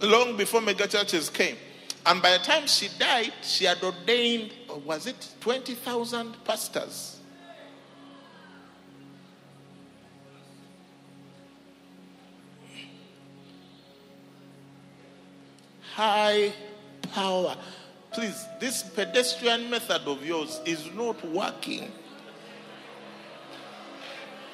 Long 0.00 0.36
before 0.36 0.60
mega 0.60 0.88
churches 0.88 1.30
came. 1.30 1.56
And 2.06 2.20
by 2.20 2.32
the 2.32 2.38
time 2.38 2.66
she 2.66 2.88
died, 2.98 3.32
she 3.42 3.66
had 3.66 3.80
ordained, 3.80 4.50
was 4.84 5.06
it 5.06 5.34
20,000 5.40 6.44
pastors? 6.44 7.20
High 15.94 16.52
power. 17.12 17.56
Please, 18.18 18.46
this 18.58 18.82
pedestrian 18.82 19.70
method 19.70 20.02
of 20.08 20.26
yours 20.26 20.60
is 20.64 20.92
not 20.92 21.24
working. 21.24 21.88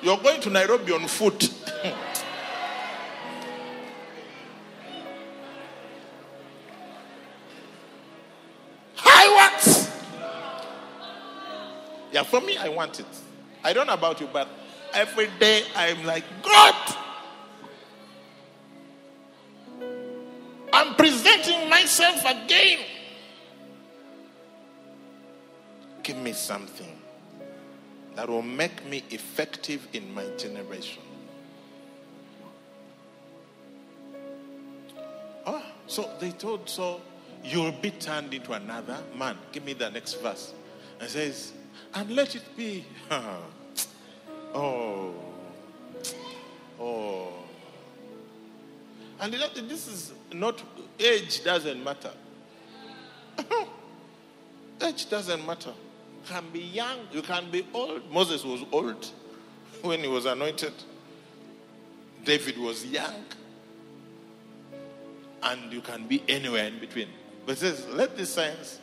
You're 0.02 0.18
going 0.18 0.38
to 0.42 0.50
Nairobi 0.50 0.92
on 0.92 1.06
foot. 1.06 1.50
High 8.96 9.28
what? 9.32 9.90
Yeah, 12.12 12.22
for 12.24 12.42
me, 12.42 12.58
I 12.58 12.68
want 12.68 13.00
it. 13.00 13.06
I 13.64 13.72
don't 13.72 13.86
know 13.86 13.94
about 13.94 14.20
you, 14.20 14.28
but 14.30 14.46
every 14.92 15.30
day 15.40 15.62
I'm 15.74 16.04
like, 16.04 16.24
God, 16.42 16.96
I'm 20.70 20.94
presenting 20.96 21.70
myself 21.70 22.22
again. 22.26 22.80
Give 26.05 26.18
me 26.18 26.34
something 26.34 26.98
that 28.14 28.28
will 28.28 28.42
make 28.42 28.84
me 28.84 29.02
effective 29.09 29.88
in 29.94 30.14
my 30.14 30.26
generation. 30.36 31.02
Oh, 35.46 35.64
so 35.86 36.11
they 36.20 36.32
told 36.32 36.68
so 36.68 37.00
you'll 37.42 37.72
be 37.72 37.90
turned 37.90 38.34
into 38.34 38.52
another 38.52 38.98
man. 39.16 39.38
Give 39.50 39.64
me 39.64 39.72
the 39.72 39.90
next 39.90 40.20
verse. 40.20 40.52
And 41.00 41.09
says, 41.09 41.55
and 41.94 42.11
let 42.11 42.36
it 42.36 42.44
be. 42.55 42.84
oh. 44.55 45.14
Oh. 46.78 47.32
And 49.20 49.32
this 49.32 49.88
is 49.88 50.12
not 50.34 50.62
age 51.00 51.42
doesn't 51.42 51.82
matter. 51.82 52.11
age 54.82 55.09
doesn't 55.09 55.46
matter 55.46 55.72
can 56.25 56.45
be 56.53 56.61
young, 56.61 56.99
you 57.12 57.22
can 57.22 57.51
be 57.51 57.66
old. 57.72 58.11
Moses 58.11 58.45
was 58.45 58.64
old 58.72 59.07
when 59.83 60.01
he 60.01 60.09
was 60.09 60.27
anointed. 60.27 60.72
David 62.25 62.59
was 62.59 62.85
young. 62.87 63.25
And 65.43 65.72
you 65.72 65.81
can 65.81 66.07
be 66.07 66.22
anywhere 66.29 66.66
in 66.66 66.79
between. 66.79 67.09
But 67.45 67.53
it 67.53 67.59
says, 67.59 67.87
let 67.89 68.16
this 68.16 68.33
science, 68.33 68.79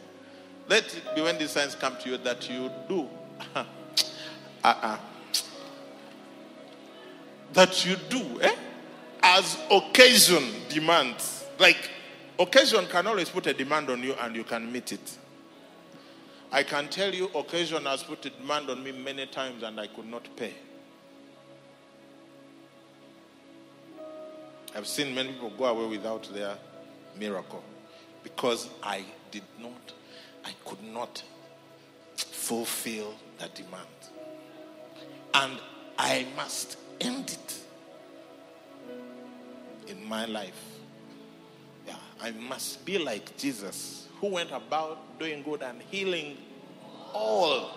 let 0.68 0.86
it 0.96 1.16
be 1.16 1.22
when 1.22 1.38
this 1.38 1.52
signs 1.52 1.76
come 1.76 1.98
to 1.98 2.10
you 2.10 2.18
that 2.18 2.50
you 2.50 2.72
do. 2.88 3.10
uh-uh. 4.64 4.98
That 7.54 7.86
you 7.86 7.96
do, 8.10 8.42
eh? 8.42 8.56
As 9.24 9.58
occasion 9.72 10.44
demands. 10.70 11.46
Like, 11.60 11.90
occasion 12.40 12.86
can 12.88 13.08
always 13.08 13.30
put 13.30 13.48
a 13.48 13.54
demand 13.54 13.90
on 13.90 14.04
you 14.04 14.14
and 14.22 14.36
you 14.36 14.44
can 14.44 14.72
meet 14.72 14.92
it. 14.92 15.18
I 16.52 16.64
can 16.64 16.90
tell 16.90 17.14
you, 17.14 17.30
occasion 17.34 17.86
has 17.86 18.04
put 18.04 18.26
a 18.26 18.30
demand 18.30 18.70
on 18.70 18.84
me 18.84 18.92
many 18.92 19.26
times 19.26 19.64
and 19.64 19.80
I 19.80 19.88
could 19.88 20.08
not 20.08 20.28
pay. 20.36 20.54
I've 24.76 24.88
seen 24.88 25.16
many 25.16 25.30
people 25.32 25.52
go 25.52 25.66
away 25.66 25.88
without 25.88 26.24
their 26.34 26.58
miracle 27.18 27.64
because 28.24 28.70
I 28.84 29.04
did 29.32 29.44
not, 29.62 29.94
I 30.44 30.52
could 30.66 30.84
not 30.84 31.24
fulfill 32.16 33.14
the 33.40 33.48
demand. 33.50 33.88
And 35.34 35.58
I 35.98 36.26
must 36.36 36.78
end 37.00 37.32
it 37.32 37.60
in 39.88 40.06
my 40.06 40.26
life. 40.26 40.62
Yeah, 41.88 41.96
I 42.22 42.32
must 42.32 42.86
be 42.86 42.98
like 42.98 43.38
Jesus 43.38 44.08
who 44.22 44.28
went 44.28 44.52
about 44.52 45.20
doing 45.20 45.42
good 45.42 45.64
and 45.64 45.82
healing 45.90 46.38
all 47.14 47.72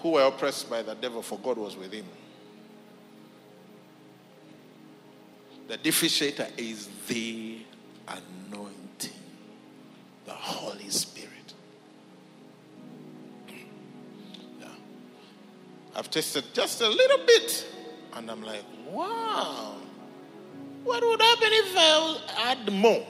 who 0.00 0.12
were 0.12 0.22
oppressed 0.22 0.70
by 0.70 0.82
the 0.82 0.94
devil, 0.94 1.20
for 1.20 1.38
God 1.38 1.58
was 1.58 1.76
with 1.76 1.92
him. 1.92 2.06
The 5.68 5.76
deficiator 5.76 6.50
is 6.56 6.88
the 7.06 7.58
anointing, 8.08 9.12
the 10.24 10.32
Holy 10.32 10.88
Spirit. 10.88 11.54
Yeah. 14.58 14.66
I've 15.94 16.10
tasted 16.10 16.44
just 16.54 16.80
a 16.80 16.88
little 16.88 17.26
bit, 17.26 17.66
and 18.14 18.30
I'm 18.30 18.42
like, 18.42 18.64
wow. 18.88 19.76
What 20.82 21.02
would 21.06 21.20
happen 21.20 21.48
if 21.52 21.76
I 21.76 22.20
add 22.38 22.72
more? 22.72 23.06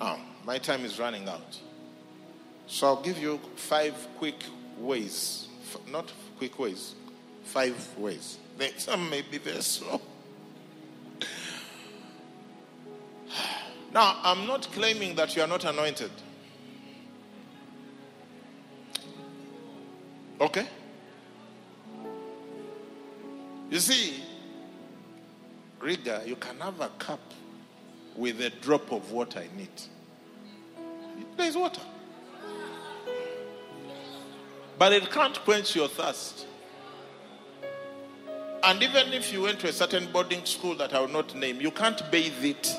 Oh, 0.00 0.18
my 0.44 0.58
time 0.58 0.84
is 0.84 0.98
running 0.98 1.28
out. 1.28 1.58
So 2.66 2.86
I'll 2.86 3.02
give 3.02 3.18
you 3.18 3.38
five 3.56 3.94
quick 4.16 4.42
ways. 4.78 5.48
Not 5.90 6.10
quick 6.38 6.58
ways, 6.58 6.94
five 7.44 7.76
ways. 7.98 8.38
Some 8.76 9.10
may 9.10 9.22
be 9.22 9.38
very 9.38 9.62
slow. 9.62 10.00
Now, 13.92 14.20
I'm 14.22 14.46
not 14.46 14.68
claiming 14.70 15.16
that 15.16 15.34
you 15.34 15.42
are 15.42 15.48
not 15.48 15.64
anointed. 15.64 16.12
Okay? 20.40 20.64
You 23.68 23.80
see, 23.80 24.22
Riga, 25.80 26.22
you 26.24 26.36
can 26.36 26.58
have 26.60 26.80
a 26.80 26.88
cup 27.00 27.20
with 28.16 28.40
a 28.40 28.50
drop 28.50 28.92
of 28.92 29.10
water 29.12 29.40
in 29.40 29.60
it. 29.60 29.88
There 31.36 31.46
is 31.48 31.56
water. 31.56 31.80
But 34.78 34.92
it 34.92 35.10
can't 35.10 35.38
quench 35.40 35.76
your 35.76 35.88
thirst. 35.88 36.46
And 38.62 38.82
even 38.82 39.12
if 39.12 39.32
you 39.32 39.42
went 39.42 39.60
to 39.60 39.68
a 39.68 39.72
certain 39.72 40.10
boarding 40.12 40.44
school 40.44 40.74
that 40.76 40.92
I 40.92 41.00
will 41.00 41.08
not 41.08 41.34
name, 41.34 41.60
you 41.60 41.70
can't 41.70 42.02
bathe 42.10 42.44
it. 42.44 42.76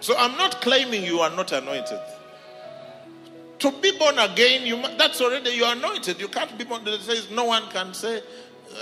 So 0.00 0.14
I'm 0.16 0.36
not 0.36 0.60
claiming 0.60 1.04
you 1.04 1.20
are 1.20 1.30
not 1.30 1.52
anointed. 1.52 2.00
To 3.58 3.72
be 3.80 3.96
born 3.98 4.18
again, 4.18 4.66
you 4.66 4.80
that's 4.98 5.20
already 5.20 5.50
you 5.50 5.64
are 5.64 5.74
anointed. 5.74 6.20
You 6.20 6.28
can't 6.28 6.56
be 6.58 6.64
born. 6.64 6.86
It 6.86 7.00
says 7.00 7.30
no 7.30 7.44
one 7.46 7.68
can 7.70 7.94
say, 7.94 8.22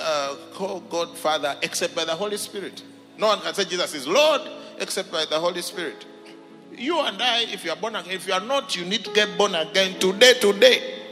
uh, 0.01 0.36
call 0.53 0.80
God 0.80 1.16
Father 1.16 1.57
except 1.62 1.95
by 1.95 2.05
the 2.05 2.14
Holy 2.14 2.36
Spirit. 2.36 2.82
No 3.18 3.28
one 3.28 3.40
can 3.40 3.55
say 3.55 3.64
Jesus 3.64 3.95
is 3.95 4.07
Lord 4.07 4.42
except 4.78 5.11
by 5.12 5.24
the 5.28 5.38
Holy 5.38 5.62
Spirit. 5.62 6.05
You 6.72 7.01
and 7.01 7.20
I, 7.22 7.42
if 7.42 7.64
you 7.64 7.70
are 7.70 7.76
born 7.76 7.95
again, 7.95 8.12
if 8.12 8.26
you 8.26 8.32
are 8.32 8.40
not, 8.40 8.74
you 8.76 8.84
need 8.84 9.05
to 9.05 9.12
get 9.12 9.38
born 9.38 9.55
again 9.55 9.99
today, 10.01 10.34
today. 10.34 11.03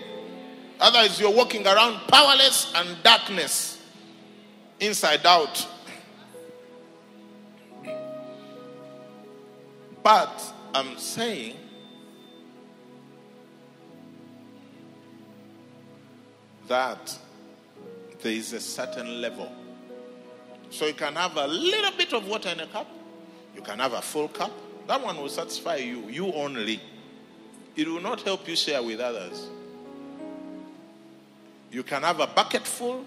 Otherwise, 0.81 1.21
you're 1.21 1.33
walking 1.33 1.65
around 1.65 2.01
powerless 2.09 2.73
and 2.75 3.01
darkness, 3.05 3.81
inside 4.81 5.25
out. 5.25 5.69
But 10.03 10.53
I'm 10.75 10.99
saying 10.99 11.55
that 16.67 17.19
there 18.23 18.33
is 18.33 18.53
a 18.53 18.61
certain 18.61 19.21
level. 19.21 19.51
So 20.71 20.87
you 20.87 20.95
can 20.95 21.15
have 21.15 21.37
a 21.37 21.47
little 21.47 21.93
bit 21.97 22.13
of 22.13 22.27
water 22.27 22.49
in 22.49 22.61
a 22.61 22.67
cup, 22.67 22.89
you 23.55 23.63
can 23.63 23.79
have 23.79 23.93
a 23.93 24.03
full 24.03 24.29
cup. 24.29 24.53
That 24.87 25.03
one 25.03 25.17
will 25.17 25.29
satisfy 25.29 25.77
you, 25.77 26.09
you 26.09 26.33
only. 26.33 26.81
It 27.77 27.87
will 27.87 28.01
not 28.01 28.23
help 28.23 28.49
you 28.49 28.57
share 28.57 28.83
with 28.83 29.01
others. 29.01 29.49
You 31.71 31.83
can 31.83 32.03
have 32.03 32.21
a 32.21 32.27
bucket 32.27 32.67
full, 32.67 33.05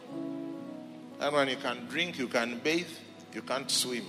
and 1.20 1.34
when 1.34 1.50
you 1.50 1.56
can 1.58 1.86
drink, 1.88 2.18
you 2.18 2.28
can 2.28 2.60
bathe, 2.60 2.88
you 3.34 3.42
can't 3.42 3.70
swim. 3.70 4.06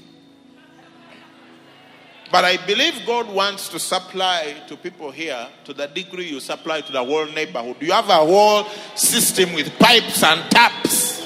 But 2.30 2.44
I 2.44 2.56
believe 2.66 3.06
God 3.06 3.28
wants 3.30 3.68
to 3.68 3.78
supply 3.78 4.56
to 4.66 4.76
people 4.76 5.10
here 5.10 5.46
to 5.64 5.72
the 5.72 5.86
degree 5.86 6.26
you 6.26 6.40
supply 6.40 6.80
to 6.80 6.92
the 6.92 7.04
whole 7.04 7.26
neighborhood. 7.26 7.76
You 7.80 7.92
have 7.92 8.08
a 8.08 8.14
whole 8.14 8.64
system 8.94 9.52
with 9.52 9.70
pipes 9.78 10.22
and 10.22 10.50
taps. 10.50 11.24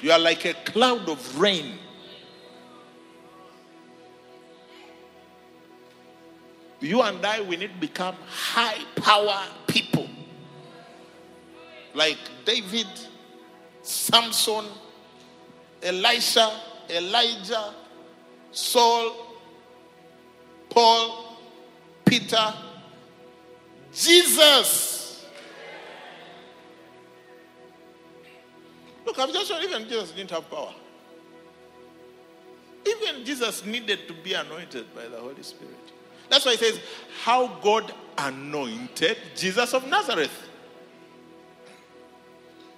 You 0.00 0.10
are 0.10 0.18
like 0.18 0.44
a 0.44 0.54
cloud 0.54 1.08
of 1.08 1.38
rain. 1.38 1.78
You 6.80 7.00
and 7.02 7.24
I, 7.24 7.40
we 7.40 7.56
need 7.56 7.72
to 7.72 7.80
become 7.80 8.16
high 8.26 8.82
power 8.96 9.44
people. 9.68 10.08
Like 11.94 12.18
David, 12.44 12.88
Samson, 13.82 14.64
Elisha, 15.82 16.50
Elijah, 16.88 17.74
Saul, 18.50 19.14
Paul, 20.68 21.36
Peter, 22.04 22.54
Jesus. 23.92 25.26
Look, 29.04 29.18
I've 29.18 29.32
just 29.32 29.48
shown 29.48 29.62
even 29.62 29.84
Jesus 29.88 30.12
didn't 30.12 30.30
have 30.30 30.48
power. 30.50 30.72
Even 32.86 33.24
Jesus 33.24 33.64
needed 33.64 34.08
to 34.08 34.14
be 34.14 34.34
anointed 34.34 34.94
by 34.94 35.06
the 35.06 35.18
Holy 35.18 35.42
Spirit. 35.42 35.76
That's 36.28 36.44
why 36.44 36.52
he 36.52 36.58
says, 36.58 36.80
How 37.22 37.46
God 37.62 37.92
anointed 38.18 39.16
Jesus 39.36 39.74
of 39.74 39.86
Nazareth. 39.88 40.48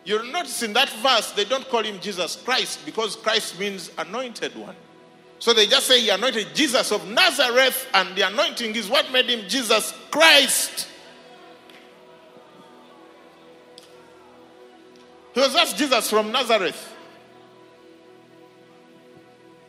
You'll 0.05 0.25
notice 0.25 0.63
in 0.63 0.75
that 0.75 0.91
verse, 0.91 1.33
they 1.33 1.45
don't 1.45 1.67
call 1.69 1.83
him 1.83 1.99
Jesus 1.99 2.37
Christ 2.37 2.85
because 2.85 3.17
Christ 3.17 3.59
means 3.59 3.91
anointed 3.97 4.55
one. 4.55 4.77
So 5.39 5.53
they 5.53 5.67
just 5.67 5.87
say 5.87 6.01
he 6.01 6.11
anointed 6.11 6.55
Jesus 6.55 6.93
of 6.93 7.07
Nazareth, 7.09 7.89
and 7.93 8.15
the 8.17 8.23
anointing 8.23 8.77
is 8.77 8.89
what 8.89 9.11
made 9.11 9.27
him 9.27 9.49
Jesus 9.49 9.93
Christ. 10.11 10.89
He 15.35 15.41
was 15.41 15.53
just 15.53 15.77
Jesus 15.77 16.09
from 16.09 16.31
Nazareth. 16.31 16.93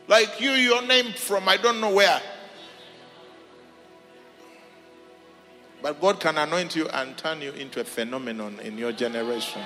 Like 0.08 0.40
you, 0.40 0.52
your 0.52 0.84
name 0.84 1.12
from 1.14 1.50
I 1.50 1.58
don't 1.58 1.82
know 1.82 1.94
where. 1.94 2.22
But 5.82 6.00
God 6.00 6.20
can 6.20 6.38
anoint 6.38 6.76
you 6.76 6.88
and 6.90 7.18
turn 7.18 7.42
you 7.42 7.52
into 7.52 7.82
a 7.82 7.84
phenomenon 7.84 8.60
in 8.62 8.78
your 8.78 8.92
generation. 8.92 9.62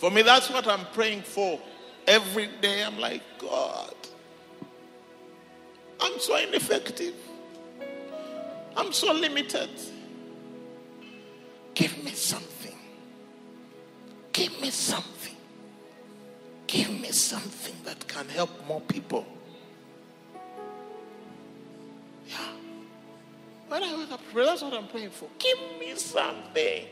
For 0.00 0.10
me, 0.10 0.22
that's 0.22 0.48
what 0.48 0.66
I'm 0.66 0.86
praying 0.94 1.20
for. 1.20 1.60
Every 2.06 2.48
day, 2.62 2.82
I'm 2.82 2.98
like, 2.98 3.20
God, 3.38 3.94
I'm 6.00 6.18
so 6.18 6.36
ineffective. 6.36 7.12
I'm 8.74 8.94
so 8.94 9.12
limited. 9.12 9.68
Give 11.74 12.02
me 12.02 12.12
something. 12.12 12.74
Give 14.32 14.58
me 14.62 14.70
something. 14.70 15.36
Give 16.66 16.88
me 16.88 17.10
something 17.10 17.76
that 17.84 18.08
can 18.08 18.26
help 18.30 18.48
more 18.66 18.80
people. 18.80 19.26
Yeah. 22.26 22.38
When 23.68 23.82
I 23.82 23.98
wake 23.98 24.12
up, 24.12 24.20
that's 24.34 24.62
what 24.62 24.72
I'm 24.72 24.88
praying 24.88 25.10
for. 25.10 25.28
Give 25.38 25.58
me 25.78 25.94
something. 25.96 26.86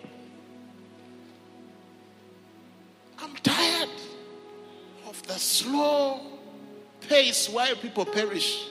The 5.29 5.39
slow 5.39 6.21
pace 7.07 7.49
while 7.49 7.77
people 7.77 8.05
perish. 8.05 8.65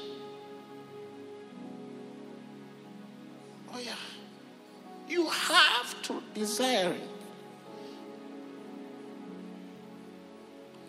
Oh, 3.74 3.80
yeah. 3.80 3.94
You 5.08 5.28
have 5.28 6.02
to 6.04 6.22
desire 6.34 6.92
it. 6.92 7.10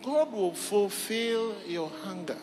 God 0.02 0.32
will 0.32 0.54
fulfill 0.54 1.54
your 1.66 1.90
hunger, 2.02 2.38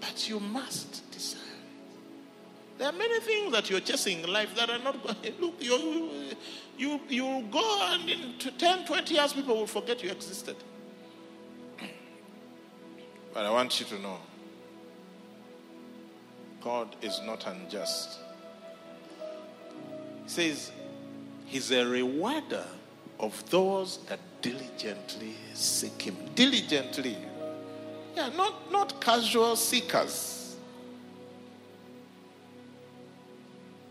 but 0.00 0.28
you 0.28 0.38
must 0.38 1.10
desire. 1.10 1.40
There 2.76 2.88
are 2.88 2.92
many 2.92 3.20
things 3.20 3.52
that 3.52 3.70
you're 3.70 3.80
chasing 3.80 4.20
in 4.20 4.30
life 4.30 4.54
that 4.56 4.68
are 4.68 4.80
not. 4.80 5.02
Look, 5.40 5.54
you 5.60 6.34
you 6.76 7.00
you 7.08 7.44
go 7.50 7.88
and 7.92 8.10
in 8.10 8.34
10, 8.38 8.84
20 8.84 9.14
years, 9.14 9.32
people 9.32 9.56
will 9.56 9.66
forget 9.66 10.02
you 10.02 10.10
existed. 10.10 10.56
But 13.34 13.46
I 13.46 13.50
want 13.50 13.80
you 13.80 13.86
to 13.86 13.98
know 13.98 14.18
God 16.62 16.94
is 17.02 17.20
not 17.26 17.46
unjust. 17.48 18.20
He 20.22 20.30
says 20.30 20.72
He's 21.44 21.70
a 21.72 21.84
rewarder 21.84 22.64
of 23.20 23.50
those 23.50 23.98
that 24.08 24.20
diligently 24.40 25.34
seek 25.52 26.00
Him. 26.02 26.16
Diligently. 26.34 27.18
Yeah, 28.16 28.30
not, 28.36 28.70
not 28.70 29.00
casual 29.00 29.56
seekers. 29.56 30.56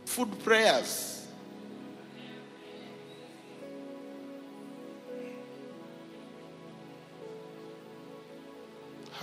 Food 0.06 0.40
prayers. 0.44 1.13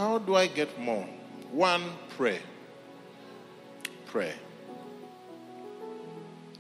How 0.01 0.17
do 0.17 0.35
I 0.35 0.47
get 0.47 0.81
more? 0.81 1.07
One, 1.53 1.85
pray. 2.17 2.39
Pray. 4.07 4.33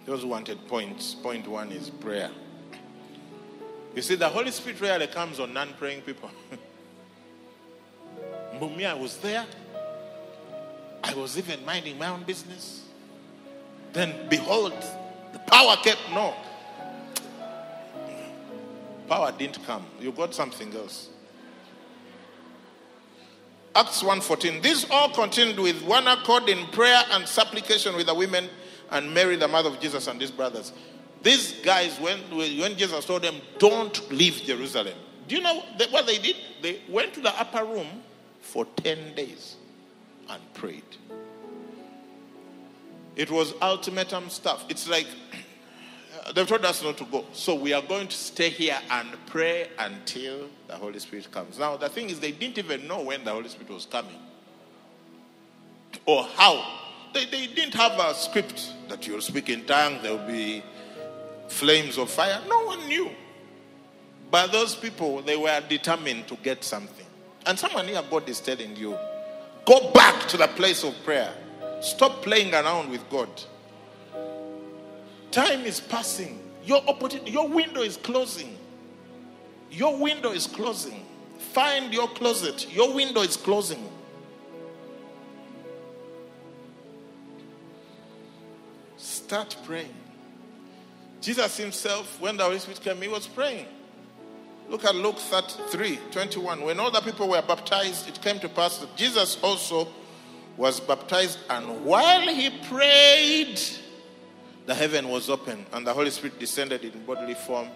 Those 0.04 0.26
wanted 0.26 0.68
points, 0.68 1.14
point 1.14 1.48
one 1.48 1.72
is 1.72 1.88
prayer. 1.88 2.30
You 3.96 4.02
see, 4.02 4.16
the 4.16 4.28
Holy 4.28 4.50
Spirit 4.50 4.78
rarely 4.82 5.06
comes 5.06 5.40
on 5.40 5.54
non 5.54 5.72
praying 5.78 6.02
people. 6.02 6.30
Mumia, 8.60 9.00
was 9.00 9.16
there. 9.16 9.46
I 11.02 11.14
was 11.14 11.38
even 11.38 11.64
minding 11.64 11.96
my 11.96 12.08
own 12.08 12.24
business. 12.24 12.84
Then, 13.94 14.28
behold, 14.28 14.74
the 15.32 15.38
power 15.38 15.76
kept. 15.76 16.10
No. 16.10 16.34
Power 19.08 19.32
didn't 19.32 19.64
come. 19.64 19.86
You 19.98 20.12
got 20.12 20.34
something 20.34 20.76
else. 20.76 21.08
Acts 23.74 24.02
1.14. 24.02 24.62
This 24.62 24.86
all 24.90 25.10
continued 25.10 25.58
with 25.58 25.82
one 25.82 26.06
accord 26.08 26.48
in 26.48 26.66
prayer 26.68 27.02
and 27.12 27.26
supplication 27.26 27.94
with 27.94 28.06
the 28.06 28.14
women 28.14 28.48
and 28.90 29.12
Mary, 29.14 29.36
the 29.36 29.46
mother 29.46 29.68
of 29.68 29.80
Jesus, 29.80 30.08
and 30.08 30.20
his 30.20 30.30
brothers. 30.30 30.72
These 31.22 31.52
guys, 31.62 31.98
when, 32.00 32.18
when 32.30 32.76
Jesus 32.76 33.04
told 33.04 33.22
them, 33.22 33.36
don't 33.58 34.10
leave 34.10 34.42
Jerusalem, 34.44 34.94
do 35.28 35.36
you 35.36 35.42
know 35.42 35.62
what 35.90 36.06
they 36.06 36.18
did? 36.18 36.36
They 36.62 36.80
went 36.88 37.14
to 37.14 37.20
the 37.20 37.38
upper 37.38 37.64
room 37.64 37.86
for 38.40 38.64
10 38.76 39.14
days 39.14 39.56
and 40.28 40.54
prayed. 40.54 40.82
It 43.14 43.30
was 43.30 43.54
ultimatum 43.62 44.30
stuff. 44.30 44.64
It's 44.68 44.88
like 44.88 45.06
they've 46.34 46.46
told 46.46 46.64
us 46.64 46.82
not 46.82 46.96
to 46.98 47.04
go. 47.04 47.24
So 47.32 47.54
we 47.54 47.72
are 47.72 47.82
going 47.82 48.08
to 48.08 48.16
stay 48.16 48.50
here 48.50 48.78
and 48.90 49.08
pray 49.26 49.68
until 49.78 50.48
the 50.68 50.76
Holy 50.76 50.98
Spirit 50.98 51.30
comes. 51.30 51.58
Now, 51.58 51.76
the 51.76 51.88
thing 51.88 52.10
is, 52.10 52.20
they 52.20 52.32
didn't 52.32 52.58
even 52.58 52.86
know 52.86 53.02
when 53.02 53.24
the 53.24 53.32
Holy 53.32 53.48
Spirit 53.48 53.70
was 53.70 53.86
coming 53.86 54.18
or 56.06 56.24
how. 56.24 56.78
They, 57.12 57.24
they 57.24 57.46
didn't 57.48 57.74
have 57.74 57.98
a 57.98 58.14
script 58.14 58.72
that 58.88 59.06
you'll 59.06 59.20
speak 59.20 59.48
in 59.48 59.64
tongues, 59.64 60.02
there 60.02 60.12
will 60.12 60.26
be 60.26 60.62
flames 61.48 61.98
of 61.98 62.10
fire. 62.10 62.40
No 62.48 62.64
one 62.64 62.86
knew. 62.86 63.10
But 64.30 64.52
those 64.52 64.76
people, 64.76 65.22
they 65.22 65.36
were 65.36 65.60
determined 65.68 66.28
to 66.28 66.36
get 66.36 66.62
something. 66.62 67.06
And 67.46 67.58
someone 67.58 67.88
here, 67.88 68.02
God 68.08 68.28
is 68.28 68.38
telling 68.38 68.76
you, 68.76 68.96
go 69.64 69.90
back 69.92 70.28
to 70.28 70.36
the 70.36 70.46
place 70.48 70.84
of 70.84 70.94
prayer. 71.04 71.32
Stop 71.80 72.22
playing 72.22 72.54
around 72.54 72.90
with 72.90 73.08
God. 73.10 73.28
Time 75.30 75.64
is 75.64 75.80
passing. 75.80 76.40
Your 76.64 76.82
opportunity, 76.88 77.30
your 77.30 77.48
window 77.48 77.82
is 77.82 77.96
closing. 77.96 78.56
Your 79.70 79.96
window 79.96 80.32
is 80.32 80.46
closing. 80.46 81.06
Find 81.52 81.92
your 81.92 82.08
closet. 82.08 82.72
Your 82.72 82.92
window 82.92 83.22
is 83.22 83.36
closing. 83.36 83.88
Start 88.96 89.56
praying. 89.64 89.94
Jesus 91.20 91.56
himself, 91.56 92.20
when 92.20 92.36
the 92.36 92.42
Holy 92.42 92.58
Spirit 92.58 92.80
came, 92.80 93.00
he 93.00 93.08
was 93.08 93.26
praying. 93.26 93.66
Look 94.68 94.84
at 94.84 94.94
Luke 94.94 95.18
33 95.18 95.98
21. 96.10 96.62
When 96.62 96.78
all 96.80 96.90
the 96.90 97.00
people 97.00 97.28
were 97.28 97.42
baptized, 97.42 98.08
it 98.08 98.20
came 98.22 98.38
to 98.40 98.48
pass 98.48 98.78
that 98.78 98.94
Jesus 98.96 99.38
also 99.42 99.88
was 100.56 100.78
baptized, 100.80 101.38
and 101.48 101.84
while 101.84 102.28
he 102.28 102.50
prayed, 102.68 103.60
the 104.66 104.74
heaven 104.74 105.08
was 105.08 105.30
open, 105.30 105.66
and 105.72 105.86
the 105.86 105.92
Holy 105.92 106.10
Spirit 106.10 106.38
descended 106.38 106.84
in 106.84 107.04
bodily 107.04 107.34
form 107.34 107.68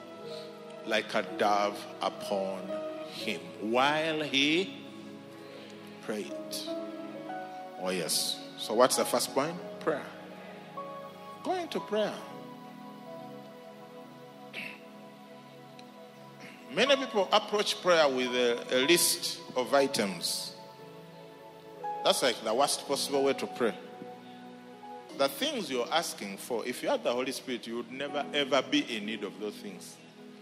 like 0.87 1.13
a 1.15 1.23
dove 1.39 1.79
upon 2.03 2.61
him 3.09 3.41
while 3.61 4.21
he 4.21 4.77
prayed. 6.03 6.33
Oh, 7.81 7.91
yes. 7.91 8.39
So, 8.59 8.75
what's 8.75 8.97
the 8.97 9.05
first 9.05 9.35
point? 9.35 9.57
Prayer. 9.81 10.03
Go 11.43 11.55
into 11.55 11.81
prayer. 11.81 12.15
Many 16.75 16.97
people 16.97 17.29
approach 17.33 17.81
prayer 17.83 18.09
with 18.09 18.35
a, 18.35 18.79
a 18.79 18.79
list 18.87 19.41
of 19.57 19.73
items. 19.75 20.55
That's 22.05 22.23
like 22.23 22.43
the 22.43 22.53
worst 22.53 22.87
possible 22.89 23.25
way 23.25 23.33
to 23.35 23.47
pray 23.47 23.75
the 25.19 25.29
things 25.29 25.71
you're 25.71 25.89
asking 25.91 26.37
for, 26.37 26.67
if 26.67 26.83
you 26.83 26.89
had 26.89 27.05
the 27.05 27.13
Holy 27.13 27.33
Spirit, 27.33 27.67
you 27.67 27.77
would 27.77 27.93
never 27.93 28.25
ever 28.33 28.63
be 28.63 28.81
in 28.97 29.07
need 29.07 29.25
of 29.25 29.39
those 29.41 29.55
things. 29.55 29.97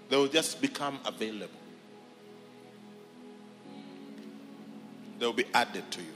They 0.08 0.16
will 0.16 0.28
just 0.28 0.60
become 0.60 0.98
available. 1.06 1.58
They 5.18 5.26
will 5.26 5.32
be 5.32 5.46
added 5.54 5.90
to 5.90 6.00
you. 6.00 6.06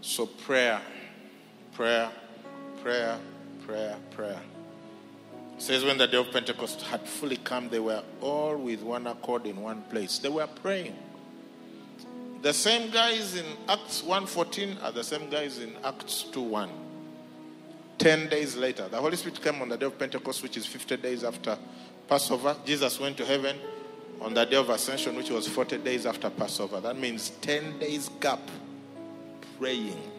So, 0.00 0.26
prayer, 0.26 0.80
prayer, 1.74 2.10
prayer, 2.82 3.18
prayer, 3.66 3.96
prayer. 4.10 4.40
It 5.56 5.62
says 5.62 5.84
when 5.84 5.98
the 5.98 6.06
day 6.06 6.16
of 6.16 6.32
Pentecost 6.32 6.82
had 6.82 7.06
fully 7.06 7.36
come, 7.36 7.68
they 7.68 7.78
were 7.78 8.02
all 8.20 8.56
with 8.56 8.82
one 8.82 9.06
accord 9.06 9.46
in 9.46 9.60
one 9.60 9.82
place. 9.82 10.18
They 10.18 10.28
were 10.28 10.46
praying. 10.46 10.96
The 12.42 12.52
same 12.52 12.90
guys 12.90 13.36
in 13.36 13.46
Acts 13.68 14.02
1.14 14.02 14.82
are 14.82 14.90
the 14.90 15.04
same 15.04 15.30
guys 15.30 15.58
in 15.60 15.76
Acts 15.84 16.26
2.1. 16.32 16.68
Ten 17.98 18.28
days 18.28 18.56
later, 18.56 18.88
the 18.88 18.96
Holy 18.96 19.16
Spirit 19.16 19.40
came 19.40 19.62
on 19.62 19.68
the 19.68 19.76
day 19.76 19.86
of 19.86 19.96
Pentecost, 19.96 20.42
which 20.42 20.56
is 20.56 20.66
50 20.66 20.96
days 20.96 21.22
after 21.22 21.56
Passover. 22.08 22.56
Jesus 22.64 22.98
went 22.98 23.16
to 23.18 23.24
heaven 23.24 23.56
on 24.20 24.34
the 24.34 24.44
day 24.44 24.56
of 24.56 24.70
Ascension, 24.70 25.14
which 25.14 25.30
was 25.30 25.46
40 25.46 25.78
days 25.78 26.04
after 26.04 26.30
Passover. 26.30 26.80
That 26.80 26.98
means 26.98 27.30
10 27.42 27.78
days 27.78 28.10
gap. 28.18 28.40
Praying. 29.60 30.10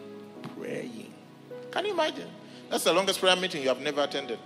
Praying. 0.58 1.12
Can 1.72 1.84
you 1.84 1.92
imagine? 1.92 2.30
That's 2.70 2.84
the 2.84 2.92
longest 2.94 3.20
prayer 3.20 3.36
meeting 3.36 3.60
you 3.60 3.68
have 3.68 3.82
never 3.82 4.00
attended. 4.00 4.38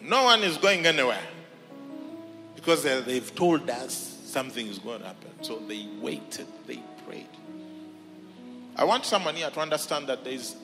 No 0.00 0.22
one 0.24 0.44
is 0.44 0.56
going 0.58 0.86
anywhere 0.86 1.22
because 2.54 2.84
they've 2.84 3.34
told 3.34 3.68
us 3.68 4.09
something 4.30 4.66
is 4.66 4.78
going 4.78 5.00
to 5.00 5.06
happen. 5.06 5.30
So 5.42 5.58
they 5.58 5.86
waited, 6.00 6.46
they 6.66 6.80
prayed. 7.06 7.28
I 8.76 8.84
want 8.84 9.04
someone 9.04 9.34
here 9.34 9.50
to 9.50 9.60
understand 9.60 10.06
that 10.06 10.24
there 10.24 10.32
is, 10.32 10.56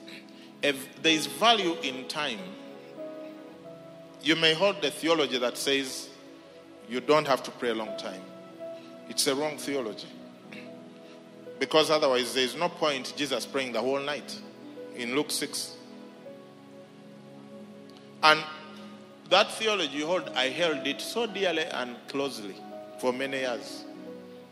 if 0.63 1.01
there 1.01 1.11
is 1.11 1.27
value 1.27 1.75
in 1.83 2.07
time. 2.07 2.39
You 4.23 4.35
may 4.35 4.53
hold 4.53 4.81
the 4.81 4.89
theology 4.89 5.37
that 5.37 5.57
says 5.57 6.09
you 6.89 6.99
don't 6.99 7.27
have 7.27 7.43
to 7.43 7.51
pray 7.51 7.69
a 7.69 7.75
long 7.75 7.95
time. 7.97 8.21
It's 9.09 9.27
a 9.27 9.35
wrong 9.35 9.57
theology. 9.57 10.07
Because 11.59 11.89
otherwise, 11.89 12.33
there 12.33 12.43
is 12.43 12.55
no 12.55 12.69
point 12.69 13.13
Jesus 13.15 13.45
praying 13.45 13.73
the 13.73 13.81
whole 13.81 13.99
night 13.99 14.39
in 14.95 15.15
Luke 15.15 15.31
6. 15.31 15.75
And 18.23 18.43
that 19.29 19.51
theology 19.53 19.97
you 19.97 20.05
hold, 20.07 20.29
I 20.35 20.49
held 20.49 20.85
it 20.87 21.01
so 21.01 21.25
dearly 21.25 21.63
and 21.63 21.95
closely 22.07 22.55
for 22.99 23.13
many 23.13 23.39
years. 23.39 23.83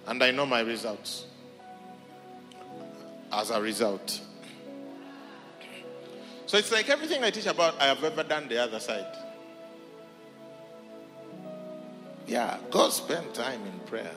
And 0.08 0.24
I 0.24 0.32
know 0.32 0.46
my 0.46 0.62
results 0.62 1.26
as 3.32 3.50
a 3.50 3.62
result. 3.62 4.22
So 6.46 6.58
it's 6.58 6.72
like 6.72 6.89
everything 6.89 7.24
I 7.24 7.32
teach 7.32 7.48
about, 7.48 7.82
I 7.82 7.86
have 7.86 8.04
ever 8.04 8.24
done 8.24 8.48
the 8.48 8.62
other 8.62 8.80
side. 8.80 9.08
Yeah, 12.28 12.58
go 12.72 12.89
spend 12.89 13.34
time 13.34 13.62
in 13.66 13.80
prayer. 13.88 14.16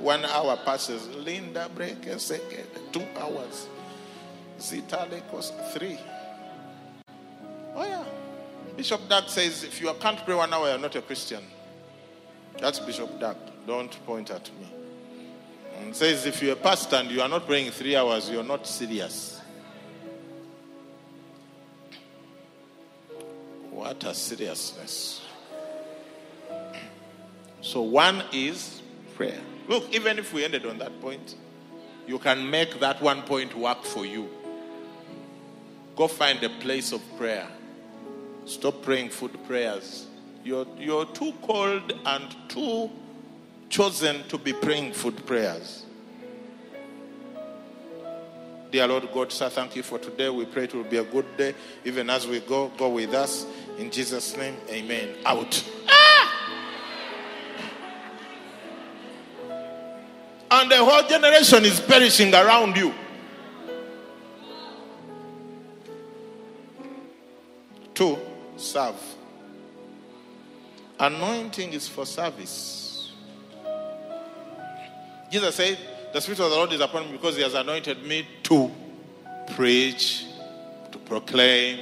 One 0.00 0.24
hour 0.24 0.56
passes. 0.64 1.08
Linda 1.08 1.70
break 1.72 2.04
second. 2.18 2.66
Two 2.92 3.06
hours. 3.16 3.68
Zitalikos 4.58 5.52
three. 5.72 5.98
Oh 7.76 7.84
yeah. 7.84 8.04
Bishop 8.76 9.06
Dag 9.08 9.28
says 9.28 9.64
if 9.64 9.80
you 9.80 9.92
can't 10.00 10.24
pray 10.24 10.34
one 10.34 10.52
hour, 10.52 10.68
you're 10.68 10.78
not 10.78 10.96
a 10.96 11.02
Christian. 11.02 11.42
That's 12.58 12.78
Bishop 12.78 13.20
Dag. 13.20 13.36
Don't 13.66 13.90
point 14.06 14.30
at 14.30 14.50
me. 14.58 14.66
And 15.78 15.94
says 15.94 16.26
if 16.26 16.42
you're 16.42 16.54
a 16.54 16.56
pastor 16.56 16.96
and 16.96 17.10
you 17.10 17.20
are 17.20 17.28
not 17.28 17.46
praying 17.46 17.70
three 17.70 17.96
hours, 17.96 18.30
you're 18.30 18.44
not 18.44 18.66
serious. 18.66 19.40
What 23.70 24.04
a 24.04 24.14
seriousness. 24.14 25.22
So 27.60 27.82
one 27.82 28.22
is 28.32 28.82
prayer. 29.14 29.40
Look, 29.68 29.94
even 29.94 30.18
if 30.18 30.32
we 30.32 30.44
ended 30.44 30.66
on 30.66 30.78
that 30.78 31.00
point, 31.00 31.36
you 32.06 32.18
can 32.18 32.48
make 32.50 32.80
that 32.80 33.00
one 33.00 33.22
point 33.22 33.56
work 33.56 33.84
for 33.84 34.04
you. 34.04 34.28
Go 35.94 36.08
find 36.08 36.42
a 36.42 36.48
place 36.48 36.92
of 36.92 37.00
prayer 37.16 37.46
Stop 38.44 38.82
praying 38.82 39.10
food 39.10 39.38
prayers. 39.46 40.06
You're, 40.44 40.66
you're 40.78 41.06
too 41.06 41.32
cold 41.42 41.92
and 42.04 42.36
too 42.48 42.90
chosen 43.68 44.26
to 44.28 44.38
be 44.38 44.52
praying 44.52 44.92
food 44.92 45.24
prayers. 45.24 45.86
Dear 48.72 48.86
Lord 48.86 49.08
God, 49.12 49.30
sir, 49.30 49.50
thank 49.50 49.76
you 49.76 49.82
for 49.82 49.98
today. 49.98 50.30
We 50.30 50.46
pray 50.46 50.64
it 50.64 50.74
will 50.74 50.84
be 50.84 50.96
a 50.96 51.04
good 51.04 51.36
day. 51.36 51.54
Even 51.84 52.08
as 52.08 52.26
we 52.26 52.40
go, 52.40 52.68
go 52.76 52.88
with 52.88 53.12
us. 53.12 53.46
In 53.78 53.90
Jesus' 53.90 54.36
name, 54.36 54.56
amen. 54.70 55.10
Out. 55.26 55.70
Ah! 55.88 56.58
And 60.50 60.70
the 60.70 60.84
whole 60.84 61.06
generation 61.08 61.64
is 61.64 61.80
perishing 61.80 62.34
around 62.34 62.76
you. 62.76 62.94
Serve. 68.72 68.96
Anointing 70.98 71.72
is 71.72 71.88
for 71.88 72.06
service. 72.06 73.12
Jesus 75.30 75.54
said, 75.54 75.78
The 76.12 76.20
Spirit 76.20 76.40
of 76.40 76.50
the 76.50 76.56
Lord 76.56 76.72
is 76.72 76.80
upon 76.80 77.06
me 77.06 77.12
because 77.12 77.36
He 77.36 77.42
has 77.42 77.54
anointed 77.54 78.02
me 78.04 78.26
to 78.44 78.70
preach, 79.54 80.26
to 80.90 80.98
proclaim, 80.98 81.78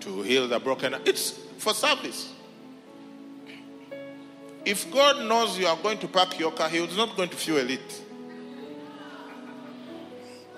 to 0.00 0.22
heal 0.22 0.48
the 0.48 0.58
broken. 0.58 0.94
It's 1.04 1.30
for 1.58 1.74
service. 1.74 2.32
If 4.64 4.90
God 4.92 5.26
knows 5.26 5.58
you 5.58 5.66
are 5.66 5.76
going 5.76 5.98
to 5.98 6.08
park 6.08 6.38
your 6.38 6.52
car, 6.52 6.68
He 6.68 6.78
is 6.78 6.96
not 6.96 7.16
going 7.16 7.30
to 7.30 7.36
fuel 7.36 7.70
it. 7.70 8.02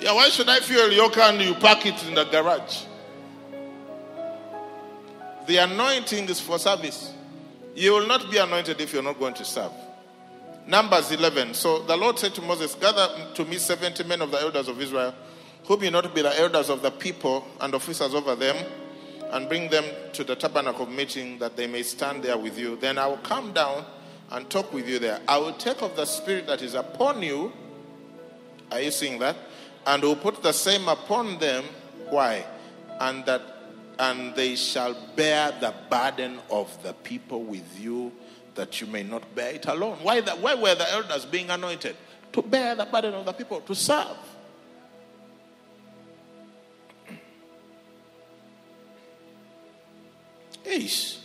Yeah, 0.01 0.13
why 0.15 0.29
should 0.31 0.49
I 0.49 0.59
fuel 0.59 0.91
your 0.91 1.11
car 1.11 1.31
and 1.31 1.41
you 1.41 1.55
park 1.55 1.87
it 1.87 2.03
in 2.09 2.15
the 2.15 2.25
garage? 2.25 2.85
The 5.47 5.57
anointing 5.59 6.29
is 6.29 6.41
for 6.41 6.59
service. 6.59 7.13
You 7.75 7.93
will 7.93 8.07
not 8.07 8.31
be 8.31 8.39
anointed 8.39 8.81
if 8.81 8.93
you're 8.93 9.03
not 9.03 9.19
going 9.19 9.35
to 9.35 9.45
serve. 9.45 9.73
Numbers 10.67 11.11
11. 11.11 11.55
So 11.55 11.83
the 11.83 11.97
Lord 11.97 12.19
said 12.19 12.35
to 12.35 12.43
Moses, 12.43 12.75
Gather 12.75 13.09
to 13.35 13.45
me 13.45 13.57
70 13.57 14.05
men 14.05 14.23
of 14.23 14.31
the 14.31 14.41
elders 14.41 14.69
of 14.69 14.81
Israel, 14.81 15.15
who 15.65 15.77
may 15.77 15.91
not 15.91 16.15
be 16.15 16.23
the 16.23 16.39
elders 16.41 16.71
of 16.71 16.83
the 16.83 16.91
people 16.91 17.47
and 17.61 17.75
officers 17.75 18.15
over 18.15 18.37
them, 18.37 18.57
and 19.33 19.49
bring 19.49 19.69
them 19.71 19.85
to 20.13 20.23
the 20.23 20.37
tabernacle 20.37 20.85
of 20.85 20.91
meeting 20.91 21.39
that 21.39 21.57
they 21.57 21.67
may 21.67 21.83
stand 21.83 22.23
there 22.23 22.37
with 22.37 22.59
you. 22.59 22.77
Then 22.77 22.99
I 22.99 23.07
will 23.07 23.17
come 23.19 23.53
down 23.53 23.85
and 24.31 24.49
talk 24.49 24.73
with 24.73 24.89
you 24.89 24.99
there. 24.99 25.21
I 25.27 25.39
will 25.39 25.55
take 25.55 25.83
of 25.83 25.97
the 25.97 26.05
spirit 26.05 26.47
that 26.47 26.63
is 26.63 26.75
upon 26.75 27.23
you. 27.23 27.53
Are 28.71 28.81
you 28.81 28.91
seeing 28.91 29.19
that? 29.19 29.37
And 29.87 30.03
will 30.03 30.17
put 30.17 30.43
the 30.43 30.53
same 30.53 30.89
upon 30.89 31.39
them. 31.39 31.65
Why? 32.11 32.45
And 33.01 33.25
that 33.27 33.52
and 34.03 34.35
they 34.35 34.57
shall 34.57 34.97
bear 35.15 35.53
the 35.61 35.73
burden 35.89 36.41
of 36.51 36.83
the 36.83 36.93
people 36.93 37.45
with 37.45 37.79
you 37.79 38.11
that 38.57 38.81
you 38.81 38.87
may 38.89 39.05
not 39.05 39.33
bear 39.33 39.53
it 39.53 39.67
alone. 39.67 39.97
Why, 40.03 40.21
the, 40.21 40.33
why 40.33 40.55
were 40.55 40.75
the 40.75 40.91
elders 40.91 41.25
being 41.25 41.49
anointed? 41.51 41.95
To 42.33 42.43
bear 42.43 42.75
the 42.75 42.85
burden 42.85 43.15
of 43.15 43.25
the 43.25 43.33
people, 43.33 43.61
to 43.61 43.75
serve. 43.77 44.17
Ish. 50.65 51.21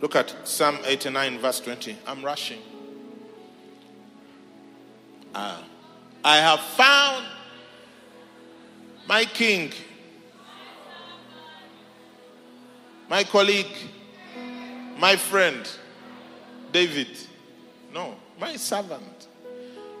Look 0.00 0.16
at 0.16 0.48
Psalm 0.48 0.78
89, 0.86 1.38
verse 1.38 1.60
20. 1.60 1.98
I'm 2.06 2.24
rushing. 2.24 2.60
Ah. 5.34 5.62
I 6.24 6.38
have 6.38 6.60
found 6.60 7.26
my 9.06 9.26
king, 9.26 9.70
my 13.08 13.24
colleague, 13.24 13.74
my 14.98 15.16
friend, 15.16 15.68
David. 16.72 17.16
No, 17.92 18.16
my 18.38 18.56
servant. 18.56 19.28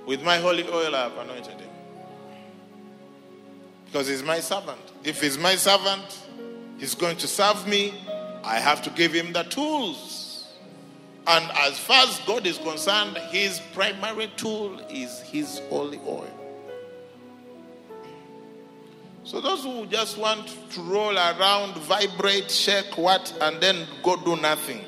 With 0.06 0.22
my 0.22 0.38
holy 0.38 0.66
oil, 0.68 0.94
I 0.94 1.04
have 1.04 1.16
anointed 1.18 1.60
him. 1.60 1.70
Because 3.86 4.08
he's 4.08 4.22
my 4.22 4.40
servant. 4.40 4.80
If 5.04 5.20
he's 5.22 5.38
my 5.38 5.54
servant, 5.54 6.22
he's 6.78 6.94
going 6.94 7.16
to 7.18 7.26
serve 7.26 7.66
me. 7.66 7.94
I 8.44 8.58
have 8.58 8.82
to 8.82 8.90
give 8.90 9.12
him 9.12 9.32
the 9.32 9.44
tools. 9.44 10.54
And 11.26 11.44
as 11.58 11.78
far 11.78 12.06
as 12.06 12.18
God 12.26 12.46
is 12.46 12.58
concerned, 12.58 13.18
his 13.30 13.60
primary 13.74 14.32
tool 14.36 14.78
is 14.90 15.20
his 15.20 15.60
holy 15.68 16.00
oil. 16.06 16.37
So 19.28 19.42
those 19.42 19.62
who 19.62 19.84
just 19.84 20.16
want 20.16 20.48
to 20.70 20.80
roll 20.80 21.14
around, 21.14 21.74
vibrate, 21.74 22.50
shake 22.50 22.96
what, 22.96 23.30
and 23.42 23.60
then 23.60 23.86
go 24.02 24.16
do 24.16 24.36
nothing, 24.36 24.86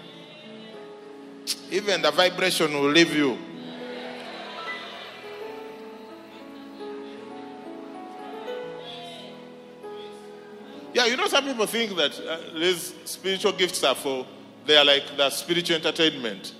even 1.71 2.01
the 2.01 2.11
vibration 2.11 2.73
will 2.73 2.89
leave 2.89 3.15
you. 3.15 3.37
Yeah, 10.95 11.05
you 11.05 11.19
know, 11.19 11.27
some 11.27 11.45
people 11.45 11.67
think 11.67 11.95
that 11.97 12.19
uh, 12.19 12.39
these 12.59 12.95
spiritual 13.05 13.53
gifts 13.53 13.85
are 13.85 13.95
for, 13.95 14.27
they 14.65 14.79
are 14.79 14.87
like 14.87 15.19
the 15.19 15.29
spiritual 15.29 15.77
entertainment. 15.77 16.55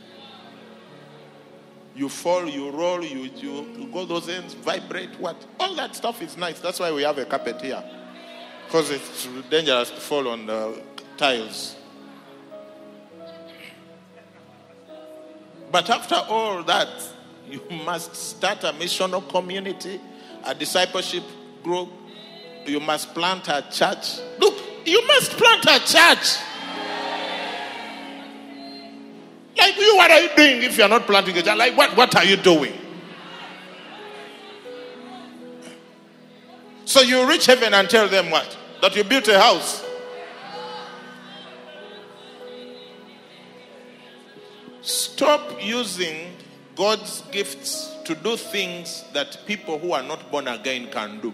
You 1.95 2.09
fall, 2.09 2.49
you 2.49 2.71
roll, 2.71 3.05
you, 3.05 3.31
you, 3.37 3.67
you 3.77 3.89
go 3.93 4.05
those 4.05 4.29
ends, 4.29 4.55
vibrate, 4.55 5.11
what? 5.19 5.37
All 5.59 5.75
that 5.75 5.97
stuff 5.97 6.23
is 6.23 6.37
nice. 6.37 6.61
That's 6.61 6.79
why 6.79 6.93
we 6.93 7.03
have 7.03 7.19
a 7.19 7.25
carpet 7.25 7.61
here. 7.61 7.83
Because 8.67 8.91
it's 8.91 9.29
dangerous 9.51 9.91
to 9.91 9.97
fall 9.97 10.29
on 10.29 10.47
the 10.47 10.81
tiles. 11.17 11.77
But 15.73 15.91
after 15.91 16.17
all 16.29 16.63
that, 16.65 16.89
you 17.49 17.61
must 17.85 18.15
start 18.15 18.65
a 18.65 18.73
missional 18.73 19.29
community, 19.29 20.01
a 20.45 20.55
discipleship 20.55 21.25
group. 21.63 21.89
You 22.67 22.81
must 22.81 23.13
plant 23.15 23.49
a 23.49 23.65
church. 23.71 24.19
Look, 24.39 24.55
you 24.85 25.05
must 25.07 25.33
plant 25.33 25.65
a 25.65 25.79
church. 25.85 26.39
What 30.11 30.19
are 30.19 30.23
you 30.23 30.37
doing 30.37 30.63
if 30.65 30.77
you 30.77 30.83
are 30.83 30.89
not 30.89 31.07
planting 31.07 31.37
a 31.37 31.43
church? 31.43 31.57
Like 31.57 31.77
what, 31.77 31.97
what 31.97 32.17
are 32.17 32.25
you 32.25 32.37
doing? 32.37 32.73
So 36.85 37.01
you 37.01 37.29
reach 37.29 37.47
heaven 37.47 37.73
and 37.73 37.89
tell 37.89 38.09
them 38.09 38.31
what? 38.31 38.57
That 38.83 38.97
you 38.97 39.05
built 39.05 39.29
a 39.29 39.39
house. 39.39 39.85
Stop 44.83 45.63
using 45.65 46.33
God's 46.75 47.23
gifts 47.31 47.95
to 48.05 48.15
do 48.17 48.37
things 48.37 49.05
that 49.13 49.39
people 49.47 49.79
who 49.79 49.93
are 49.93 50.03
not 50.03 50.31
born 50.33 50.49
again 50.49 50.91
can 50.91 51.21
do. 51.21 51.33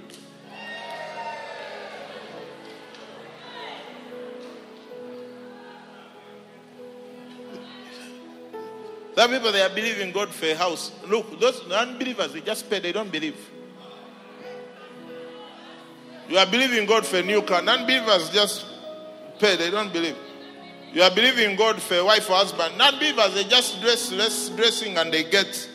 Some 9.17 9.31
people 9.31 9.51
they 9.51 9.63
are 9.63 9.71
believing 9.71 10.13
God 10.13 10.29
for 10.29 10.45
a 10.45 10.55
house. 10.55 10.93
Look, 11.09 11.41
those 11.41 11.63
unbelievers 11.73 12.35
they 12.35 12.43
just 12.43 12.69
pay, 12.69 12.81
they 12.81 12.93
don't 12.93 13.11
believe. 13.11 13.39
You 16.29 16.37
are 16.37 16.45
believing 16.45 16.87
God 16.87 17.07
for 17.07 17.17
a 17.17 17.23
new 17.23 17.41
car. 17.41 17.63
Non-believers 17.63 18.29
just 18.31 18.67
pay, 19.39 19.57
they 19.57 19.71
don't 19.71 19.91
believe. 19.91 20.17
You 20.93 21.03
are 21.03 21.11
believing 21.11 21.57
God 21.57 21.81
for 21.81 21.95
a 21.95 22.05
wife 22.05 22.29
or 22.29 22.37
husband. 22.37 22.77
Non-believers 22.77 23.33
they 23.33 23.45
just 23.45 23.81
dress 23.81 24.13
less 24.13 24.51
dressing 24.51 24.99
and 24.99 25.11
they 25.11 25.25
get. 25.25 25.71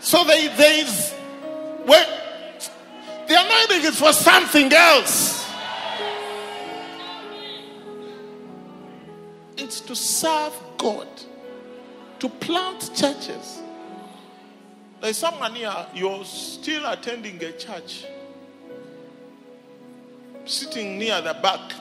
So 0.00 0.24
they, 0.24 0.48
there 0.48 0.84
is 0.84 1.14
well, 1.86 2.23
the 3.28 3.34
anointing 3.38 3.88
is 3.88 3.98
for 3.98 4.12
something 4.12 4.72
else. 4.72 5.44
It's 9.56 9.80
to 9.82 9.96
serve 9.96 10.52
God, 10.76 11.08
to 12.18 12.28
plant 12.28 12.90
churches. 12.94 13.62
There's 15.00 15.16
someone 15.16 15.54
here, 15.54 15.86
you're 15.94 16.24
still 16.24 16.84
attending 16.86 17.42
a 17.42 17.52
church, 17.52 18.04
sitting 20.44 20.98
near 20.98 21.20
the 21.20 21.34
back, 21.34 21.72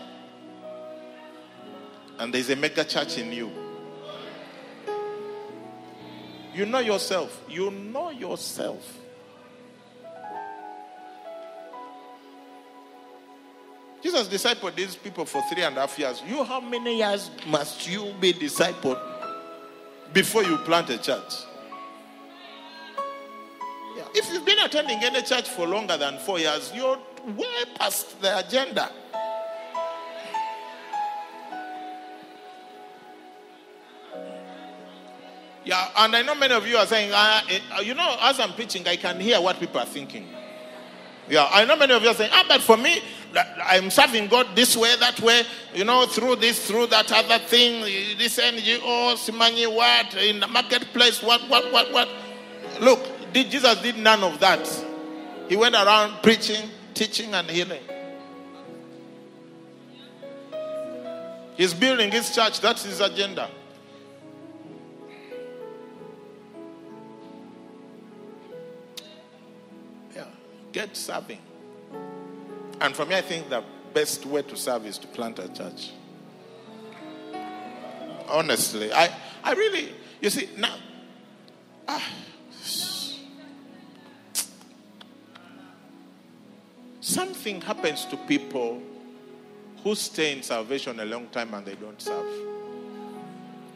and 2.20 2.34
there's 2.34 2.50
a 2.50 2.56
mega 2.56 2.84
church 2.84 3.18
in 3.18 3.32
you. 3.32 3.52
You 6.54 6.66
know 6.68 6.80
yourself. 6.80 7.44
You 7.50 7.72
know 7.72 8.12
yourself. 8.12 9.00
Jesus 14.04 14.28
discipled 14.28 14.76
these 14.76 14.98
people 14.98 15.24
for 15.24 15.42
three 15.44 15.64
and 15.64 15.78
a 15.78 15.80
half 15.80 15.98
years. 15.98 16.22
You, 16.28 16.44
how 16.44 16.60
many 16.60 16.98
years 16.98 17.32
must 17.48 17.90
you 17.90 18.14
be 18.20 18.34
discipled 18.34 19.00
before 20.12 20.44
you 20.44 20.58
plant 20.58 20.90
a 20.90 20.98
church? 20.98 21.34
Yeah. 23.96 24.04
If 24.14 24.32
you've 24.32 24.46
been 24.46 24.60
attending 24.60 25.02
any 25.02 25.22
church 25.22 25.48
for 25.50 25.66
longer 25.66 25.96
than 25.96 26.18
four 26.20 26.38
years, 26.38 26.74
you're 26.76 27.00
way 27.26 27.64
past 27.76 28.20
the 28.22 28.40
agenda. 28.40 28.92
Yeah, 35.66 35.90
and 35.96 36.14
I 36.14 36.22
know 36.24 36.36
many 36.36 36.54
of 36.54 36.68
you 36.68 36.76
are 36.76 36.86
saying, 36.86 37.12
uh, 37.14 37.42
you 37.82 37.94
know, 37.94 38.18
as 38.20 38.38
I'm 38.38 38.52
preaching, 38.52 38.86
I 38.86 38.98
can 38.98 39.18
hear 39.18 39.40
what 39.40 39.62
people 39.62 39.80
are 39.80 39.86
thinking. 39.86 40.28
Yeah, 41.30 41.48
I 41.52 41.66
know 41.66 41.76
many 41.76 41.94
of 41.94 42.04
you 42.04 42.10
are 42.10 42.14
saying, 42.14 42.32
ah, 42.34 42.46
but 42.48 42.62
for 42.62 42.78
me, 42.78 43.02
I'm 43.64 43.90
serving 43.90 44.28
God 44.28 44.48
this 44.56 44.76
way, 44.76 44.96
that 45.00 45.20
way, 45.22 45.44
you 45.74 45.86
know, 45.86 46.06
through 46.06 46.38
this, 46.38 46.68
through 46.68 46.88
that 46.88 47.12
other 47.12 47.40
thing, 47.40 47.82
this 48.18 48.40
NGO, 48.40 49.16
Simanyi, 49.16 49.74
what, 49.74 50.16
in 50.16 50.40
the 50.40 50.48
marketplace, 50.48 51.24
what, 51.24 51.42
what, 51.50 51.72
what, 51.72 51.92
what. 51.92 52.10
Look, 52.82 53.34
Jesus 53.34 53.82
did 53.82 53.98
none 53.98 54.24
of 54.24 54.40
that. 54.40 54.68
He 55.50 55.56
went 55.56 55.76
around 55.76 56.22
preaching, 56.22 56.70
teaching, 56.94 57.34
and 57.34 57.50
healing. 57.50 57.82
He's 61.56 61.74
building 61.74 62.12
his 62.12 62.34
church, 62.34 62.60
that's 62.60 62.84
his 62.84 63.00
agenda. 63.00 63.50
Get 70.74 70.98
serving. 70.98 71.40
And 72.82 72.96
for 72.96 73.06
me, 73.06 73.16
I 73.16 73.22
think 73.22 73.50
the 73.50 73.64
best 73.94 74.26
way 74.26 74.42
to 74.42 74.58
serve 74.58 74.86
is 74.86 74.98
to 74.98 75.08
plant 75.08 75.40
a 75.40 75.48
church. 75.48 75.92
Honestly, 78.28 78.92
I, 78.92 79.16
I 79.44 79.54
really, 79.54 79.94
you 80.20 80.30
see, 80.30 80.50
now, 80.58 80.76
ah, 81.88 82.04
something 87.00 87.62
happens 87.62 88.06
to 88.06 88.18
people 88.18 88.82
who 89.84 89.96
stay 89.96 90.32
in 90.32 90.42
salvation 90.42 91.00
a 91.00 91.06
long 91.06 91.28
time 91.28 91.54
and 91.54 91.66
they 91.66 91.76
don't 91.76 92.02
serve. 92.02 92.26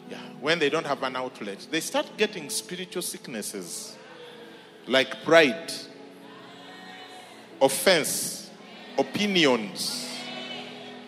Yeah, 0.10 0.18
when 0.40 0.58
they 0.58 0.70
don't 0.70 0.86
have 0.86 1.04
an 1.04 1.18
outlet, 1.18 1.68
they 1.70 1.82
start 1.82 2.10
getting 2.18 2.50
spiritual 2.50 3.02
sicknesses 3.02 3.98
like 4.88 5.24
pride, 5.24 5.72
offense, 7.62 8.50
opinions. 8.98 10.10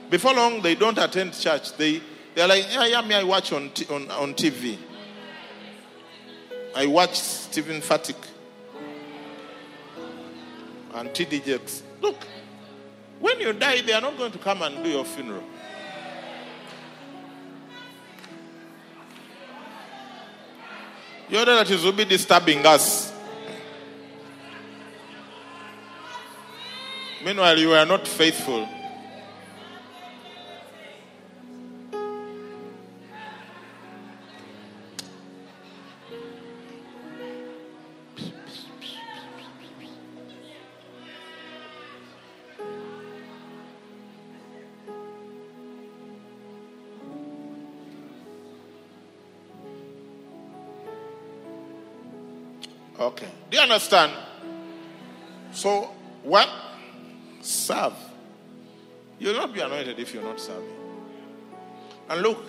Before 0.10 0.34
long, 0.34 0.62
they 0.62 0.76
don't 0.76 0.98
attend 0.98 1.34
church. 1.34 1.74
They, 1.78 2.02
they're 2.36 2.48
like, 2.48 2.66
yeah, 2.72 2.86
yeah, 2.86 3.02
me, 3.02 3.16
I 3.16 3.24
watch 3.24 3.52
on, 3.52 3.70
t- 3.72 3.86
on, 3.94 4.10
on 4.12 4.34
TV. 4.34 4.78
I 6.76 6.86
watch 6.86 7.20
Stephen 7.20 7.82
Furtick 7.82 8.16
and 10.94 11.10
TD 11.10 11.44
Jakes. 11.44 11.84
Look, 12.02 12.26
when 13.20 13.40
you 13.40 13.54
die, 13.54 13.82
they 13.82 13.94
are 13.94 14.02
not 14.02 14.18
going 14.18 14.32
to 14.32 14.38
come 14.38 14.62
and 14.62 14.84
do 14.84 14.90
your 14.90 15.06
funeral. 15.06 15.44
Your 21.30 21.46
relatives 21.46 21.84
will 21.84 21.92
be 21.92 22.06
disturbing 22.06 22.66
us. 22.66 23.09
Meanwhile, 27.24 27.60
you 27.60 27.74
are 27.74 27.86
not 27.86 28.08
faithful. 28.08 28.68
Okay. 53.00 53.28
Do 53.50 53.58
you 53.58 53.64
understand? 53.64 54.12
So, 55.52 55.90
what? 56.24 56.50
Serve. 57.70 57.94
You'll 59.20 59.36
not 59.36 59.54
be 59.54 59.60
anointed 59.60 60.00
if 60.00 60.12
you're 60.12 60.24
not 60.24 60.40
serving. 60.40 60.74
And 62.10 62.24
look, 62.24 62.44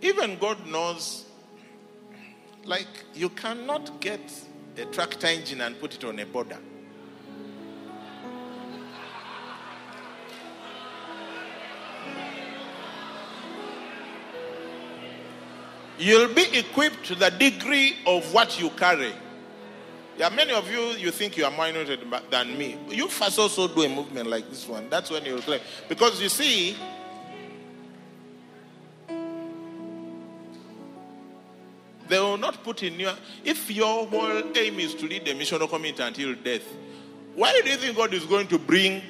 even 0.00 0.38
God 0.38 0.64
knows, 0.68 1.24
like, 2.64 2.86
you 3.12 3.28
cannot 3.30 4.00
get 4.00 4.20
a 4.76 4.84
tractor 4.84 5.26
engine 5.26 5.62
and 5.62 5.80
put 5.80 5.96
it 5.96 6.04
on 6.04 6.20
a 6.20 6.24
boda. 6.24 6.58
You'll 15.98 16.32
be 16.32 16.56
equipped 16.56 17.04
to 17.06 17.16
the 17.16 17.30
degree 17.30 17.96
of 18.06 18.32
what 18.32 18.60
you 18.60 18.70
carry. 18.70 19.12
Yeah, 20.18 20.30
many 20.30 20.52
of 20.52 20.70
you, 20.70 20.80
you 20.92 21.10
think 21.10 21.36
you 21.36 21.44
are 21.44 21.50
more 21.50 21.66
anointed 21.66 22.00
than 22.30 22.56
me. 22.56 22.78
You 22.88 23.06
first 23.08 23.38
also 23.38 23.68
do 23.68 23.82
a 23.82 23.88
movement 23.88 24.30
like 24.30 24.48
this 24.48 24.66
one. 24.66 24.88
That's 24.88 25.10
when 25.10 25.22
you'll 25.26 25.42
claim. 25.42 25.60
Because 25.90 26.22
you 26.22 26.30
see, 26.30 26.74
they 32.08 32.18
will 32.18 32.38
not 32.38 32.64
put 32.64 32.82
in 32.82 32.98
your. 32.98 33.12
If 33.44 33.70
your 33.70 34.06
whole 34.06 34.56
aim 34.56 34.80
is 34.80 34.94
to 34.94 35.06
lead 35.06 35.26
the 35.26 35.34
missional 35.34 35.68
community 35.68 36.02
until 36.02 36.34
death, 36.34 36.64
why 37.34 37.60
do 37.62 37.68
you 37.68 37.76
think 37.76 37.94
God 37.94 38.14
is 38.14 38.24
going 38.24 38.46
to 38.48 38.58
bring 38.58 39.02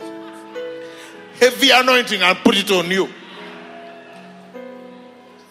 heavy 1.40 1.70
anointing 1.70 2.20
and 2.20 2.36
put 2.40 2.58
it 2.58 2.70
on 2.70 2.90
you? 2.90 3.08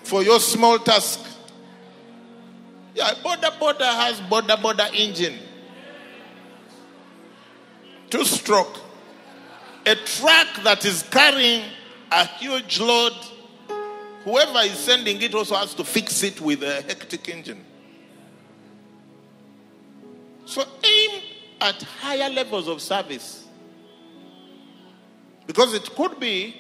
For 0.04 0.22
your 0.22 0.40
small 0.40 0.78
task. 0.78 1.29
Yeah, 3.00 3.14
Boda 3.24 3.58
Boda 3.58 3.94
has 3.94 4.20
Boda 4.20 4.58
Boda 4.58 4.94
engine. 4.94 5.40
Two 8.10 8.26
stroke. 8.26 8.78
A 9.86 9.96
truck 9.96 10.48
that 10.66 10.84
is 10.84 11.04
carrying 11.04 11.64
a 12.12 12.26
huge 12.26 12.82
load. 12.82 13.14
Whoever 14.26 14.60
is 14.66 14.78
sending 14.78 15.22
it 15.22 15.34
also 15.34 15.56
has 15.56 15.74
to 15.76 15.86
fix 15.86 16.24
it 16.24 16.42
with 16.42 16.62
a 16.62 16.82
hectic 16.82 17.30
engine. 17.30 17.64
So 20.44 20.66
aim 20.84 21.22
at 21.62 21.82
higher 22.02 22.30
levels 22.30 22.68
of 22.68 22.82
service. 22.82 23.46
Because 25.48 25.74
it 25.74 25.90
could 25.96 26.20
be 26.20 26.54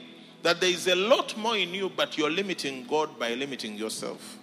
that 0.43 0.61
there 0.61 0.69
is 0.69 0.87
a 0.87 0.95
lot 0.95 1.35
more 1.35 1.57
in 1.57 1.73
you, 1.73 1.89
but 1.89 2.17
you're 2.17 2.31
limiting 2.31 2.87
God 2.87 3.19
by 3.19 3.33
limiting 3.33 3.75
yourself. 3.75 4.38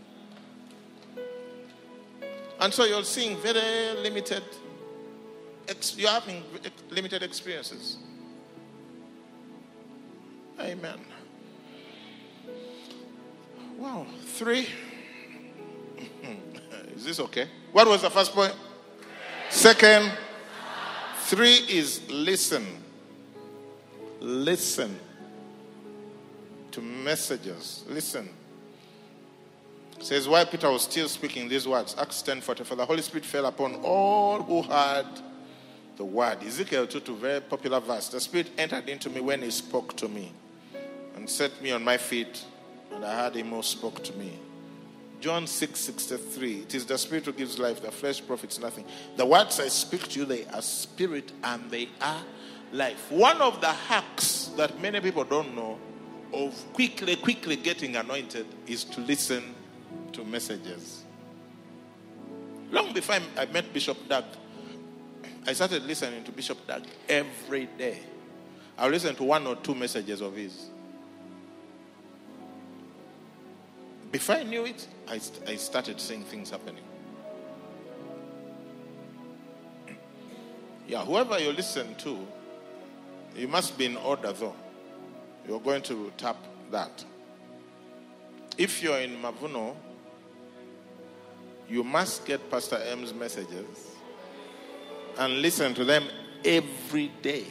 And 2.61 2.73
so 2.73 2.85
you're 2.85 3.05
seeing 3.05 3.37
very 3.39 4.01
limited, 4.01 4.43
you're 5.97 6.11
having 6.11 6.43
limited 6.91 7.23
experiences. 7.23 7.99
Amen. 10.59 10.99
Wow. 13.77 14.07
Three. 14.25 14.69
is 16.97 17.05
this 17.05 17.21
okay? 17.21 17.49
What 17.73 17.87
was 17.87 18.03
the 18.03 18.11
first 18.11 18.33
point? 18.33 18.55
Second. 19.51 20.13
Three 21.25 21.57
is 21.69 22.01
listen. 22.09 22.65
Listen 24.21 24.99
to 26.71 26.81
messages. 26.81 27.85
Listen. 27.89 28.29
Says 30.01 30.29
why 30.29 30.45
Peter 30.45 30.71
was 30.71 30.83
still 30.83 31.09
speaking 31.09 31.49
these 31.49 31.67
words. 31.67 31.97
Acts 31.99 32.23
10 32.23 32.41
For 32.41 32.55
the 32.55 32.87
Holy 32.87 33.03
Spirit 33.03 33.25
fell 33.25 33.47
upon 33.47 33.77
all 33.77 34.43
who 34.43 34.63
heard 34.63 35.07
the 35.97 36.05
word. 36.05 36.43
Ezekiel 36.43 36.87
2 36.87 37.01
2, 37.01 37.17
very 37.17 37.41
popular 37.41 37.81
verse. 37.81 38.09
The 38.09 38.21
Spirit 38.21 38.51
entered 38.59 38.89
into 38.89 39.11
me 39.11 39.21
when 39.21 39.43
he 39.43 39.51
spoke 39.51 39.97
to 39.97 40.09
me 40.09 40.33
and 41.15 41.29
set 41.29 41.61
me 41.63 41.73
on 41.73 41.83
my 41.83 41.97
feet, 41.97 42.45
and 42.93 43.05
I 43.05 43.23
heard 43.23 43.35
him 43.35 43.51
who 43.51 43.63
spoke 43.63 44.03
to 44.05 44.13
me. 44.15 44.33
John 45.21 45.47
6 45.47 45.81
63. 45.81 46.61
It 46.61 46.75
is 46.75 46.85
the 46.85 46.99
Spirit 46.99 47.25
who 47.25 47.33
gives 47.33 47.59
life, 47.59 47.81
the 47.83 47.91
flesh 47.91 48.25
profits 48.25 48.61
nothing. 48.61 48.85
The 49.17 49.25
words 49.25 49.59
I 49.59 49.69
speak 49.69 50.09
to 50.09 50.21
you, 50.21 50.27
they 50.27 50.45
are 50.47 50.63
spirit 50.63 51.33
and 51.43 51.71
they 51.71 51.89
are 52.01 52.23
life. 52.73 53.11
One 53.11 53.41
of 53.41 53.61
the 53.61 53.73
hacks 53.73 54.51
that 54.57 54.81
many 54.81 55.01
people 55.01 55.25
don't 55.25 55.55
know 55.57 55.79
of 56.33 56.73
quickly, 56.75 57.17
quickly 57.17 57.57
getting 57.57 57.97
anointed 57.97 58.47
is 58.67 58.85
to 58.85 59.01
listen 59.01 59.55
to 60.17 60.25
messages. 60.25 61.05
Long 62.73 62.93
before 62.93 63.17
I 63.37 63.45
met 63.47 63.73
Bishop 63.73 64.09
Dag, 64.09 64.25
I 65.47 65.53
started 65.53 65.85
listening 65.85 66.25
to 66.25 66.33
Bishop 66.33 66.67
Dag 66.67 66.83
every 67.09 67.67
day. 67.79 68.01
I 68.79 68.89
listen 68.89 69.15
to 69.17 69.25
one 69.25 69.47
or 69.47 69.57
two 69.57 69.75
messages 69.75 70.23
of 70.23 70.35
his. 70.35 70.71
Before 74.11 74.37
I 74.37 74.43
knew 74.43 74.65
it, 74.65 74.89
I, 75.07 75.21
I 75.47 75.57
started 75.57 76.01
seeing 76.01 76.25
things 76.25 76.49
happening. 76.51 76.83
Yeah, 80.89 81.05
whoever 81.05 81.39
you 81.39 81.53
listen 81.53 81.95
to, 81.97 82.27
you 83.37 83.49
must 83.49 83.77
be 83.77 83.85
in 83.85 83.97
order 83.99 84.33
though. 84.33 84.57
You're 85.47 85.61
going 85.61 85.83
to 85.83 86.11
tap 86.17 86.37
that. 86.71 87.05
If 88.57 88.83
you're 88.83 88.99
in 88.99 89.17
Mavuno, 89.21 89.77
you 91.69 91.83
must 91.83 92.25
get 92.25 92.51
Pastor 92.51 92.81
M's 92.91 93.13
messages 93.13 93.91
and 95.19 95.41
listen 95.43 95.75
to 95.75 95.85
them 95.85 96.05
every 96.45 97.09
day. 97.23 97.45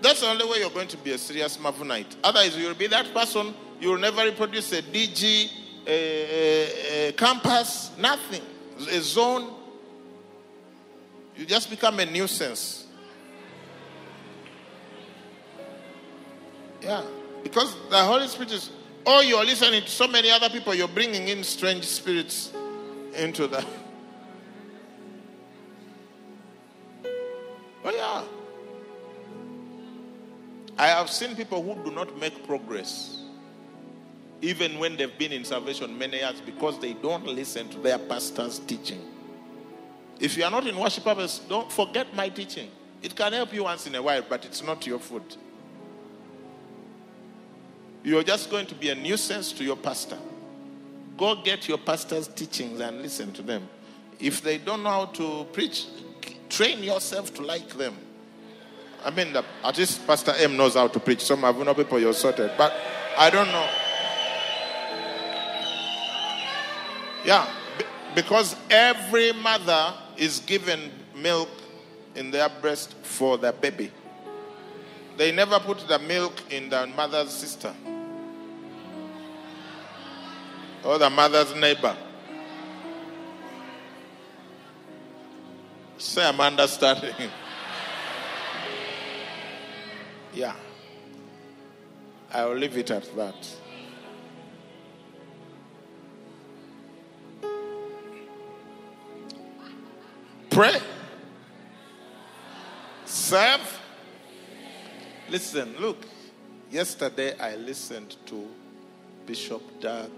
That's 0.00 0.20
the 0.20 0.28
only 0.28 0.44
way 0.44 0.58
you're 0.58 0.70
going 0.70 0.88
to 0.88 0.96
be 0.96 1.12
a 1.12 1.18
serious 1.18 1.56
Mavunite. 1.56 2.16
Otherwise, 2.22 2.56
you'll 2.56 2.74
be 2.74 2.88
that 2.88 3.12
person, 3.14 3.54
you'll 3.80 3.98
never 3.98 4.24
reproduce 4.24 4.72
a 4.72 4.82
DG, 4.82 5.50
a, 5.86 5.90
a, 5.90 7.08
a 7.08 7.12
campus, 7.12 7.90
nothing, 7.98 8.42
a 8.90 9.00
zone. 9.00 9.54
You 11.36 11.46
just 11.46 11.70
become 11.70 12.00
a 12.00 12.06
nuisance. 12.06 12.86
Yeah, 16.82 17.02
because 17.42 17.74
the 17.88 17.98
Holy 17.98 18.26
Spirit 18.26 18.52
is, 18.52 18.70
oh, 19.06 19.20
you're 19.20 19.44
listening 19.44 19.82
to 19.82 19.88
so 19.88 20.06
many 20.06 20.30
other 20.30 20.50
people, 20.50 20.74
you're 20.74 20.88
bringing 20.88 21.28
in 21.28 21.42
strange 21.44 21.84
spirits 21.84 22.52
into 23.14 23.46
that. 23.48 23.66
Oh, 27.84 27.90
yeah. 27.90 28.24
I 30.76 30.86
have 30.88 31.10
seen 31.10 31.36
people 31.36 31.62
who 31.62 31.82
do 31.84 31.94
not 31.94 32.18
make 32.18 32.46
progress, 32.46 33.22
even 34.42 34.78
when 34.78 34.96
they've 34.96 35.16
been 35.18 35.32
in 35.32 35.44
salvation 35.44 35.96
many 35.96 36.16
years, 36.18 36.40
because 36.40 36.78
they 36.80 36.94
don't 36.94 37.26
listen 37.26 37.68
to 37.68 37.78
their 37.78 37.98
pastor's 37.98 38.58
teaching. 38.58 39.00
If 40.18 40.36
you 40.36 40.44
are 40.44 40.50
not 40.50 40.66
in 40.66 40.76
worship 40.76 41.04
purpose, 41.04 41.40
don't 41.48 41.70
forget 41.70 42.14
my 42.14 42.28
teaching. 42.28 42.70
It 43.02 43.14
can 43.14 43.32
help 43.32 43.52
you 43.52 43.64
once 43.64 43.86
in 43.86 43.94
a 43.94 44.02
while, 44.02 44.22
but 44.28 44.44
it's 44.44 44.62
not 44.62 44.86
your 44.86 44.98
food. 44.98 45.36
You're 48.02 48.22
just 48.22 48.50
going 48.50 48.66
to 48.66 48.74
be 48.74 48.90
a 48.90 48.94
nuisance 48.94 49.52
to 49.52 49.64
your 49.64 49.76
pastor. 49.76 50.18
Go 51.16 51.36
get 51.42 51.68
your 51.68 51.78
pastor's 51.78 52.28
teachings 52.28 52.80
and 52.80 53.00
listen 53.00 53.32
to 53.32 53.42
them. 53.42 53.68
If 54.18 54.42
they 54.42 54.58
don't 54.58 54.82
know 54.82 54.90
how 54.90 55.06
to 55.06 55.44
preach, 55.52 55.86
train 56.48 56.82
yourself 56.82 57.32
to 57.34 57.42
like 57.42 57.68
them. 57.70 57.96
I 59.04 59.10
mean, 59.10 59.32
the, 59.32 59.44
at 59.62 59.76
least 59.76 60.06
Pastor 60.06 60.32
M 60.38 60.56
knows 60.56 60.74
how 60.74 60.88
to 60.88 60.98
preach. 60.98 61.20
Some 61.20 61.40
have 61.40 61.58
no 61.58 61.74
people 61.74 62.00
you're 62.00 62.14
sorted, 62.14 62.52
but 62.56 62.72
I 63.18 63.30
don't 63.30 63.48
know. 63.48 63.68
Yeah, 67.24 67.48
because 68.14 68.56
every 68.70 69.32
mother 69.32 69.94
is 70.16 70.40
given 70.40 70.90
milk 71.14 71.48
in 72.14 72.30
their 72.30 72.48
breast 72.48 72.94
for 73.02 73.38
their 73.38 73.52
baby. 73.52 73.90
They 75.16 75.32
never 75.32 75.60
put 75.60 75.86
the 75.86 75.98
milk 75.98 76.32
in 76.50 76.70
the 76.70 76.86
mother's 76.88 77.30
sister 77.30 77.72
or 80.84 80.98
the 80.98 81.08
mother's 81.08 81.54
neighbor. 81.54 81.96
Say, 85.96 86.24
I'm 86.24 86.40
understanding. 86.40 87.14
yeah. 90.34 90.54
I 92.30 92.44
will 92.44 92.56
leave 92.56 92.76
it 92.76 92.90
at 92.90 93.16
that. 93.16 93.56
Pray. 100.50 100.80
Serve. 103.06 103.80
Listen, 105.30 105.74
look. 105.80 106.04
Yesterday 106.70 107.38
I 107.38 107.54
listened 107.54 108.16
to 108.26 108.48
Bishop 109.26 109.80
Dag 109.80 110.10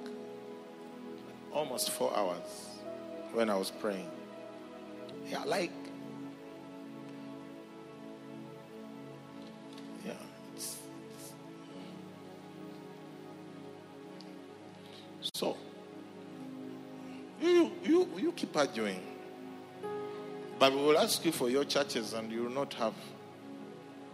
almost 1.56 1.90
four 1.90 2.14
hours 2.14 2.68
when 3.32 3.48
I 3.48 3.56
was 3.56 3.70
praying. 3.70 4.10
Yeah, 5.26 5.42
like, 5.44 5.72
yeah. 10.04 10.12
It's, 10.54 10.76
it's, 15.22 15.30
so, 15.32 15.56
you, 17.40 17.72
you, 17.82 18.08
you 18.18 18.32
keep 18.32 18.54
arguing. 18.54 19.00
But 20.58 20.72
we 20.72 20.78
will 20.78 20.98
ask 20.98 21.24
you 21.24 21.32
for 21.32 21.48
your 21.48 21.64
churches 21.64 22.12
and 22.12 22.30
you 22.30 22.44
will 22.44 22.50
not 22.50 22.74
have. 22.74 22.92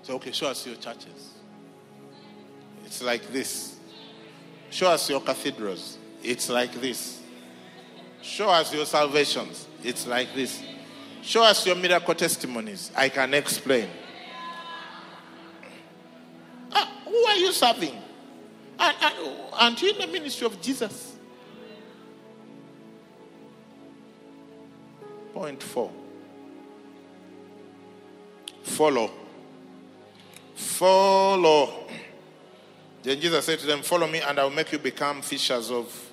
So, 0.03 0.15
okay, 0.15 0.31
show 0.31 0.47
us 0.47 0.65
your 0.65 0.77
churches. 0.77 1.35
It's 2.85 3.03
like 3.03 3.33
this. 3.33 3.77
Show 4.71 4.89
us 4.89 5.11
your 5.11 5.21
cathedrals. 5.21 5.99
It's 6.23 6.49
like 6.49 6.73
this. 6.81 7.22
Show 8.23 8.49
us 8.49 8.73
your 8.73 8.87
salvations. 8.87 9.67
It's 9.83 10.07
like 10.07 10.33
this. 10.35 10.63
Show 11.23 11.43
us 11.43 11.67
your 11.67 11.77
miracle 11.77 12.15
testimonies. 12.15 12.93
I 12.97 13.09
can 13.09 13.35
explain. 13.35 13.89
Ah, 16.73 17.03
who 17.05 17.17
are 17.17 17.37
you 17.37 17.53
serving? 17.53 17.97
And, 18.79 18.97
and, 19.01 19.37
aren't 19.53 19.83
you 19.83 19.91
in 19.91 19.99
the 19.99 20.07
ministry 20.07 20.47
of 20.47 20.61
Jesus? 20.61 21.17
Point 25.35 25.63
four. 25.63 25.91
Follow. 28.63 29.11
Follow. 30.55 31.87
Then 33.03 33.21
Jesus 33.21 33.45
said 33.45 33.59
to 33.59 33.67
them, 33.67 33.83
Follow 33.83 34.07
me, 34.07 34.21
and 34.21 34.39
I 34.39 34.45
will 34.45 34.51
make 34.51 34.71
you 34.71 34.79
become 34.79 35.23
fishers 35.23 35.71
of 35.71 36.12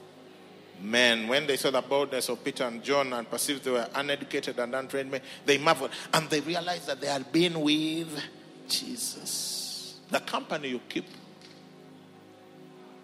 men, 0.82 1.28
when 1.28 1.48
they 1.48 1.58
saw 1.58 1.72
the 1.72 1.82
boldness 1.82 2.30
of 2.30 2.44
Peter 2.44 2.64
and 2.64 2.84
John 2.84 3.14
and 3.14 3.30
perceived 3.30 3.64
they 3.64 3.72
were 3.72 3.88
uneducated 3.96 4.60
and 4.60 4.74
untrained 4.76 5.12
men, 5.12 5.22
they 5.46 5.58
marveled 5.58 5.92
and 6.14 6.30
they 6.30 6.40
realized 6.42 6.88
that 6.88 7.02
they 7.02 7.08
had 7.08 7.32
been 7.32 7.62
with 7.62 8.22
Jesus. 8.68 9.98
The 10.10 10.20
company 10.20 10.70
you 10.70 10.82
keep 10.90 11.06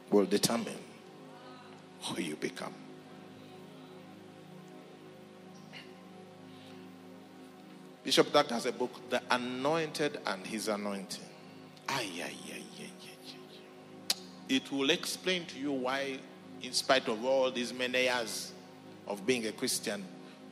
will 0.10 0.26
determine 0.26 0.77
who 2.02 2.22
you 2.22 2.35
become. 2.35 2.73
Bishop 8.03 8.31
Doug 8.31 8.49
has 8.52 8.68
a 8.68 8.72
book, 8.72 9.10
The 9.10 9.19
Anointed 9.31 10.19
and 10.27 10.45
His 10.45 10.68
Anointing. 10.68 11.26
Ay, 11.89 12.07
ay, 12.18 12.22
ay, 12.22 12.31
ay, 12.53 12.64
ay, 12.81 12.91
ay. 13.03 14.15
It 14.47 14.72
will 14.72 14.91
explain 14.91 15.45
to 15.47 15.60
you 15.60 15.72
why 15.72 16.19
in 16.66 16.74
spite 16.74 17.08
of 17.08 17.24
all 17.24 17.52
these 17.52 17.74
many 17.74 18.04
years 18.04 18.52
of 19.08 19.26
being 19.26 19.46
a 19.46 19.52
Christian, 19.52 20.04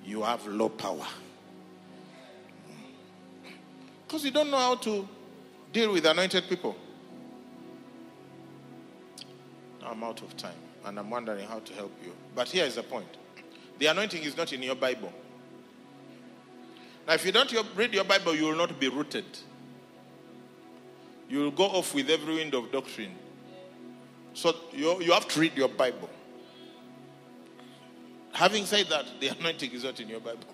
you 0.05 0.21
have 0.21 0.45
low 0.45 0.69
power. 0.69 1.07
Because 4.05 4.23
you 4.23 4.31
don't 4.31 4.51
know 4.51 4.57
how 4.57 4.75
to 4.75 5.07
deal 5.71 5.91
with 5.91 6.05
anointed 6.05 6.47
people. 6.47 6.75
I'm 9.83 10.03
out 10.03 10.21
of 10.21 10.37
time 10.37 10.55
and 10.85 10.99
I'm 10.99 11.09
wondering 11.09 11.47
how 11.47 11.59
to 11.59 11.73
help 11.73 11.91
you. 12.03 12.13
But 12.35 12.47
here 12.49 12.65
is 12.65 12.75
the 12.75 12.83
point 12.83 13.07
the 13.79 13.87
anointing 13.87 14.21
is 14.21 14.37
not 14.37 14.53
in 14.53 14.61
your 14.61 14.75
Bible. 14.75 15.11
Now, 17.07 17.15
if 17.15 17.25
you 17.25 17.31
don't 17.31 17.51
read 17.75 17.93
your 17.93 18.05
Bible, 18.05 18.35
you 18.35 18.45
will 18.45 18.55
not 18.55 18.79
be 18.79 18.87
rooted. 18.87 19.25
You 21.27 21.39
will 21.39 21.51
go 21.51 21.65
off 21.65 21.93
with 21.93 22.09
every 22.09 22.35
wind 22.35 22.53
of 22.53 22.71
doctrine. 22.71 23.15
So 24.33 24.55
you, 24.71 25.01
you 25.01 25.11
have 25.11 25.27
to 25.29 25.39
read 25.39 25.55
your 25.55 25.69
Bible. 25.69 26.09
Having 28.31 28.65
said 28.65 28.87
that, 28.87 29.05
the 29.19 29.27
anointing 29.39 29.71
is 29.71 29.83
not 29.83 29.99
in 29.99 30.09
your 30.09 30.19
Bible. 30.19 30.47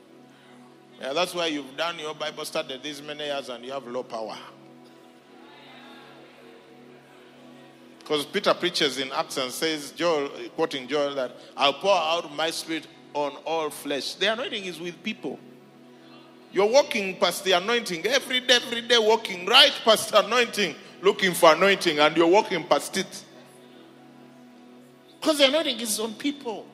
Yeah, 1.00 1.14
that's 1.14 1.34
why 1.34 1.46
you've 1.48 1.78
done 1.78 1.98
your 1.98 2.14
Bible 2.14 2.44
study 2.44 2.80
these 2.84 3.02
many 3.02 3.26
years 3.26 3.48
and 3.48 3.64
you 3.64 3.72
have 3.72 3.88
low 3.88 4.04
power. 4.04 4.38
Because 8.00 8.26
Peter 8.26 8.54
preaches 8.54 8.98
in 8.98 9.12
Acts 9.12 9.38
and 9.38 9.52
says, 9.52 9.92
Joel, 9.92 10.30
quoting 10.56 10.88
Joel, 10.88 11.16
that 11.16 11.32
I'll 11.56 11.74
pour 11.74 11.96
out 11.96 12.36
my 12.36 12.50
spirit 12.50 12.88
on 13.14 13.34
all 13.46 13.70
flesh. 13.70 14.16
The 14.16 14.34
anointing 14.34 14.66
is 14.66 14.80
with 14.80 15.02
people. 15.04 15.40
You're 16.52 16.70
walking 16.70 17.18
past 17.18 17.44
the 17.44 17.52
anointing 17.52 18.06
every 18.08 18.40
day, 18.40 18.56
every 18.56 18.82
day, 18.82 18.98
walking 18.98 19.46
right 19.46 19.72
past 19.86 20.12
the 20.12 20.26
anointing, 20.26 20.74
looking 21.02 21.34
for 21.34 21.54
anointing, 21.54 22.00
and 22.00 22.18
you're 22.18 22.28
walking 22.28 22.64
past 22.64 22.98
it. 22.98 23.24
Because 25.20 25.38
the 25.38 25.48
anointing 25.48 25.80
is 25.80 26.00
on 26.00 26.14
people. 26.14 26.66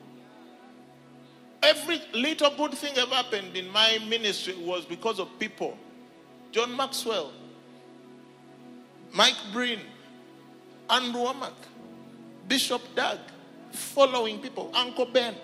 Every 1.62 2.00
little 2.14 2.50
good 2.56 2.72
thing 2.72 2.96
ever 2.96 3.14
happened 3.14 3.56
in 3.56 3.68
my 3.70 3.98
ministry 4.08 4.54
was 4.54 4.84
because 4.84 5.18
of 5.18 5.28
people. 5.38 5.76
John 6.52 6.76
Maxwell, 6.76 7.32
Mike 9.12 9.36
Breen, 9.52 9.80
Andrew 10.88 11.22
Wommack, 11.22 11.54
Bishop 12.46 12.82
Dag, 12.94 13.18
following 13.72 14.38
people, 14.38 14.70
Uncle 14.74 15.06
Ben. 15.06 15.34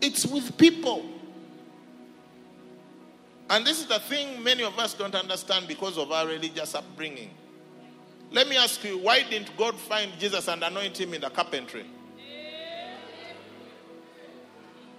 It's 0.00 0.26
with 0.26 0.56
people. 0.58 1.06
And 3.48 3.64
this 3.64 3.78
is 3.78 3.86
the 3.86 4.00
thing 4.00 4.42
many 4.42 4.64
of 4.64 4.76
us 4.78 4.92
don't 4.94 5.14
understand 5.14 5.68
because 5.68 5.96
of 5.98 6.10
our 6.10 6.26
religious 6.26 6.74
upbringing. 6.74 7.30
Let 8.30 8.48
me 8.48 8.56
ask 8.56 8.82
you, 8.84 8.98
why 8.98 9.22
didn't 9.22 9.56
God 9.56 9.76
find 9.76 10.12
Jesus 10.18 10.48
and 10.48 10.62
anoint 10.62 11.00
him 11.00 11.14
in 11.14 11.20
the 11.20 11.30
carpentry? 11.30 11.86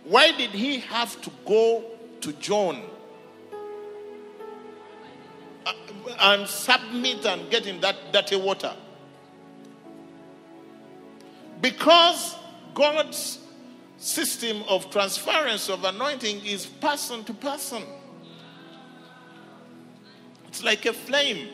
Why 0.05 0.31
did 0.31 0.51
he 0.51 0.79
have 0.79 1.21
to 1.21 1.31
go 1.45 1.83
to 2.21 2.33
John 2.33 2.81
and 6.19 6.47
submit 6.47 7.25
and 7.25 7.51
get 7.51 7.67
in 7.67 7.81
that 7.81 8.13
dirty 8.13 8.37
water? 8.37 8.73
Because 11.59 12.35
God's 12.73 13.39
system 13.97 14.63
of 14.69 14.89
transference 14.91 15.69
of 15.69 15.83
anointing 15.83 16.45
is 16.45 16.65
person 16.65 17.23
to 17.25 17.33
person. 17.33 17.83
It's 20.47 20.63
like 20.63 20.85
a 20.85 20.93
flame. 20.93 21.49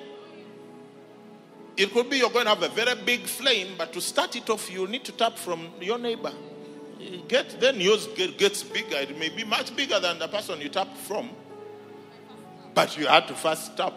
It 1.75 1.91
could 1.91 2.09
be 2.09 2.17
you're 2.17 2.29
going 2.29 2.45
to 2.45 2.51
have 2.51 2.63
a 2.63 2.69
very 2.69 2.95
big 3.03 3.21
flame, 3.21 3.69
but 3.77 3.93
to 3.93 4.01
start 4.01 4.35
it 4.35 4.49
off, 4.49 4.71
you 4.71 4.87
need 4.87 5.03
to 5.05 5.11
tap 5.11 5.37
from 5.37 5.69
your 5.81 5.97
neighbor. 5.97 6.31
Get 7.27 7.59
then 7.59 7.81
yours 7.81 8.07
get, 8.15 8.37
gets 8.37 8.63
bigger. 8.63 8.97
It 8.97 9.17
may 9.17 9.29
be 9.29 9.43
much 9.43 9.75
bigger 9.75 9.99
than 9.99 10.19
the 10.19 10.27
person 10.27 10.61
you 10.61 10.69
tap 10.69 10.95
from, 10.95 11.29
but 12.73 12.97
you 12.97 13.07
had 13.07 13.27
to 13.27 13.33
first 13.33 13.75
tap. 13.75 13.93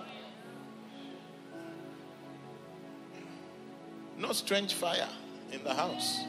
No 4.19 4.32
strange 4.32 4.74
fire 4.74 5.09
in 5.53 5.62
the 5.62 5.74
house. 5.74 6.20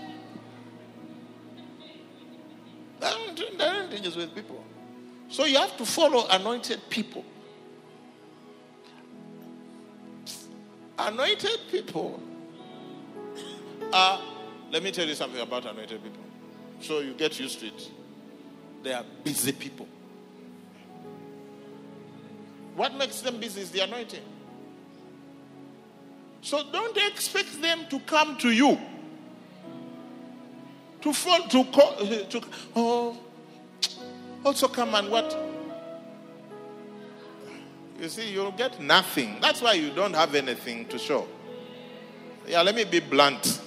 That 2.99 3.15
is 4.05 4.15
with 4.15 4.35
people. 4.35 4.63
So 5.29 5.45
you 5.45 5.57
have 5.57 5.77
to 5.77 5.85
follow 5.85 6.27
anointed 6.29 6.81
people. 6.89 7.23
Anointed 10.99 11.59
people 11.71 12.19
are, 13.93 14.19
let 14.71 14.83
me 14.83 14.91
tell 14.91 15.07
you 15.07 15.15
something 15.15 15.41
about 15.41 15.65
anointed 15.65 16.03
people. 16.03 16.23
So 16.81 16.99
you 16.99 17.13
get 17.13 17.39
used 17.39 17.59
to 17.59 17.67
it. 17.67 17.89
They 18.83 18.93
are 18.93 19.05
busy 19.23 19.51
people. 19.51 19.87
What 22.75 22.93
makes 22.95 23.21
them 23.21 23.39
busy 23.39 23.61
is 23.61 23.71
the 23.71 23.81
anointing. 23.81 24.21
So 26.41 26.63
don't 26.71 26.97
expect 26.97 27.61
them 27.61 27.85
to 27.89 27.99
come 28.01 28.37
to 28.37 28.51
you. 28.51 28.79
To 31.01 31.13
fall 31.13 31.47
to 31.49 31.63
call 31.65 31.95
to 31.95 32.41
oh 32.75 33.17
also 34.43 34.67
come 34.67 34.95
and 34.95 35.09
what? 35.09 35.46
You 37.99 38.09
see, 38.09 38.31
you'll 38.31 38.51
get 38.51 38.79
nothing. 38.79 39.37
That's 39.41 39.61
why 39.61 39.73
you 39.73 39.89
don't 39.91 40.13
have 40.13 40.35
anything 40.35 40.85
to 40.87 40.99
show. 40.99 41.27
Yeah, 42.47 42.61
let 42.61 42.75
me 42.75 42.83
be 42.83 42.99
blunt. 42.99 43.61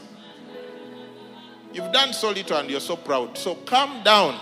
You've 1.73 1.93
done 1.93 2.13
so 2.13 2.31
little 2.31 2.57
and 2.57 2.71
you're 2.71 2.81
so 2.81 2.97
proud. 2.97 3.37
So 3.37 3.55
calm 3.55 4.03
down. 4.03 4.39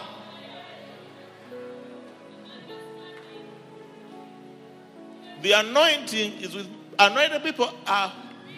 The 5.42 5.52
anointing 5.52 6.40
is 6.40 6.54
with 6.54 6.68
anointed 6.98 7.42
people 7.42 7.70
are 7.86 8.12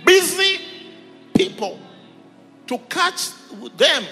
busy 0.05 0.61
people. 1.35 1.78
To 2.69 2.78
catch 2.89 3.31
them, 3.77 4.05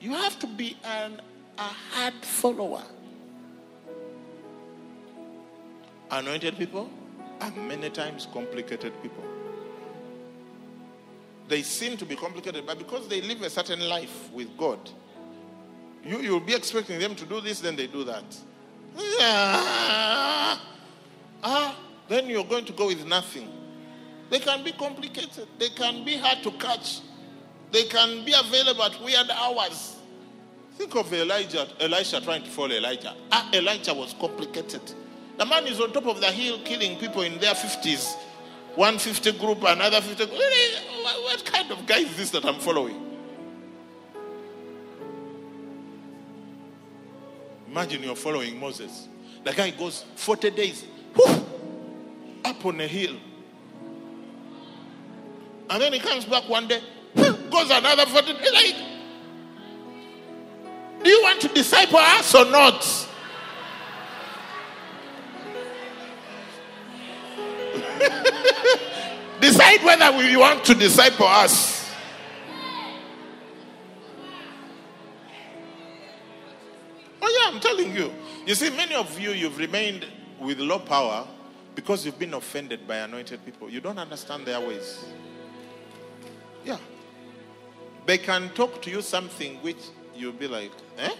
you 0.00 0.12
have 0.12 0.38
to 0.40 0.46
be 0.46 0.76
an, 0.84 1.20
a 1.58 1.62
hard 1.62 2.14
follower. 2.22 2.82
Anointed 6.10 6.56
people 6.56 6.88
are 7.40 7.50
many 7.52 7.90
times 7.90 8.28
complicated 8.32 8.92
people. 9.02 9.24
They 11.48 11.62
seem 11.62 11.96
to 11.98 12.04
be 12.04 12.16
complicated, 12.16 12.64
but 12.66 12.78
because 12.78 13.08
they 13.08 13.20
live 13.20 13.42
a 13.42 13.50
certain 13.50 13.80
life 13.80 14.30
with 14.32 14.56
God, 14.56 14.78
you, 16.04 16.20
you'll 16.20 16.40
be 16.40 16.54
expecting 16.54 16.98
them 16.98 17.14
to 17.14 17.24
do 17.24 17.40
this, 17.40 17.60
then 17.60 17.76
they 17.76 17.86
do 17.86 18.04
that. 18.04 18.24
Yeah. 18.96 20.58
Ah, 21.42 21.78
then 22.08 22.28
you're 22.28 22.44
going 22.44 22.64
to 22.64 22.72
go 22.72 22.86
with 22.86 23.04
nothing. 23.06 23.48
They 24.30 24.38
can 24.38 24.64
be 24.64 24.72
complicated, 24.72 25.46
they 25.58 25.68
can 25.68 26.04
be 26.04 26.16
hard 26.16 26.42
to 26.42 26.50
catch, 26.52 27.00
they 27.70 27.84
can 27.84 28.24
be 28.24 28.34
available 28.36 28.82
at 28.82 29.00
weird 29.02 29.30
hours. 29.30 29.96
Think 30.76 30.94
of 30.96 31.12
Elijah, 31.12 31.68
Elisha 31.80 32.20
trying 32.20 32.42
to 32.42 32.50
follow 32.50 32.74
Elijah. 32.74 33.14
Ah, 33.30 33.48
Elijah 33.52 33.94
was 33.94 34.14
complicated. 34.18 34.82
The 35.38 35.44
man 35.44 35.66
is 35.66 35.80
on 35.80 35.92
top 35.92 36.06
of 36.06 36.20
the 36.20 36.30
hill 36.32 36.58
killing 36.64 36.98
people 36.98 37.22
in 37.22 37.38
their 37.38 37.54
50s. 37.54 38.16
150 38.74 39.32
group, 39.38 39.62
another 39.66 40.00
50 40.00 40.26
group. 40.26 40.38
What 40.38 41.44
kind 41.44 41.70
of 41.70 41.86
guy 41.86 41.98
is 41.98 42.16
this 42.16 42.30
that 42.30 42.44
I'm 42.44 42.58
following? 42.58 43.02
Imagine 47.68 48.02
you're 48.02 48.16
following 48.16 48.58
Moses. 48.58 49.08
The 49.44 49.52
guy 49.52 49.70
goes 49.70 50.04
40 50.16 50.50
days 50.50 50.84
up 52.44 52.64
on 52.64 52.80
a 52.80 52.86
hill. 52.86 53.16
And 55.68 55.82
then 55.82 55.92
he 55.92 55.98
comes 55.98 56.24
back 56.24 56.48
one 56.48 56.68
day, 56.68 56.80
goes 57.14 57.70
another 57.70 58.06
40 58.06 58.32
days. 58.34 58.52
Like, 58.52 58.76
do 61.02 61.10
you 61.10 61.22
want 61.22 61.40
to 61.42 61.48
disciple 61.48 61.98
us 61.98 62.34
or 62.34 62.46
not? 62.46 63.08
Decide 69.40 69.84
whether 69.84 70.16
we 70.16 70.36
want 70.36 70.64
to 70.64 70.74
disciple 70.74 71.26
us. 71.26 71.90
Oh, 77.20 77.28
yeah, 77.28 77.54
I'm 77.54 77.60
telling 77.60 77.94
you. 77.94 78.12
You 78.46 78.54
see, 78.54 78.70
many 78.70 78.94
of 78.94 79.18
you, 79.18 79.30
you've 79.32 79.58
remained 79.58 80.06
with 80.40 80.58
low 80.58 80.78
power 80.78 81.26
because 81.74 82.06
you've 82.06 82.18
been 82.18 82.34
offended 82.34 82.86
by 82.86 82.96
anointed 82.96 83.44
people. 83.44 83.68
You 83.68 83.80
don't 83.80 83.98
understand 83.98 84.46
their 84.46 84.60
ways. 84.60 85.04
Yeah. 86.64 86.78
They 88.06 88.18
can 88.18 88.48
talk 88.50 88.80
to 88.82 88.90
you 88.90 89.02
something 89.02 89.56
which 89.56 89.76
you'll 90.14 90.32
be 90.32 90.48
like, 90.48 90.72
eh? 90.98 91.14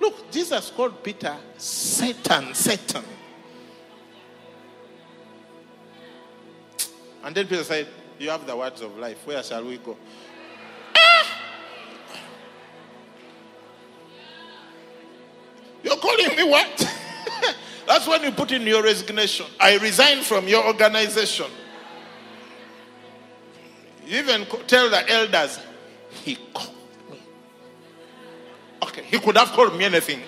Look, 0.00 0.30
Jesus 0.30 0.70
called 0.70 1.02
Peter 1.02 1.36
Satan, 1.58 2.54
Satan. 2.54 3.04
And 7.22 7.34
then 7.34 7.46
Peter 7.46 7.64
said, 7.64 7.88
You 8.18 8.30
have 8.30 8.46
the 8.46 8.56
words 8.56 8.80
of 8.80 8.96
life. 8.98 9.26
Where 9.26 9.42
shall 9.42 9.64
we 9.64 9.78
go? 9.78 9.96
Ah! 10.96 11.40
You're 15.82 15.96
calling 15.96 16.36
me 16.36 16.42
what? 16.44 16.96
That's 17.86 18.06
when 18.06 18.22
you 18.22 18.30
put 18.32 18.52
in 18.52 18.62
your 18.62 18.82
resignation. 18.82 19.46
I 19.58 19.76
resign 19.78 20.22
from 20.22 20.46
your 20.46 20.64
organization. 20.66 21.46
You 24.06 24.18
even 24.18 24.46
tell 24.66 24.90
the 24.90 25.08
elders, 25.08 25.60
He 26.24 26.36
called 26.52 26.74
me. 27.10 27.20
Okay, 28.82 29.02
he 29.02 29.18
could 29.18 29.36
have 29.36 29.48
called 29.48 29.76
me 29.76 29.84
anything. 29.84 30.20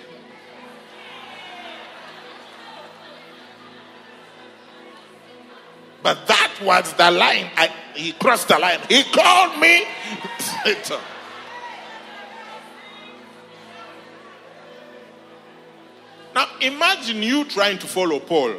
But 6.03 6.27
that 6.27 6.59
was 6.61 6.93
the 6.93 7.09
line. 7.09 7.49
I, 7.55 7.73
he 7.95 8.11
crossed 8.11 8.49
the 8.49 8.59
line. 8.59 8.79
He 8.89 9.03
called 9.03 9.59
me 9.59 9.85
Satan. 10.63 10.99
Now 16.35 16.47
imagine 16.61 17.23
you 17.23 17.45
trying 17.45 17.79
to 17.79 17.87
follow 17.87 18.19
Paul. 18.19 18.55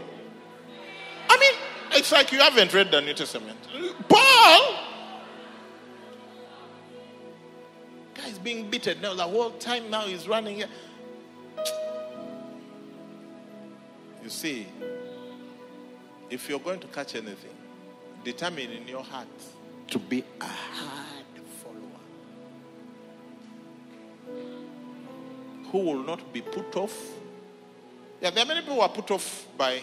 I 1.28 1.38
mean, 1.38 1.52
it's 1.92 2.12
like 2.12 2.32
you 2.32 2.38
haven't 2.38 2.72
read 2.72 2.90
the 2.90 3.00
New 3.00 3.14
Testament. 3.14 3.58
Paul, 4.08 4.76
guy's 8.14 8.38
being 8.38 8.70
beaten 8.70 9.00
now. 9.02 9.14
The 9.14 9.24
whole 9.24 9.50
time 9.50 9.90
now 9.90 10.02
he's 10.02 10.26
running. 10.26 10.64
You 14.22 14.30
see, 14.30 14.66
if 16.34 16.48
you're 16.48 16.58
going 16.58 16.80
to 16.80 16.88
catch 16.88 17.14
anything, 17.14 17.54
determine 18.24 18.68
in 18.72 18.88
your 18.88 19.04
heart 19.04 19.28
to 19.86 20.00
be 20.00 20.24
a 20.40 20.44
hard 20.44 21.40
follower 21.62 22.00
who 25.70 25.78
will 25.78 26.02
not 26.02 26.32
be 26.32 26.40
put 26.40 26.74
off. 26.76 26.96
Yeah, 28.20 28.30
there 28.30 28.42
are 28.42 28.48
many 28.48 28.62
people 28.62 28.74
who 28.74 28.80
are 28.80 28.88
put 28.88 29.12
off 29.12 29.46
by 29.56 29.80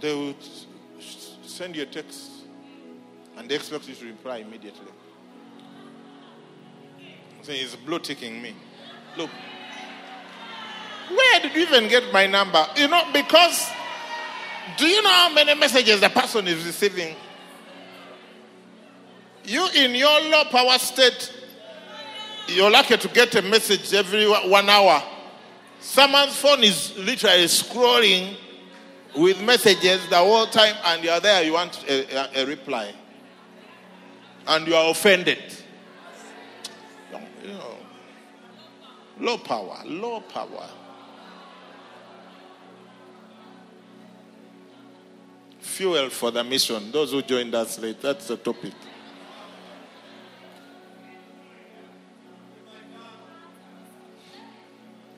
they 0.00 0.14
would 0.14 0.36
send 1.42 1.76
you 1.76 1.82
a 1.82 1.86
text 1.86 2.30
and 3.36 3.48
they 3.48 3.54
expect 3.54 3.88
you 3.88 3.94
to 3.94 4.04
reply 4.04 4.38
immediately. 4.38 4.92
Saying 7.42 7.62
it's 7.62 7.76
blue 7.76 8.00
ticking 8.00 8.42
me. 8.42 8.52
Look, 9.16 9.30
where 11.08 11.40
did 11.40 11.54
you 11.54 11.62
even 11.62 11.88
get 11.88 12.12
my 12.12 12.26
number? 12.26 12.66
You 12.76 12.88
know, 12.88 13.04
because 13.12 13.70
do 14.76 14.86
you 14.86 15.02
know 15.02 15.10
how 15.10 15.32
many 15.32 15.54
messages 15.54 16.00
the 16.00 16.08
person 16.08 16.46
is 16.46 16.64
receiving? 16.64 17.14
You, 19.44 19.66
in 19.74 19.94
your 19.94 20.20
low 20.22 20.44
power 20.44 20.78
state, 20.78 21.32
you're 22.48 22.70
lucky 22.70 22.96
to 22.96 23.08
get 23.08 23.34
a 23.34 23.42
message 23.42 23.94
every 23.94 24.26
one 24.26 24.68
hour. 24.68 25.02
Someone's 25.80 26.36
phone 26.36 26.64
is 26.64 26.96
literally 26.98 27.44
scrolling 27.44 28.36
with 29.16 29.40
messages 29.42 30.06
the 30.08 30.16
whole 30.16 30.46
time, 30.46 30.74
and 30.86 31.02
you're 31.02 31.20
there, 31.20 31.42
you 31.42 31.52
want 31.52 31.84
a, 31.88 32.40
a, 32.40 32.42
a 32.42 32.46
reply. 32.46 32.92
And 34.46 34.66
you 34.66 34.74
are 34.74 34.90
offended. 34.90 35.38
You 37.42 37.52
know, 37.52 37.76
low 39.20 39.38
power, 39.38 39.82
low 39.86 40.20
power. 40.20 40.68
fuel 45.78 46.10
for 46.10 46.32
the 46.32 46.42
mission. 46.42 46.90
Those 46.90 47.12
who 47.12 47.22
joined 47.22 47.54
us 47.54 47.78
late, 47.78 48.02
that's 48.02 48.26
the 48.26 48.36
topic. 48.36 48.72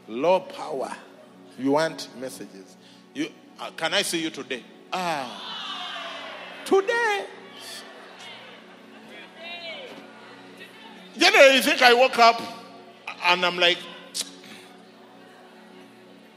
Low 0.07 0.41
power. 0.41 0.95
You 1.59 1.73
want 1.73 2.09
messages. 2.19 2.77
You, 3.15 3.29
uh, 3.59 3.71
can 3.71 3.95
I 3.95 4.03
see 4.03 4.23
you 4.23 4.29
today? 4.29 4.63
Ah, 4.93 6.63
today. 6.67 7.25
Generally, 11.17 11.55
you 11.55 11.63
think 11.63 11.81
I 11.81 11.95
woke 11.95 12.19
up 12.19 12.41
and 13.25 13.47
I'm 13.47 13.57
like, 13.57 13.79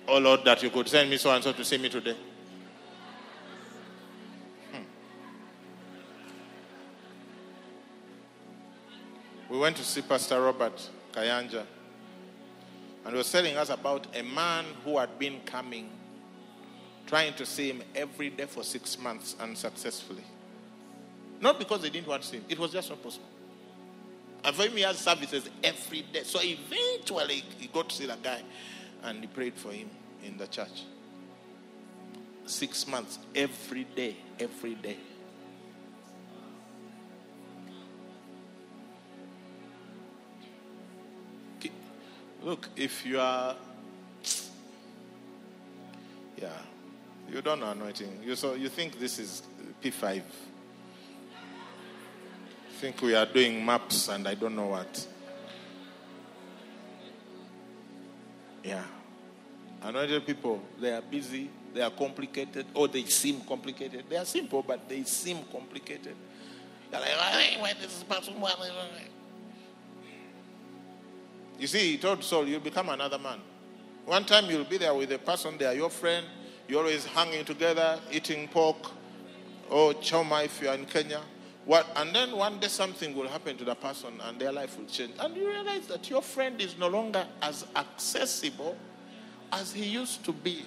oh 0.07 0.17
Lord, 0.17 0.45
that 0.45 0.63
you 0.63 0.69
could 0.69 0.87
send 0.87 1.09
me 1.09 1.17
so 1.17 1.29
and 1.31 1.43
so 1.43 1.51
to 1.51 1.65
see 1.65 1.77
me 1.77 1.89
today. 1.89 2.15
We 9.53 9.59
went 9.59 9.77
to 9.77 9.83
see 9.83 10.01
Pastor 10.01 10.41
Robert 10.41 10.89
Kayanja, 11.11 11.63
and 13.05 13.11
he 13.11 13.15
was 13.15 13.31
telling 13.31 13.55
us 13.55 13.69
about 13.69 14.07
a 14.17 14.23
man 14.23 14.65
who 14.83 14.97
had 14.97 15.19
been 15.19 15.41
coming, 15.45 15.91
trying 17.05 17.35
to 17.35 17.45
see 17.45 17.69
him 17.69 17.83
every 17.93 18.31
day 18.31 18.47
for 18.47 18.63
six 18.63 18.97
months 18.97 19.35
unsuccessfully. 19.39 20.23
Not 21.39 21.59
because 21.59 21.83
they 21.83 21.91
didn't 21.91 22.07
want 22.07 22.23
to 22.23 22.27
see 22.29 22.37
him, 22.37 22.45
it 22.49 22.57
was 22.57 22.71
just 22.71 22.89
not 22.89 23.03
possible. 23.03 23.27
And 24.43 24.55
for 24.55 24.63
him, 24.63 24.71
he 24.71 24.91
services 24.95 25.47
every 25.63 26.01
day. 26.01 26.23
So 26.23 26.39
eventually, 26.41 27.43
he 27.59 27.67
got 27.67 27.89
to 27.89 27.95
see 27.95 28.07
the 28.07 28.17
guy 28.23 28.41
and 29.03 29.19
he 29.19 29.27
prayed 29.27 29.53
for 29.53 29.71
him 29.71 29.91
in 30.23 30.35
the 30.35 30.47
church. 30.47 30.81
Six 32.47 32.87
months, 32.87 33.19
every 33.35 33.83
day, 33.83 34.15
every 34.39 34.73
day. 34.73 34.97
Look, 42.43 42.69
if 42.75 43.05
you 43.05 43.19
are, 43.19 43.55
yeah, 46.37 46.49
you 47.31 47.41
don't 47.41 47.59
know 47.59 47.71
anointing. 47.71 48.19
You 48.23 48.35
so 48.35 48.53
you 48.53 48.69
think 48.69 48.99
this 48.99 49.17
is 49.17 49.43
P5 49.81 50.21
think 52.83 53.01
we 53.01 53.15
are 53.15 53.25
doing 53.25 53.65
maps 53.65 54.09
and 54.09 54.27
I 54.27 54.35
don't 54.35 54.57
know 54.57 54.67
what. 54.67 55.07
Yeah. 58.61 58.83
Anointed 59.81 60.25
people, 60.25 60.61
they 60.81 60.91
are 60.91 61.01
busy, 61.01 61.49
they 61.73 61.79
are 61.81 61.91
complicated, 61.91 62.65
or 62.73 62.89
they 62.89 63.05
seem 63.05 63.39
complicated. 63.47 64.03
They 64.09 64.17
are 64.17 64.25
simple, 64.25 64.63
but 64.63 64.89
they 64.89 65.03
seem 65.03 65.37
complicated. 65.49 66.17
They're 66.91 66.99
like, 66.99 67.61
why 67.61 67.73
this 67.79 68.03
person? 68.03 68.33
You 71.59 71.67
see, 71.67 71.91
he 71.91 71.97
told 71.97 72.23
Saul, 72.23 72.47
you'll 72.47 72.59
become 72.59 72.89
another 72.89 73.17
man. 73.17 73.39
One 74.05 74.25
time 74.25 74.49
you'll 74.49 74.65
be 74.65 74.77
there 74.77 74.93
with 74.93 75.11
a 75.11 75.19
person, 75.19 75.57
they 75.57 75.65
are 75.65 75.73
your 75.73 75.89
friend, 75.89 76.25
you're 76.67 76.79
always 76.79 77.05
hanging 77.05 77.45
together, 77.45 77.99
eating 78.11 78.47
pork, 78.49 78.91
oh, 79.69 79.87
or 79.87 79.93
choma 79.95 80.43
if 80.43 80.61
you 80.61 80.69
are 80.69 80.75
in 80.75 80.85
Kenya. 80.85 81.21
What, 81.65 81.87
and 81.95 82.13
then 82.13 82.35
one 82.35 82.59
day 82.59 82.67
something 82.67 83.15
will 83.15 83.29
happen 83.29 83.55
to 83.57 83.63
the 83.63 83.75
person 83.75 84.19
and 84.25 84.37
their 84.37 84.51
life 84.51 84.77
will 84.77 84.85
change. 84.85 85.13
And 85.19 85.35
you 85.35 85.47
realize 85.47 85.87
that 85.87 86.09
your 86.09 86.21
friend 86.21 86.59
is 86.59 86.77
no 86.77 86.89
longer 86.89 87.25
as 87.41 87.65
accessible 87.75 88.77
as 89.51 89.71
he 89.71 89.85
used 89.85 90.25
to 90.25 90.33
be. 90.33 90.65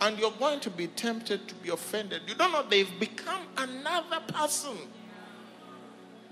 And 0.00 0.18
you're 0.18 0.32
going 0.32 0.60
to 0.60 0.70
be 0.70 0.88
tempted 0.88 1.46
to 1.46 1.54
be 1.56 1.68
offended. 1.68 2.22
You 2.26 2.34
don't 2.34 2.50
know 2.50 2.64
they've 2.68 2.98
become 2.98 3.42
another 3.56 4.20
person. 4.26 4.76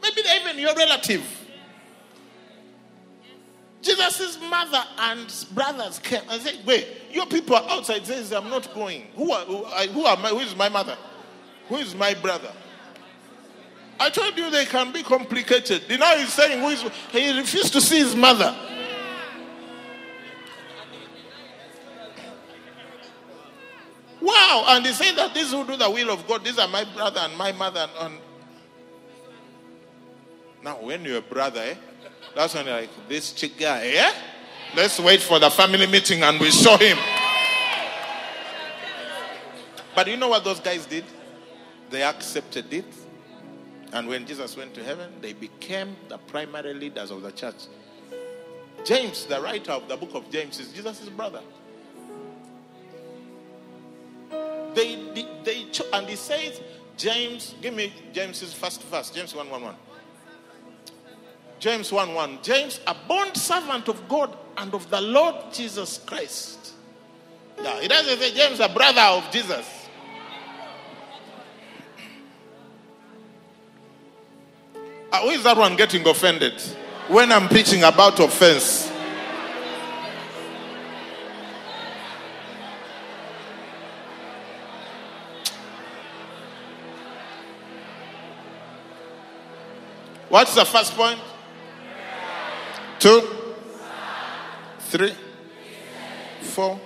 Maybe 0.03 0.23
they're 0.23 0.41
even 0.41 0.59
your 0.59 0.75
relative. 0.75 1.48
Jesus' 3.99 4.39
mother 4.41 4.83
and 4.99 5.47
brothers 5.53 5.99
came 5.99 6.23
and 6.31 6.41
said, 6.41 6.59
Wait, 6.65 6.87
your 7.11 7.27
people 7.27 7.57
are 7.57 7.69
outside. 7.69 8.07
Says, 8.07 8.33
I'm 8.33 8.49
not 8.49 8.73
going. 8.75 9.07
Who 9.16 9.33
are, 9.33 9.45
who, 9.45 9.65
are, 9.65 9.87
who 9.87 10.03
my, 10.03 10.29
who 10.29 10.39
is 10.39 10.57
my 10.57 10.69
mother? 10.69 10.97
Who 11.69 11.77
is 11.77 11.95
my 11.95 12.15
brother? 12.15 12.53
I 14.01 14.11
told 14.11 14.37
you 14.39 14.51
they 14.51 14.65
can 14.65 14.93
be 14.93 15.03
complicated. 15.03 15.83
You 15.89 15.99
know, 15.99 16.16
he's 16.16 16.33
saying 16.33 16.61
who 16.61 16.69
is, 16.69 16.85
he 17.11 17.37
refused 17.37 17.73
to 17.73 17.81
see 17.81 17.99
his 17.99 18.15
mother. 18.15 18.57
Wow. 24.20 24.65
And 24.69 24.87
he 24.87 24.93
said 24.93 25.16
that 25.16 25.35
these 25.35 25.51
who 25.51 25.66
do 25.66 25.77
the 25.77 25.91
will 25.91 26.11
of 26.11 26.27
God, 26.29 26.45
these 26.45 26.59
are 26.59 26.69
my 26.69 26.85
brother 26.95 27.20
and 27.20 27.37
my 27.37 27.53
mother. 27.53 27.89
And, 27.99 28.15
and 28.15 28.23
now, 30.62 30.77
when 30.81 31.05
you're 31.05 31.19
a 31.19 31.23
brother, 31.23 31.61
eh, 31.61 31.75
that's 32.35 32.55
when 32.55 32.67
like, 32.67 32.91
this 33.09 33.33
chick 33.33 33.59
guy, 33.59 33.87
eh? 33.87 34.13
Let's 34.77 35.01
wait 35.01 35.21
for 35.21 35.39
the 35.39 35.51
family 35.51 35.87
meeting 35.87 36.23
and 36.23 36.39
we 36.39 36.51
show 36.51 36.77
him. 36.77 36.99
But 39.95 40.07
you 40.09 40.17
know 40.17 40.29
what 40.29 40.45
those 40.45 40.61
guys 40.61 40.87
did? 40.87 41.05
They 41.91 42.03
accepted 42.03 42.73
it 42.73 42.85
and 43.93 44.07
when 44.09 44.27
Jesus 44.27 44.57
went 44.57 44.75
to 44.75 44.85
heaven, 44.85 45.11
they 45.21 45.33
became 45.33 45.97
the 46.09 46.19
primary 46.19 46.75
leaders 46.75 47.11
of 47.11 47.23
the 47.23 47.33
church. 47.33 47.67
James, 48.85 49.25
the 49.25 49.41
writer 49.41 49.73
of 49.73 49.89
the 49.89 49.97
book 49.97 50.11
of 50.15 50.31
James, 50.31 50.61
is 50.61 50.73
Jesus' 50.73 51.09
brother. 51.09 51.41
They, 54.75 54.97
they, 55.15 55.27
they 55.43 55.67
and 55.93 56.07
he 56.07 56.17
says, 56.17 56.61
James, 56.97 57.55
give 57.63 57.75
me 57.75 57.93
James's 58.13 58.53
first 58.53 58.83
verse, 58.85 59.11
James 59.11 59.35
1 59.35 59.49
1 59.49 59.63
1. 59.63 59.75
James 61.59 61.90
1 61.90 62.14
1. 62.14 62.39
James, 62.43 62.80
a 62.86 62.94
bond 63.06 63.36
servant 63.36 63.89
of 63.89 64.09
God 64.09 64.36
and 64.56 64.72
of 64.74 64.89
the 64.90 65.01
Lord 65.01 65.35
Jesus 65.52 65.98
Christ. 66.06 66.74
Yeah, 67.60 67.80
it 67.80 67.89
doesn't 67.89 68.18
say 68.18 68.32
James, 68.32 68.60
a 68.60 68.68
brother 68.68 69.01
of 69.01 69.30
Jesus. 69.32 69.66
Uh, 75.10 75.20
who 75.22 75.30
is 75.30 75.43
that 75.43 75.56
one 75.56 75.74
getting 75.74 76.06
offended 76.06 76.60
when 77.09 77.32
I'm 77.32 77.48
preaching 77.48 77.82
about 77.82 78.20
offense? 78.20 78.93
What's 90.28 90.55
the 90.55 90.64
first 90.64 90.93
point? 90.93 91.18
Two, 92.99 93.23
three, 94.81 95.15
four, 96.41 96.81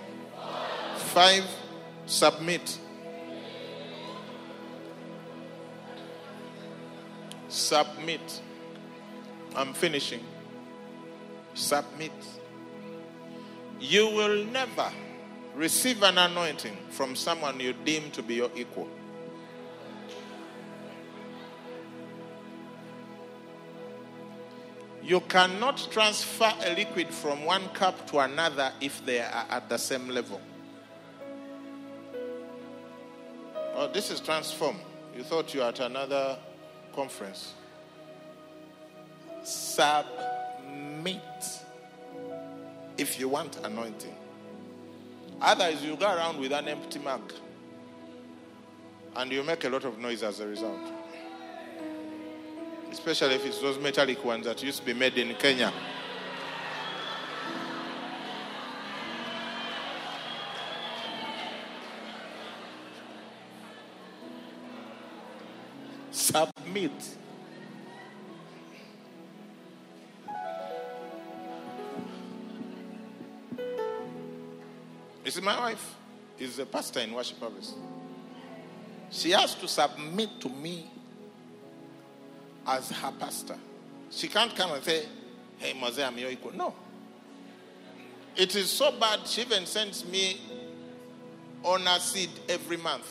five, 0.97 1.44
submit. 2.05 2.78
Submit. 7.48 8.43
I'm 9.56 9.72
finishing. 9.72 10.20
Submit. 11.55 12.12
You 13.80 14.09
will 14.09 14.44
never 14.44 14.93
receive 15.55 16.02
an 16.02 16.18
anointing 16.18 16.76
from 16.90 17.16
someone 17.16 17.59
you 17.59 17.72
deem 17.84 18.10
to 18.10 18.22
be 18.22 18.34
your 18.34 18.51
equal. 18.55 18.89
You 25.02 25.20
cannot 25.20 25.88
transfer 25.90 26.52
a 26.64 26.74
liquid 26.74 27.08
from 27.08 27.44
one 27.44 27.68
cup 27.70 28.06
to 28.10 28.20
another 28.20 28.72
if 28.80 29.04
they 29.04 29.18
are 29.18 29.46
at 29.50 29.68
the 29.68 29.76
same 29.76 30.08
level. 30.08 30.40
Oh, 33.74 33.90
this 33.92 34.10
is 34.10 34.20
transform. 34.20 34.76
You 35.16 35.24
thought 35.24 35.52
you 35.54 35.60
were 35.60 35.66
at 35.66 35.80
another 35.80 36.38
conference. 36.94 37.54
Submit 39.42 41.20
if 42.96 43.18
you 43.18 43.28
want 43.28 43.58
anointing. 43.64 44.14
Otherwise, 45.40 45.82
you 45.82 45.96
go 45.96 46.06
around 46.06 46.38
with 46.38 46.52
an 46.52 46.68
empty 46.68 47.00
mug 47.00 47.32
and 49.16 49.32
you 49.32 49.42
make 49.42 49.64
a 49.64 49.68
lot 49.68 49.84
of 49.84 49.98
noise 49.98 50.22
as 50.22 50.38
a 50.38 50.46
result. 50.46 51.01
Especially 52.93 53.35
if 53.35 53.47
it's 53.47 53.59
those 53.59 53.78
metallic 53.78 54.23
ones 54.24 54.44
that 54.47 54.62
used 54.62 54.78
to 54.81 54.85
be 54.86 54.93
made 54.93 55.19
in 55.19 55.35
Kenya. 55.35 55.73
submit. 66.32 66.93
You 75.24 75.31
see, 75.31 75.40
my 75.40 75.59
wife 75.59 75.94
is 76.39 76.59
a 76.59 76.66
pastor 76.66 77.01
in 77.01 77.12
Worship 77.12 77.39
Harvest. 77.40 77.74
She 79.10 79.31
has 79.31 79.55
to 79.56 79.69
submit 79.69 80.40
to 80.40 80.48
me 80.48 80.90
as 82.66 82.90
her 82.90 83.12
pastor. 83.18 83.56
She 84.10 84.28
can't 84.28 84.55
come 84.55 84.72
and 84.72 84.84
say, 84.84 85.06
Hey, 85.59 85.78
Mose, 85.78 86.01
I'm 86.01 86.18
your 86.18 86.30
equal. 86.30 86.52
No. 86.52 86.74
It 88.36 88.56
is 88.56 88.70
so 88.70 88.93
bad, 88.98 89.26
she 89.26 89.43
even 89.43 89.66
sends 89.66 90.05
me 90.06 90.40
honor 91.64 91.98
seed 91.98 92.30
every 92.48 92.76
month. 92.76 93.06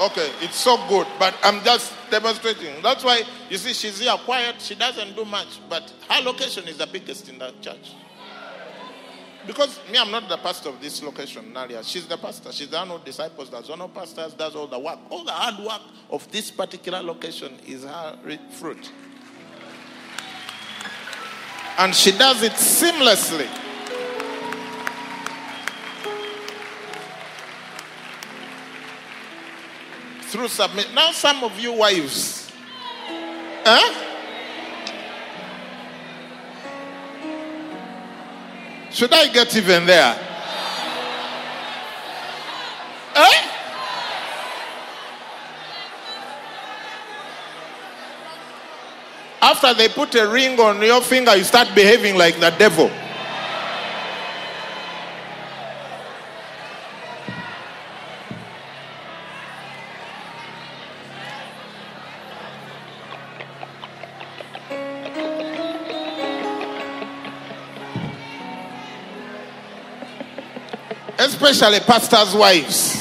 Okay, 0.00 0.28
it's 0.40 0.56
so 0.56 0.76
good, 0.88 1.06
but 1.20 1.36
I'm 1.44 1.62
just 1.62 1.92
demonstrating. 2.10 2.82
That's 2.82 3.04
why 3.04 3.22
you 3.48 3.56
see 3.56 3.72
she's 3.72 4.00
here 4.00 4.16
quiet, 4.24 4.56
she 4.60 4.74
doesn't 4.74 5.14
do 5.14 5.24
much, 5.24 5.60
but 5.68 5.92
her 6.10 6.20
location 6.20 6.66
is 6.66 6.78
the 6.78 6.86
biggest 6.86 7.28
in 7.28 7.38
that 7.38 7.62
church. 7.62 7.92
Because 9.46 9.78
me, 9.92 9.98
I'm 9.98 10.10
not 10.10 10.28
the 10.28 10.38
pastor 10.38 10.70
of 10.70 10.80
this 10.80 11.02
location, 11.02 11.52
Naalya. 11.52 11.84
She's 11.84 12.06
the 12.06 12.16
pastor. 12.16 12.50
She's 12.50 12.68
the 12.68 12.78
one 12.78 12.88
who 12.88 12.98
disciples, 13.04 13.50
does 13.50 13.68
one 13.68 13.80
of 13.80 13.92
pastors, 13.92 14.32
does 14.32 14.56
all 14.56 14.66
the 14.66 14.78
work. 14.78 14.98
All 15.10 15.24
the 15.24 15.32
hard 15.32 15.64
work 15.64 15.82
of 16.10 16.30
this 16.32 16.50
particular 16.50 17.02
location 17.02 17.58
is 17.66 17.84
her 17.84 18.18
fruit. 18.52 18.90
And 21.76 21.94
she 21.94 22.12
does 22.12 22.42
it 22.42 22.52
seamlessly. 22.52 23.48
Through 30.22 30.48
submit. 30.48 30.88
Now, 30.94 31.12
some 31.12 31.44
of 31.44 31.58
you 31.58 31.72
wives, 31.72 32.50
huh? 33.64 34.13
Should 38.94 39.12
I 39.12 39.26
get 39.26 39.56
even 39.56 39.86
there? 39.86 40.16
Eh? 43.16 43.50
After 49.42 49.74
they 49.74 49.88
put 49.88 50.14
a 50.14 50.28
ring 50.28 50.60
on 50.60 50.80
your 50.80 51.02
finger, 51.02 51.34
you 51.34 51.42
start 51.42 51.74
behaving 51.74 52.16
like 52.16 52.38
the 52.38 52.50
devil. 52.50 52.88
Especially 71.54 71.78
pastors' 71.86 72.34
wives. 72.34 73.00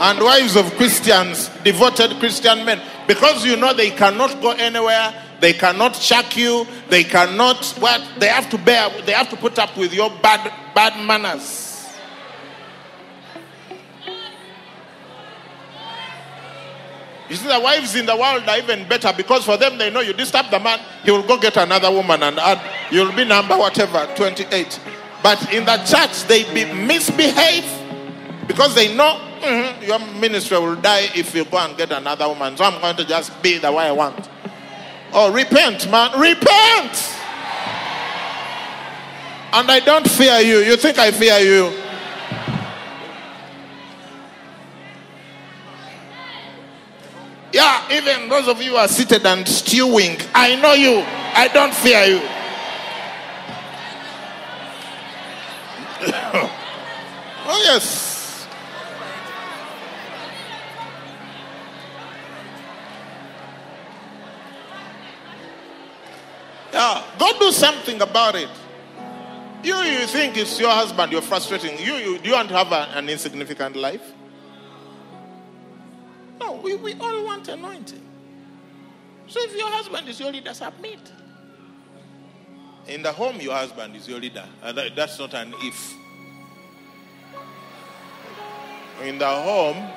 and 0.00 0.20
wives 0.20 0.56
of 0.56 0.74
Christians, 0.74 1.48
devoted 1.62 2.18
Christian 2.18 2.64
men, 2.64 2.80
because 3.06 3.46
you 3.46 3.54
know 3.54 3.72
they 3.72 3.90
cannot 3.90 4.42
go 4.42 4.50
anywhere, 4.50 5.14
they 5.38 5.52
cannot 5.52 5.94
check 5.94 6.36
you, 6.36 6.66
they 6.88 7.04
cannot 7.04 7.64
what 7.78 8.02
they 8.18 8.26
have 8.26 8.50
to 8.50 8.58
bear, 8.58 8.90
they 9.02 9.12
have 9.12 9.30
to 9.30 9.36
put 9.36 9.56
up 9.60 9.76
with 9.76 9.94
your 9.94 10.10
bad 10.20 10.52
bad 10.74 10.98
manners. 11.06 11.65
You 17.28 17.36
see, 17.36 17.48
the 17.48 17.58
wives 17.58 17.94
in 17.96 18.06
the 18.06 18.16
world 18.16 18.44
are 18.48 18.58
even 18.58 18.88
better 18.88 19.12
because 19.16 19.44
for 19.44 19.56
them 19.56 19.78
they 19.78 19.90
know 19.90 20.00
you 20.00 20.12
disturb 20.12 20.50
the 20.50 20.60
man, 20.60 20.80
he 21.02 21.10
will 21.10 21.26
go 21.26 21.38
get 21.38 21.56
another 21.56 21.90
woman 21.90 22.22
and 22.22 22.38
add, 22.38 22.60
you'll 22.92 23.12
be 23.12 23.24
number 23.24 23.56
whatever, 23.56 24.08
28. 24.14 24.80
But 25.22 25.52
in 25.52 25.64
the 25.64 25.76
church, 25.78 26.24
they 26.24 26.44
be 26.54 26.72
misbehave 26.72 27.66
because 28.46 28.74
they 28.74 28.94
know 28.94 29.20
mhm, 29.40 29.86
your 29.86 29.98
ministry 30.20 30.58
will 30.58 30.76
die 30.76 31.08
if 31.14 31.34
you 31.34 31.44
go 31.44 31.58
and 31.58 31.76
get 31.76 31.90
another 31.90 32.28
woman. 32.28 32.56
So 32.56 32.64
I'm 32.64 32.80
going 32.80 32.96
to 32.96 33.04
just 33.04 33.42
be 33.42 33.58
the 33.58 33.72
way 33.72 33.86
I 33.86 33.92
want. 33.92 34.28
Oh, 35.12 35.32
repent, 35.32 35.90
man. 35.90 36.18
Repent! 36.18 37.14
And 39.52 39.70
I 39.70 39.80
don't 39.84 40.08
fear 40.08 40.40
you. 40.40 40.58
You 40.58 40.76
think 40.76 40.98
I 40.98 41.10
fear 41.10 41.38
you? 41.38 41.72
Yeah, 47.56 47.88
even 47.90 48.28
those 48.28 48.48
of 48.48 48.60
you 48.60 48.72
who 48.72 48.76
are 48.76 48.86
seated 48.86 49.24
and 49.24 49.48
stewing, 49.48 50.18
I 50.34 50.56
know 50.56 50.74
you. 50.74 51.02
I 51.34 51.48
don't 51.54 51.72
fear 51.74 52.04
you. 52.04 52.20
oh, 57.48 57.62
yes. 57.64 58.46
Yeah, 66.74 67.02
go 67.18 67.38
do 67.38 67.50
something 67.52 68.02
about 68.02 68.34
it. 68.34 68.50
You, 69.62 69.76
you 69.76 70.06
think 70.08 70.36
it's 70.36 70.60
your 70.60 70.72
husband, 70.72 71.10
you're 71.10 71.22
frustrating. 71.22 71.78
You, 71.78 71.94
you, 71.94 72.18
you 72.22 72.32
want 72.32 72.50
to 72.50 72.54
have 72.54 72.70
a- 72.72 72.90
an 72.98 73.08
insignificant 73.08 73.76
life? 73.76 74.12
No, 76.40 76.52
we, 76.54 76.74
we 76.76 76.94
all 76.94 77.24
want 77.24 77.48
anointing. 77.48 78.02
So 79.28 79.40
if 79.42 79.56
your 79.56 79.70
husband 79.70 80.08
is 80.08 80.20
your 80.20 80.30
leader, 80.32 80.54
submit. 80.54 81.00
In 82.86 83.02
the 83.02 83.12
home, 83.12 83.40
your 83.40 83.54
husband 83.54 83.96
is 83.96 84.06
your 84.08 84.20
leader. 84.20 84.44
Uh, 84.62 84.72
That's 84.94 85.18
not 85.18 85.34
an 85.34 85.54
if. 85.58 85.94
In 89.02 89.18
the 89.18 89.28
home, 89.28 89.76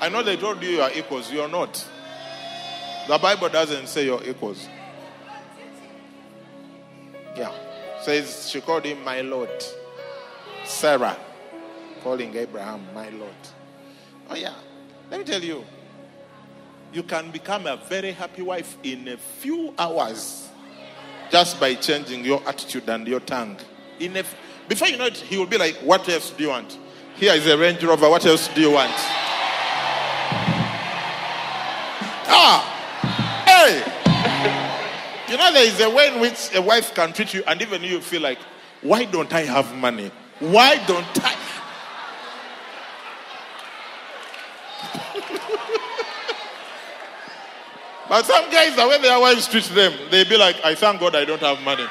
I 0.00 0.08
know 0.08 0.22
they 0.22 0.36
told 0.36 0.62
you 0.62 0.70
you 0.70 0.80
are 0.82 0.90
equals. 0.94 1.30
You 1.30 1.42
are 1.42 1.48
not. 1.48 1.86
The 3.08 3.18
Bible 3.18 3.48
doesn't 3.48 3.86
say 3.88 4.06
you're 4.06 4.22
equals. 4.24 4.66
Yeah. 7.36 7.52
Says 8.02 8.48
she 8.50 8.60
called 8.60 8.84
him 8.84 9.04
my 9.04 9.20
Lord. 9.20 9.50
Sarah 10.64 11.16
calling 12.02 12.34
Abraham 12.34 12.86
my 12.94 13.08
Lord. 13.10 13.30
Oh, 14.28 14.34
yeah. 14.34 14.54
Let 15.10 15.20
me 15.20 15.24
tell 15.24 15.42
you, 15.42 15.64
you 16.92 17.02
can 17.02 17.30
become 17.30 17.66
a 17.66 17.76
very 17.76 18.12
happy 18.12 18.42
wife 18.42 18.76
in 18.82 19.06
a 19.08 19.16
few 19.16 19.72
hours 19.78 20.48
just 21.30 21.58
by 21.60 21.74
changing 21.74 22.24
your 22.24 22.42
attitude 22.46 22.88
and 22.88 23.06
your 23.06 23.20
tongue. 23.20 23.56
In 23.98 24.16
a 24.16 24.20
f- 24.20 24.34
before 24.68 24.88
you 24.88 24.96
know 24.96 25.06
it, 25.06 25.16
he 25.16 25.36
will 25.38 25.46
be 25.46 25.58
like, 25.58 25.76
What 25.76 26.08
else 26.08 26.30
do 26.30 26.42
you 26.44 26.50
want? 26.50 26.78
Here 27.16 27.32
is 27.34 27.46
a 27.46 27.56
Range 27.56 27.82
Rover. 27.84 28.08
What 28.10 28.26
else 28.26 28.48
do 28.48 28.60
you 28.60 28.70
want? 28.72 28.92
Ah, 32.28 33.44
hey. 33.46 33.92
You 35.28 35.36
know, 35.36 35.52
there 35.52 35.64
is 35.66 35.80
a 35.80 35.90
way 35.90 36.14
in 36.14 36.20
which 36.20 36.54
a 36.54 36.62
wife 36.62 36.94
can 36.94 37.12
treat 37.12 37.34
you, 37.34 37.42
and 37.48 37.60
even 37.60 37.82
you 37.82 38.00
feel 38.00 38.22
like, 38.22 38.38
Why 38.82 39.04
don't 39.04 39.32
I 39.32 39.40
have 39.42 39.74
money? 39.74 40.10
Why 40.38 40.76
don't 40.86 41.24
I? 41.24 41.35
But 48.16 48.24
some 48.24 48.50
guys, 48.50 48.74
the 48.74 48.88
way 48.88 48.98
their 49.02 49.20
wives 49.20 49.46
treat 49.46 49.64
them, 49.64 49.92
they 50.10 50.24
be 50.24 50.38
like, 50.38 50.56
I 50.64 50.74
thank 50.74 51.00
God 51.00 51.14
I 51.14 51.26
don't 51.26 51.42
have 51.42 51.60
money. 51.60 51.86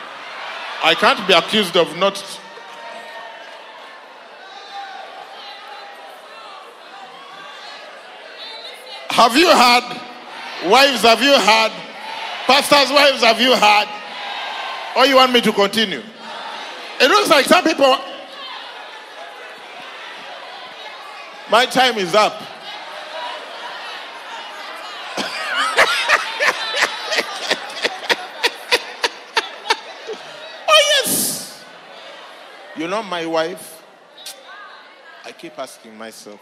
I 0.84 0.96
can't 0.96 1.28
be 1.28 1.36
accused 1.36 1.78
of 1.78 1.96
not. 1.98 2.18
Have 9.12 9.38
you 9.38 9.50
had? 9.50 10.02
Wives, 10.66 11.04
have 11.04 11.22
you 11.22 11.30
had? 11.30 11.72
Pastors' 12.48 12.92
wives, 12.92 13.22
have 13.22 13.40
you 13.40 13.52
had? 13.54 13.88
Or 14.98 15.06
you 15.06 15.18
want 15.18 15.32
me 15.32 15.42
to 15.42 15.54
continue? 15.54 16.02
It 17.00 17.08
looks 17.08 17.30
like 17.30 17.46
some 17.46 17.64
people. 17.64 18.00
My 21.52 21.68
time 21.68 22.00
is 22.00 22.16
up. 22.16 22.42
Oh, 30.68 31.04
yes. 31.06 31.64
You 32.86 32.92
know, 32.92 33.02
my 33.02 33.26
wife, 33.26 33.84
I 35.26 35.32
keep 35.32 35.58
asking 35.58 35.98
myself, 35.98 36.40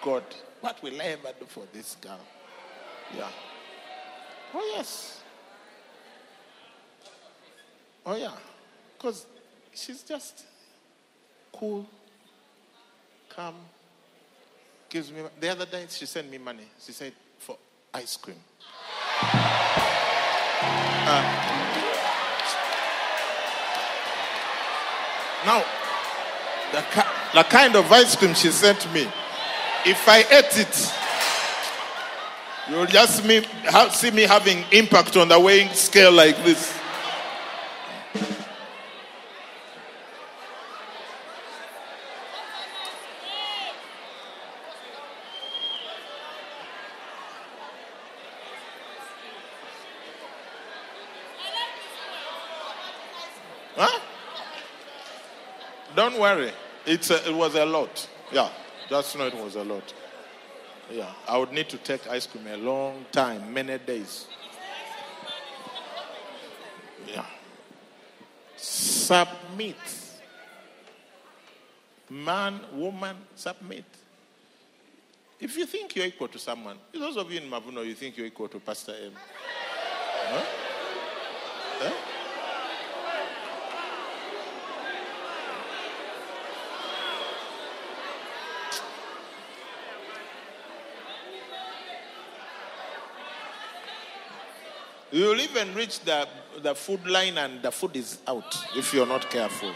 God, 0.00 0.24
what 0.62 0.82
will 0.82 0.98
I 1.02 1.04
ever 1.04 1.34
do 1.38 1.44
for 1.44 1.64
this 1.70 1.98
girl? 2.00 2.18
Yeah. 3.14 3.28
Oh, 4.54 4.72
yes. 4.74 5.20
Oh, 8.06 8.16
yeah. 8.16 8.32
Because 8.96 9.26
she's 9.74 10.02
just 10.02 10.46
cool, 11.52 11.86
calm, 13.28 13.56
gives 14.88 15.12
me. 15.12 15.24
The 15.38 15.50
other 15.50 15.66
day, 15.66 15.84
she 15.90 16.06
sent 16.06 16.30
me 16.30 16.38
money. 16.38 16.64
She 16.82 16.92
said, 16.92 17.12
for 17.38 17.58
ice 17.92 18.16
cream. 18.16 18.40
Ah. 21.08 21.55
Now, 25.46 25.64
the, 26.72 26.84
the 27.34 27.44
kind 27.44 27.76
of 27.76 27.92
ice 27.92 28.16
cream 28.16 28.34
she 28.34 28.50
sent 28.50 28.92
me, 28.92 29.02
if 29.86 30.08
I 30.08 30.18
ate 30.18 30.58
it, 30.58 30.92
you'll 32.68 32.86
just 32.86 33.24
me, 33.24 33.46
see 33.92 34.10
me 34.10 34.22
having 34.22 34.64
impact 34.72 35.16
on 35.16 35.28
the 35.28 35.38
weighing 35.38 35.72
scale 35.72 36.10
like 36.10 36.36
this. 36.42 36.76
Huh? 53.76 54.00
Don't 55.94 56.15
worry. 56.26 56.52
It's 56.84 57.10
a, 57.10 57.28
it 57.28 57.34
was 57.34 57.54
a 57.54 57.64
lot. 57.64 58.08
Yeah, 58.32 58.48
just 58.88 59.16
know 59.16 59.26
it 59.26 59.34
was 59.34 59.54
a 59.56 59.64
lot. 59.64 59.94
Yeah, 60.90 61.10
I 61.28 61.38
would 61.38 61.52
need 61.52 61.68
to 61.70 61.78
take 61.78 62.08
ice 62.08 62.26
cream 62.26 62.46
a 62.46 62.56
long 62.56 63.04
time, 63.12 63.52
many 63.52 63.78
days. 63.78 64.26
Yeah. 67.06 67.26
Submit. 68.56 69.76
Man, 72.08 72.60
woman, 72.72 73.16
submit. 73.34 73.84
If 75.40 75.56
you 75.56 75.66
think 75.66 75.94
you're 75.96 76.06
equal 76.06 76.28
to 76.28 76.38
someone, 76.38 76.78
those 76.92 77.16
of 77.16 77.30
you 77.30 77.40
in 77.40 77.50
Mavuno, 77.50 77.84
you 77.84 77.94
think 77.94 78.16
you're 78.16 78.26
equal 78.26 78.48
to 78.48 78.60
Pastor 78.60 78.94
M. 79.06 79.12
Huh? 80.28 80.44
Huh? 81.80 82.15
You'll 95.16 95.40
even 95.40 95.74
reach 95.74 96.00
the, 96.00 96.28
the 96.62 96.74
food 96.74 97.06
line 97.06 97.38
and 97.38 97.62
the 97.62 97.70
food 97.70 97.96
is 97.96 98.18
out 98.26 98.54
if 98.76 98.92
you're 98.92 99.06
not 99.06 99.30
careful. 99.30 99.72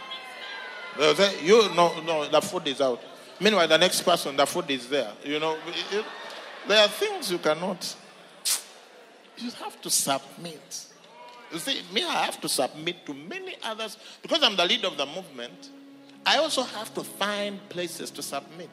You 1.43 1.75
no 1.75 1.99
no 2.03 2.29
the 2.29 2.43
food 2.43 2.69
is 2.69 2.83
out. 2.83 3.01
Meanwhile, 3.41 3.69
the 3.69 3.79
next 3.79 4.03
person, 4.03 4.37
the 4.37 4.45
food 4.45 4.71
is 4.71 4.87
there. 4.89 5.11
You 5.25 5.41
know, 5.41 5.57
it- 5.93 6.05
there 6.69 6.85
are 6.85 6.89
things 6.89 7.33
you 7.33 7.39
cannot. 7.39 7.97
You 9.39 9.51
have 9.53 9.81
to 9.81 9.89
submit. 9.89 10.87
You 11.51 11.59
see, 11.59 11.81
me, 11.91 12.05
I 12.05 12.25
have 12.27 12.39
to 12.43 12.49
submit 12.49 13.07
to 13.07 13.15
many 13.15 13.57
others 13.63 13.97
because 14.21 14.43
I'm 14.43 14.57
the 14.57 14.67
leader 14.67 14.89
of 14.89 14.99
the 14.99 15.07
movement. 15.07 15.71
I 16.27 16.37
also 16.37 16.63
have 16.65 16.93
to 16.93 17.03
find 17.03 17.67
places 17.71 18.11
to 18.11 18.23
submit. 18.23 18.69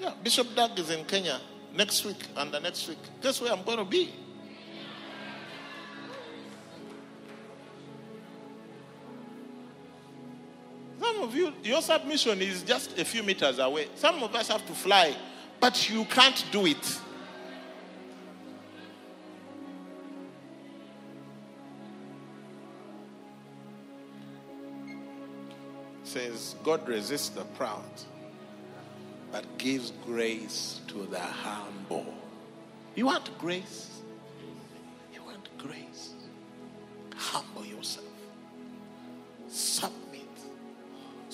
Yeah, 0.00 0.14
Bishop 0.20 0.52
Dag 0.56 0.76
is 0.80 0.90
in 0.90 1.04
Kenya 1.04 1.38
next 1.76 2.04
week 2.04 2.26
and 2.36 2.50
the 2.50 2.58
next 2.58 2.88
week. 2.88 2.98
Guess 3.22 3.40
where 3.40 3.52
I'm 3.52 3.62
going 3.62 3.78
to 3.78 3.84
be? 3.84 4.12
Of 11.28 11.34
you, 11.34 11.52
your 11.62 11.82
submission 11.82 12.40
is 12.40 12.62
just 12.62 12.98
a 12.98 13.04
few 13.04 13.22
meters 13.22 13.58
away. 13.58 13.88
Some 13.96 14.22
of 14.22 14.34
us 14.34 14.48
have 14.48 14.66
to 14.66 14.72
fly, 14.72 15.14
but 15.60 15.90
you 15.90 16.04
can't 16.06 16.44
do 16.50 16.66
it. 16.66 17.00
Says 26.04 26.56
God 26.64 26.88
resists 26.88 27.28
the 27.28 27.44
proud, 27.44 27.84
but 29.30 29.44
gives 29.58 29.92
grace 30.06 30.80
to 30.88 31.04
the 31.06 31.20
humble. 31.20 32.14
You 32.94 33.06
want 33.06 33.36
grace? 33.38 34.00
You 35.12 35.22
want 35.22 35.46
grace? 35.58 36.14
Humble 37.14 37.66
yourself. 37.66 38.06
Submit. 39.48 40.07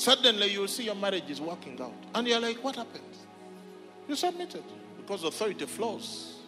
Suddenly 0.05 0.49
you'll 0.49 0.69
see 0.69 0.85
your 0.85 0.97
marriage 0.97 1.31
is 1.31 1.41
working 1.41 1.81
out. 1.81 1.95
And 2.15 2.29
you're 2.29 2.39
like, 2.39 2.63
what 2.63 2.77
happened? 2.77 3.17
You 4.07 4.15
submitted 4.15 4.63
because 4.99 5.25
authority 5.25 5.65
flows. 5.65 6.41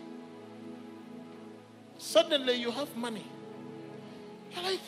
Suddenly 1.97 2.57
you 2.57 2.71
have 2.71 2.95
money. 2.95 3.25
You're 4.53 4.63
like, 4.63 4.81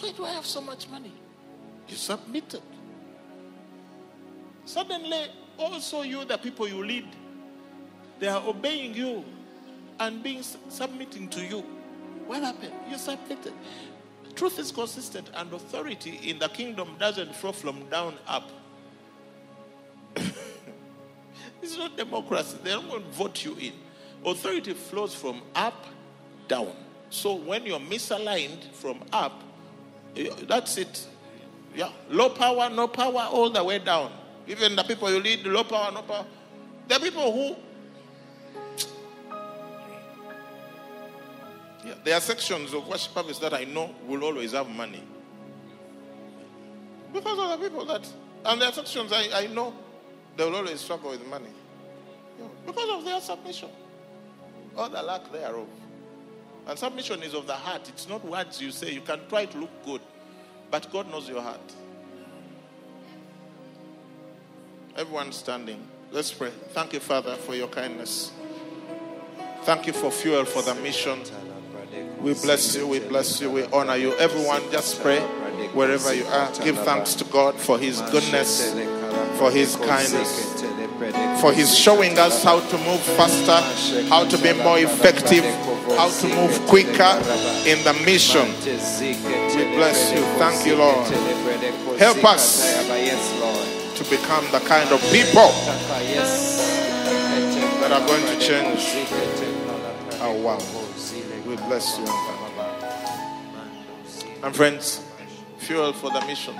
why 0.00 0.12
do 0.12 0.22
I 0.26 0.32
have 0.32 0.44
so 0.44 0.60
much 0.60 0.86
money? 0.90 1.14
You 1.88 1.96
submitted. 1.96 2.60
Suddenly, 4.66 5.28
also 5.56 6.02
you, 6.02 6.26
the 6.26 6.36
people 6.36 6.68
you 6.68 6.84
lead, 6.84 7.08
they 8.18 8.28
are 8.28 8.46
obeying 8.46 8.92
you 8.92 9.24
and 9.98 10.22
being 10.22 10.42
submitting 10.68 11.30
to 11.30 11.40
you. 11.40 11.60
What 12.26 12.42
happened? 12.42 12.74
You 12.90 12.98
submitted. 12.98 13.54
Truth 14.34 14.58
is 14.58 14.72
consistent, 14.72 15.30
and 15.34 15.52
authority 15.52 16.18
in 16.24 16.38
the 16.38 16.48
kingdom 16.48 16.96
doesn't 16.98 17.34
flow 17.36 17.52
from 17.52 17.88
down 17.88 18.14
up. 18.26 18.50
it's 21.62 21.78
not 21.78 21.96
democracy. 21.96 22.56
They 22.62 22.70
don't 22.70 22.88
want 22.88 23.04
to 23.04 23.16
vote 23.16 23.44
you 23.44 23.56
in. 23.60 23.72
Authority 24.24 24.72
flows 24.72 25.14
from 25.14 25.42
up 25.54 25.86
down. 26.48 26.72
So 27.10 27.34
when 27.34 27.64
you're 27.64 27.78
misaligned 27.78 28.72
from 28.72 29.00
up, 29.12 29.42
that's 30.48 30.78
it. 30.78 31.06
Yeah, 31.74 31.90
low 32.08 32.30
power, 32.30 32.70
no 32.70 32.88
power, 32.88 33.28
all 33.30 33.50
the 33.50 33.62
way 33.62 33.78
down. 33.78 34.12
Even 34.46 34.76
the 34.76 34.82
people 34.82 35.10
you 35.12 35.20
lead, 35.20 35.46
low 35.46 35.64
power, 35.64 35.92
no 35.92 36.02
power. 36.02 36.24
The 36.88 36.98
people 36.98 37.32
who 37.32 37.56
Yeah, 41.84 41.94
there 42.02 42.14
are 42.14 42.20
sections 42.20 42.72
of 42.72 42.86
worship 42.88 43.12
service 43.12 43.38
that 43.40 43.52
I 43.52 43.64
know 43.64 43.94
will 44.06 44.24
always 44.24 44.52
have 44.52 44.68
money. 44.68 45.02
Because 47.12 47.38
of 47.38 47.60
the 47.60 47.68
people 47.68 47.84
that, 47.86 48.08
and 48.44 48.60
there 48.60 48.68
are 48.68 48.72
sections 48.72 49.12
I, 49.12 49.28
I 49.32 49.46
know 49.48 49.74
they 50.36 50.44
will 50.44 50.56
always 50.56 50.80
struggle 50.80 51.10
with 51.10 51.26
money. 51.28 51.50
Because 52.66 52.90
of 52.90 53.04
their 53.04 53.20
submission 53.20 53.68
or 54.76 54.88
the 54.88 55.02
lack 55.02 55.30
thereof. 55.30 55.68
And 56.66 56.78
submission 56.78 57.22
is 57.22 57.34
of 57.34 57.46
the 57.46 57.54
heart. 57.54 57.88
It's 57.88 58.08
not 58.08 58.24
words 58.24 58.60
you 58.60 58.70
say. 58.70 58.92
You 58.92 59.02
can 59.02 59.20
try 59.28 59.44
to 59.44 59.58
look 59.58 59.84
good, 59.84 60.00
but 60.70 60.90
God 60.90 61.10
knows 61.10 61.28
your 61.28 61.42
heart. 61.42 61.74
Everyone 64.96 65.32
standing. 65.32 65.86
Let's 66.10 66.32
pray. 66.32 66.50
Thank 66.70 66.92
you, 66.92 67.00
Father, 67.00 67.34
for 67.36 67.54
your 67.54 67.68
kindness. 67.68 68.32
Thank 69.64 69.86
you 69.86 69.92
for 69.92 70.10
fuel 70.10 70.44
for 70.44 70.62
the 70.62 70.74
mission. 70.76 71.20
We 72.24 72.32
bless 72.32 72.74
you, 72.74 72.86
we 72.86 73.00
bless 73.00 73.38
you, 73.38 73.50
we 73.50 73.64
honor 73.66 73.96
you. 73.96 74.14
Everyone, 74.14 74.62
just 74.72 75.02
pray 75.02 75.20
wherever 75.74 76.14
you 76.14 76.24
are. 76.24 76.50
Give 76.64 76.78
thanks 76.78 77.12
to 77.16 77.24
God 77.24 77.54
for 77.54 77.78
His 77.78 78.00
goodness, 78.00 78.72
for 79.36 79.50
His 79.50 79.76
kindness, 79.76 80.62
for 81.42 81.52
His 81.52 81.76
showing 81.76 82.18
us 82.18 82.42
how 82.42 82.60
to 82.60 82.78
move 82.78 83.02
faster, 83.20 83.60
how 84.08 84.26
to 84.26 84.38
be 84.38 84.54
more 84.62 84.78
effective, 84.78 85.44
how 85.98 86.08
to 86.08 86.28
move 86.28 86.58
quicker 86.66 87.12
in 87.68 87.84
the 87.84 87.92
mission. 88.06 88.46
We 88.48 89.76
bless 89.76 90.10
you. 90.10 90.24
Thank 90.38 90.64
you, 90.66 90.76
Lord. 90.76 91.06
Help 91.98 92.24
us 92.24 92.72
to 93.98 94.04
become 94.08 94.50
the 94.50 94.60
kind 94.60 94.90
of 94.92 95.00
people 95.12 95.52
that 97.82 97.92
are 97.92 98.06
going 98.06 98.24
to 98.24 98.38
change 98.40 98.80
our 100.22 100.34
world. 100.38 100.83
Bless 101.56 101.98
you. 101.98 102.06
And 104.42 104.54
friends, 104.54 105.02
fuel 105.58 105.92
for 105.92 106.10
the 106.10 106.20
mission. 106.26 106.54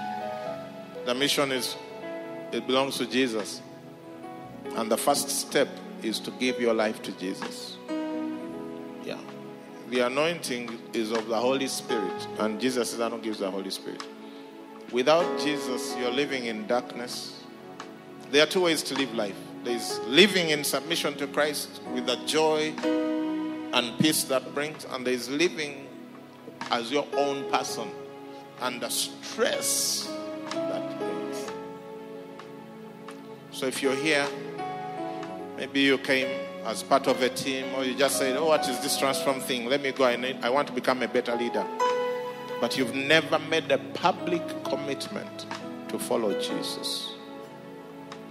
The 1.04 1.14
mission 1.14 1.52
is, 1.52 1.76
it 2.52 2.66
belongs 2.66 2.98
to 2.98 3.06
Jesus. 3.06 3.60
And 4.76 4.90
the 4.90 4.96
first 4.96 5.28
step 5.28 5.68
is 6.02 6.18
to 6.20 6.30
give 6.32 6.60
your 6.60 6.74
life 6.74 7.02
to 7.02 7.12
Jesus. 7.12 7.76
Yeah. 9.04 9.18
The 9.90 10.00
anointing 10.00 10.78
is 10.92 11.10
of 11.10 11.26
the 11.28 11.36
Holy 11.36 11.68
Spirit. 11.68 12.26
And 12.38 12.60
Jesus 12.60 12.92
is 12.92 12.98
the 12.98 13.04
one 13.04 13.12
who 13.12 13.20
gives 13.20 13.38
the 13.38 13.50
Holy 13.50 13.70
Spirit. 13.70 14.02
Without 14.92 15.40
Jesus, 15.40 15.94
you're 15.98 16.10
living 16.10 16.46
in 16.46 16.66
darkness. 16.66 17.42
There 18.30 18.42
are 18.42 18.46
two 18.46 18.62
ways 18.62 18.82
to 18.84 18.94
live 18.94 19.14
life 19.14 19.36
there's 19.64 19.98
living 20.00 20.50
in 20.50 20.62
submission 20.62 21.14
to 21.14 21.26
Christ 21.26 21.80
with 21.94 22.06
the 22.06 22.16
joy 22.26 22.72
and 23.74 23.98
peace 23.98 24.24
that 24.24 24.54
brings, 24.54 24.86
and 24.86 25.04
there's 25.06 25.28
living 25.28 25.88
as 26.70 26.92
your 26.92 27.06
own 27.16 27.50
person 27.50 27.90
and 28.62 28.80
the 28.80 28.88
stress 28.88 30.08
that 30.52 30.98
brings. 30.98 31.50
So 33.50 33.66
if 33.66 33.82
you're 33.82 33.96
here, 33.96 34.26
maybe 35.56 35.80
you 35.80 35.98
came 35.98 36.28
as 36.64 36.82
part 36.84 37.08
of 37.08 37.20
a 37.20 37.28
team, 37.28 37.66
or 37.74 37.84
you 37.84 37.94
just 37.94 38.16
said, 38.16 38.36
Oh, 38.36 38.46
what 38.46 38.66
is 38.68 38.78
this 38.80 38.96
transform 38.96 39.40
thing? 39.40 39.66
Let 39.66 39.82
me 39.82 39.90
go. 39.92 40.04
I, 40.04 40.16
need, 40.16 40.38
I 40.42 40.50
want 40.50 40.68
to 40.68 40.72
become 40.72 41.02
a 41.02 41.08
better 41.08 41.34
leader. 41.34 41.66
But 42.60 42.78
you've 42.78 42.94
never 42.94 43.38
made 43.38 43.70
a 43.72 43.78
public 43.78 44.42
commitment 44.62 45.46
to 45.88 45.98
follow 45.98 46.32
Jesus. 46.40 47.13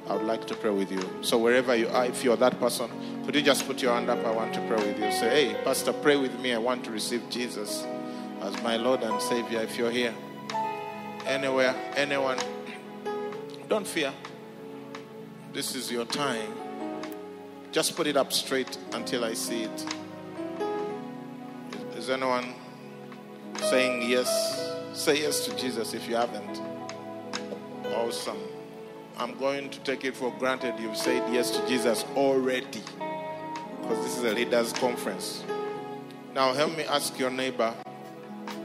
I 0.07 0.15
would 0.15 0.25
like 0.25 0.45
to 0.47 0.55
pray 0.55 0.69
with 0.69 0.91
you. 0.91 1.01
So 1.21 1.37
wherever 1.37 1.75
you 1.75 1.87
are, 1.87 2.05
if 2.05 2.23
you're 2.23 2.35
that 2.37 2.59
person, 2.59 2.89
could 3.25 3.35
you 3.35 3.41
just 3.41 3.65
put 3.65 3.81
your 3.81 3.93
hand 3.93 4.09
up? 4.09 4.23
I 4.25 4.31
want 4.31 4.53
to 4.55 4.59
pray 4.67 4.75
with 4.75 4.99
you. 4.99 5.11
Say, 5.11 5.53
hey, 5.53 5.63
Pastor, 5.63 5.93
pray 5.93 6.17
with 6.17 6.37
me. 6.39 6.53
I 6.53 6.57
want 6.57 6.83
to 6.85 6.91
receive 6.91 7.29
Jesus 7.29 7.85
as 8.41 8.61
my 8.61 8.75
Lord 8.75 9.01
and 9.01 9.21
Savior. 9.21 9.61
If 9.61 9.77
you're 9.77 9.91
here, 9.91 10.13
anywhere, 11.25 11.73
anyone, 11.95 12.37
don't 13.69 13.87
fear. 13.87 14.11
This 15.53 15.75
is 15.75 15.89
your 15.89 16.05
time. 16.05 16.53
Just 17.71 17.95
put 17.95 18.05
it 18.05 18.17
up 18.17 18.33
straight 18.33 18.77
until 18.91 19.23
I 19.23 19.33
see 19.33 19.63
it. 19.63 19.85
Is 21.95 22.09
anyone 22.09 22.53
saying 23.55 24.09
yes? 24.09 24.73
Say 24.93 25.21
yes 25.21 25.45
to 25.45 25.55
Jesus 25.55 25.93
if 25.93 26.09
you 26.09 26.15
haven't. 26.15 26.61
Awesome. 27.95 28.37
I'm 29.17 29.37
going 29.37 29.69
to 29.69 29.79
take 29.81 30.05
it 30.05 30.15
for 30.15 30.33
granted 30.39 30.79
you've 30.79 30.97
said 30.97 31.31
yes 31.31 31.51
to 31.51 31.67
Jesus 31.67 32.03
already 32.15 32.81
because 33.81 34.03
this 34.03 34.17
is 34.17 34.23
a 34.23 34.33
leaders' 34.33 34.73
conference. 34.73 35.43
Now, 36.33 36.53
help 36.53 36.75
me 36.75 36.83
ask 36.85 37.19
your 37.19 37.29
neighbor 37.29 37.75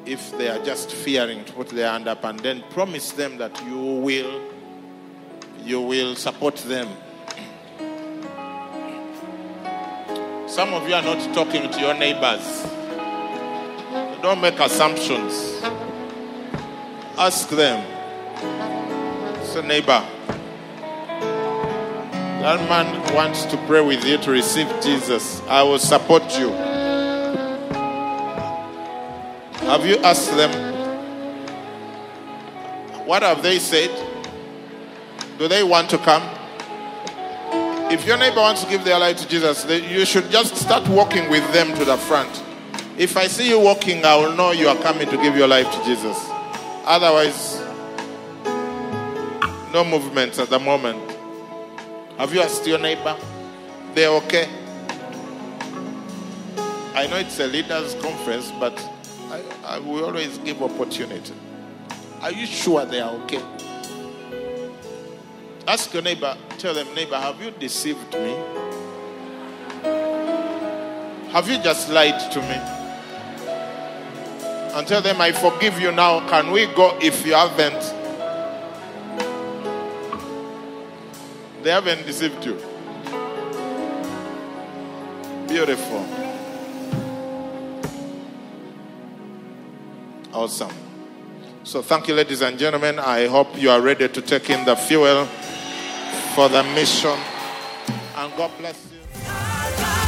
if 0.07 0.37
they 0.39 0.49
are 0.49 0.65
just 0.65 0.91
fearing 0.91 1.45
to 1.45 1.53
put 1.53 1.69
their 1.69 1.91
hand 1.91 2.09
up 2.09 2.25
and 2.25 2.41
then 2.41 2.65
promise 2.71 3.13
them 3.13 3.37
that 3.37 3.63
you 3.67 3.79
will 3.79 4.41
you 5.65 5.83
will 5.83 6.17
support 6.17 6.57
them. 6.57 6.89
Some 10.49 10.73
of 10.73 10.89
you 10.89 10.95
are 10.95 11.03
not 11.03 11.35
talking 11.35 11.71
to 11.71 11.81
your 11.81 11.93
neighbors. 11.93 12.63
Don't 14.23 14.41
make 14.41 14.59
assumptions. 14.59 15.61
Ask 17.19 17.51
them. 17.51 17.85
So 19.45 19.61
neighbor 19.61 20.03
that 22.41 22.69
man 22.69 23.15
wants 23.15 23.45
to 23.45 23.57
pray 23.67 23.81
with 23.81 24.05
you 24.05 24.19
to 24.19 24.31
receive 24.31 24.69
jesus 24.81 25.41
i 25.49 25.63
will 25.63 25.79
support 25.79 26.39
you 26.39 26.51
have 29.69 29.85
you 29.85 29.99
asked 29.99 30.35
them? 30.35 30.51
What 33.07 33.23
have 33.23 33.43
they 33.43 33.59
said? 33.59 33.91
Do 35.39 35.47
they 35.47 35.63
want 35.63 35.91
to 35.91 35.99
come? 35.99 36.23
If 37.93 38.07
your 38.07 38.17
neighbor 38.17 38.41
wants 38.41 38.65
to 38.65 38.71
give 38.71 38.83
their 38.83 38.99
life 38.99 39.19
to 39.19 39.29
Jesus, 39.29 39.67
you 39.67 40.07
should 40.07 40.31
just 40.31 40.57
start 40.57 40.89
walking 40.89 41.29
with 41.29 41.53
them 41.53 41.77
to 41.77 41.85
the 41.85 41.99
front. 41.99 42.43
If 42.97 43.19
I 43.19 43.27
see 43.27 43.51
you 43.51 43.61
walking, 43.61 44.07
I 44.07 44.17
will 44.17 44.35
know 44.35 44.53
you 44.53 44.69
are 44.69 44.77
coming 44.77 45.07
to 45.11 45.19
give 45.19 45.37
your 45.37 45.49
life 45.49 45.71
to 45.71 45.85
Jesus. 45.85 46.17
Otherwise, 46.87 47.61
no 49.75 49.85
movements 49.85 50.39
at 50.39 50.49
the 50.49 50.59
moment. 50.59 51.08
Have 52.19 52.35
you 52.35 52.41
asked 52.41 52.67
your 52.67 52.79
neighbor? 52.81 53.17
They're 53.95 54.11
okay. 54.11 54.49
I 56.93 57.07
know 57.07 57.17
it's 57.17 57.39
a 57.39 57.47
leaders' 57.47 57.95
conference, 57.95 58.51
but 58.59 58.77
I, 59.31 59.41
I 59.65 59.79
will 59.79 60.05
always 60.05 60.37
give 60.39 60.61
opportunity. 60.61 61.33
Are 62.21 62.33
you 62.33 62.45
sure 62.45 62.85
they 62.85 63.01
are 63.01 63.15
okay? 63.23 63.41
Ask 65.69 65.95
your 65.95 66.03
neighbor, 66.03 66.37
tell 66.59 66.75
them, 66.75 66.93
neighbor, 66.93 67.17
have 67.17 67.41
you 67.41 67.53
deceived 67.53 68.13
me? 68.15 68.35
Have 71.31 71.49
you 71.49 71.63
just 71.63 71.89
lied 71.89 72.19
to 72.33 72.41
me? 72.41 72.57
And 74.75 74.89
tell 74.89 75.03
them, 75.03 75.21
I 75.21 75.31
forgive 75.31 75.81
you 75.81 75.93
now. 75.93 76.29
Can 76.29 76.51
we 76.51 76.67
go 76.67 76.99
if 77.01 77.25
you 77.25 77.35
haven't? 77.35 77.98
They 81.63 81.71
haven't 81.71 82.07
deceived 82.07 82.45
you. 82.45 82.55
Beautiful. 85.49 86.07
Awesome. 90.33 90.73
So, 91.65 91.83
thank 91.83 92.09
you, 92.09 92.15
ladies 92.15 92.43
and 92.43 92.59
gentlemen. 92.59 92.99
I 92.99 93.27
hope 93.27 93.61
you 93.61 93.71
are 93.71 93.81
ready 93.81 94.09
to 94.09 94.23
take 94.23 94.51
in 94.51 94.65
the 94.65 94.77
fuel 94.77 95.27
for 96.35 96.49
the 96.49 96.63
mission. 96.63 97.19
And 98.17 98.33
God 98.37 98.51
bless 98.59 98.87
you. 98.93 100.08